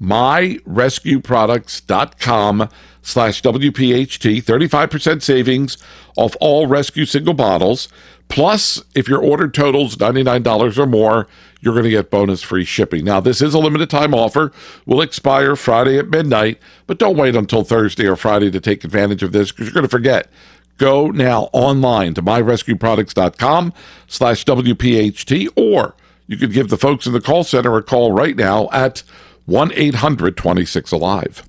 Myrescueproducts.com 0.00 2.68
slash 3.02 3.42
WPHT. 3.42 4.44
35% 4.44 5.22
savings 5.22 5.76
off 6.16 6.36
all 6.40 6.66
rescue 6.66 7.06
single 7.06 7.34
bottles. 7.34 7.88
Plus, 8.28 8.82
if 8.94 9.08
your 9.08 9.22
order 9.22 9.48
totals 9.48 9.96
$99 9.96 10.78
or 10.78 10.86
more, 10.86 11.26
you're 11.60 11.74
going 11.74 11.84
to 11.84 11.90
get 11.90 12.10
bonus 12.10 12.42
free 12.42 12.64
shipping. 12.64 13.04
Now, 13.04 13.20
this 13.20 13.40
is 13.40 13.54
a 13.54 13.58
limited 13.58 13.90
time 13.90 14.14
offer, 14.14 14.52
will 14.86 15.00
expire 15.00 15.56
Friday 15.56 15.98
at 15.98 16.10
midnight, 16.10 16.58
but 16.86 16.98
don't 16.98 17.16
wait 17.16 17.34
until 17.34 17.64
Thursday 17.64 18.06
or 18.06 18.16
Friday 18.16 18.50
to 18.50 18.60
take 18.60 18.84
advantage 18.84 19.22
of 19.22 19.32
this 19.32 19.50
because 19.50 19.66
you're 19.66 19.74
going 19.74 19.82
to 19.84 19.88
forget. 19.88 20.30
Go 20.76 21.08
now 21.08 21.50
online 21.52 22.14
to 22.14 22.22
myrescueproducts.com 22.22 23.72
slash 24.06 24.44
WPHT, 24.44 25.48
or 25.56 25.96
you 26.28 26.36
could 26.36 26.52
give 26.52 26.68
the 26.68 26.76
folks 26.76 27.06
in 27.06 27.12
the 27.12 27.20
call 27.20 27.42
center 27.42 27.76
a 27.76 27.82
call 27.82 28.12
right 28.12 28.36
now 28.36 28.68
at 28.70 29.02
1 29.46 29.72
800 29.74 30.36
26 30.36 30.92
Alive. 30.92 31.42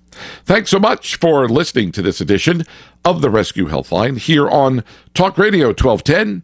Thanks 0.46 0.72
so 0.72 0.80
much 0.80 1.18
for 1.18 1.48
listening 1.48 1.92
to 1.92 2.02
this 2.02 2.20
edition 2.20 2.66
of 3.06 3.22
the 3.22 3.30
Res-Q 3.30 3.68
Healthline 3.68 4.18
here 4.18 4.50
on 4.50 4.84
Talk 5.14 5.38
Radio 5.38 5.68
1210 5.68 6.44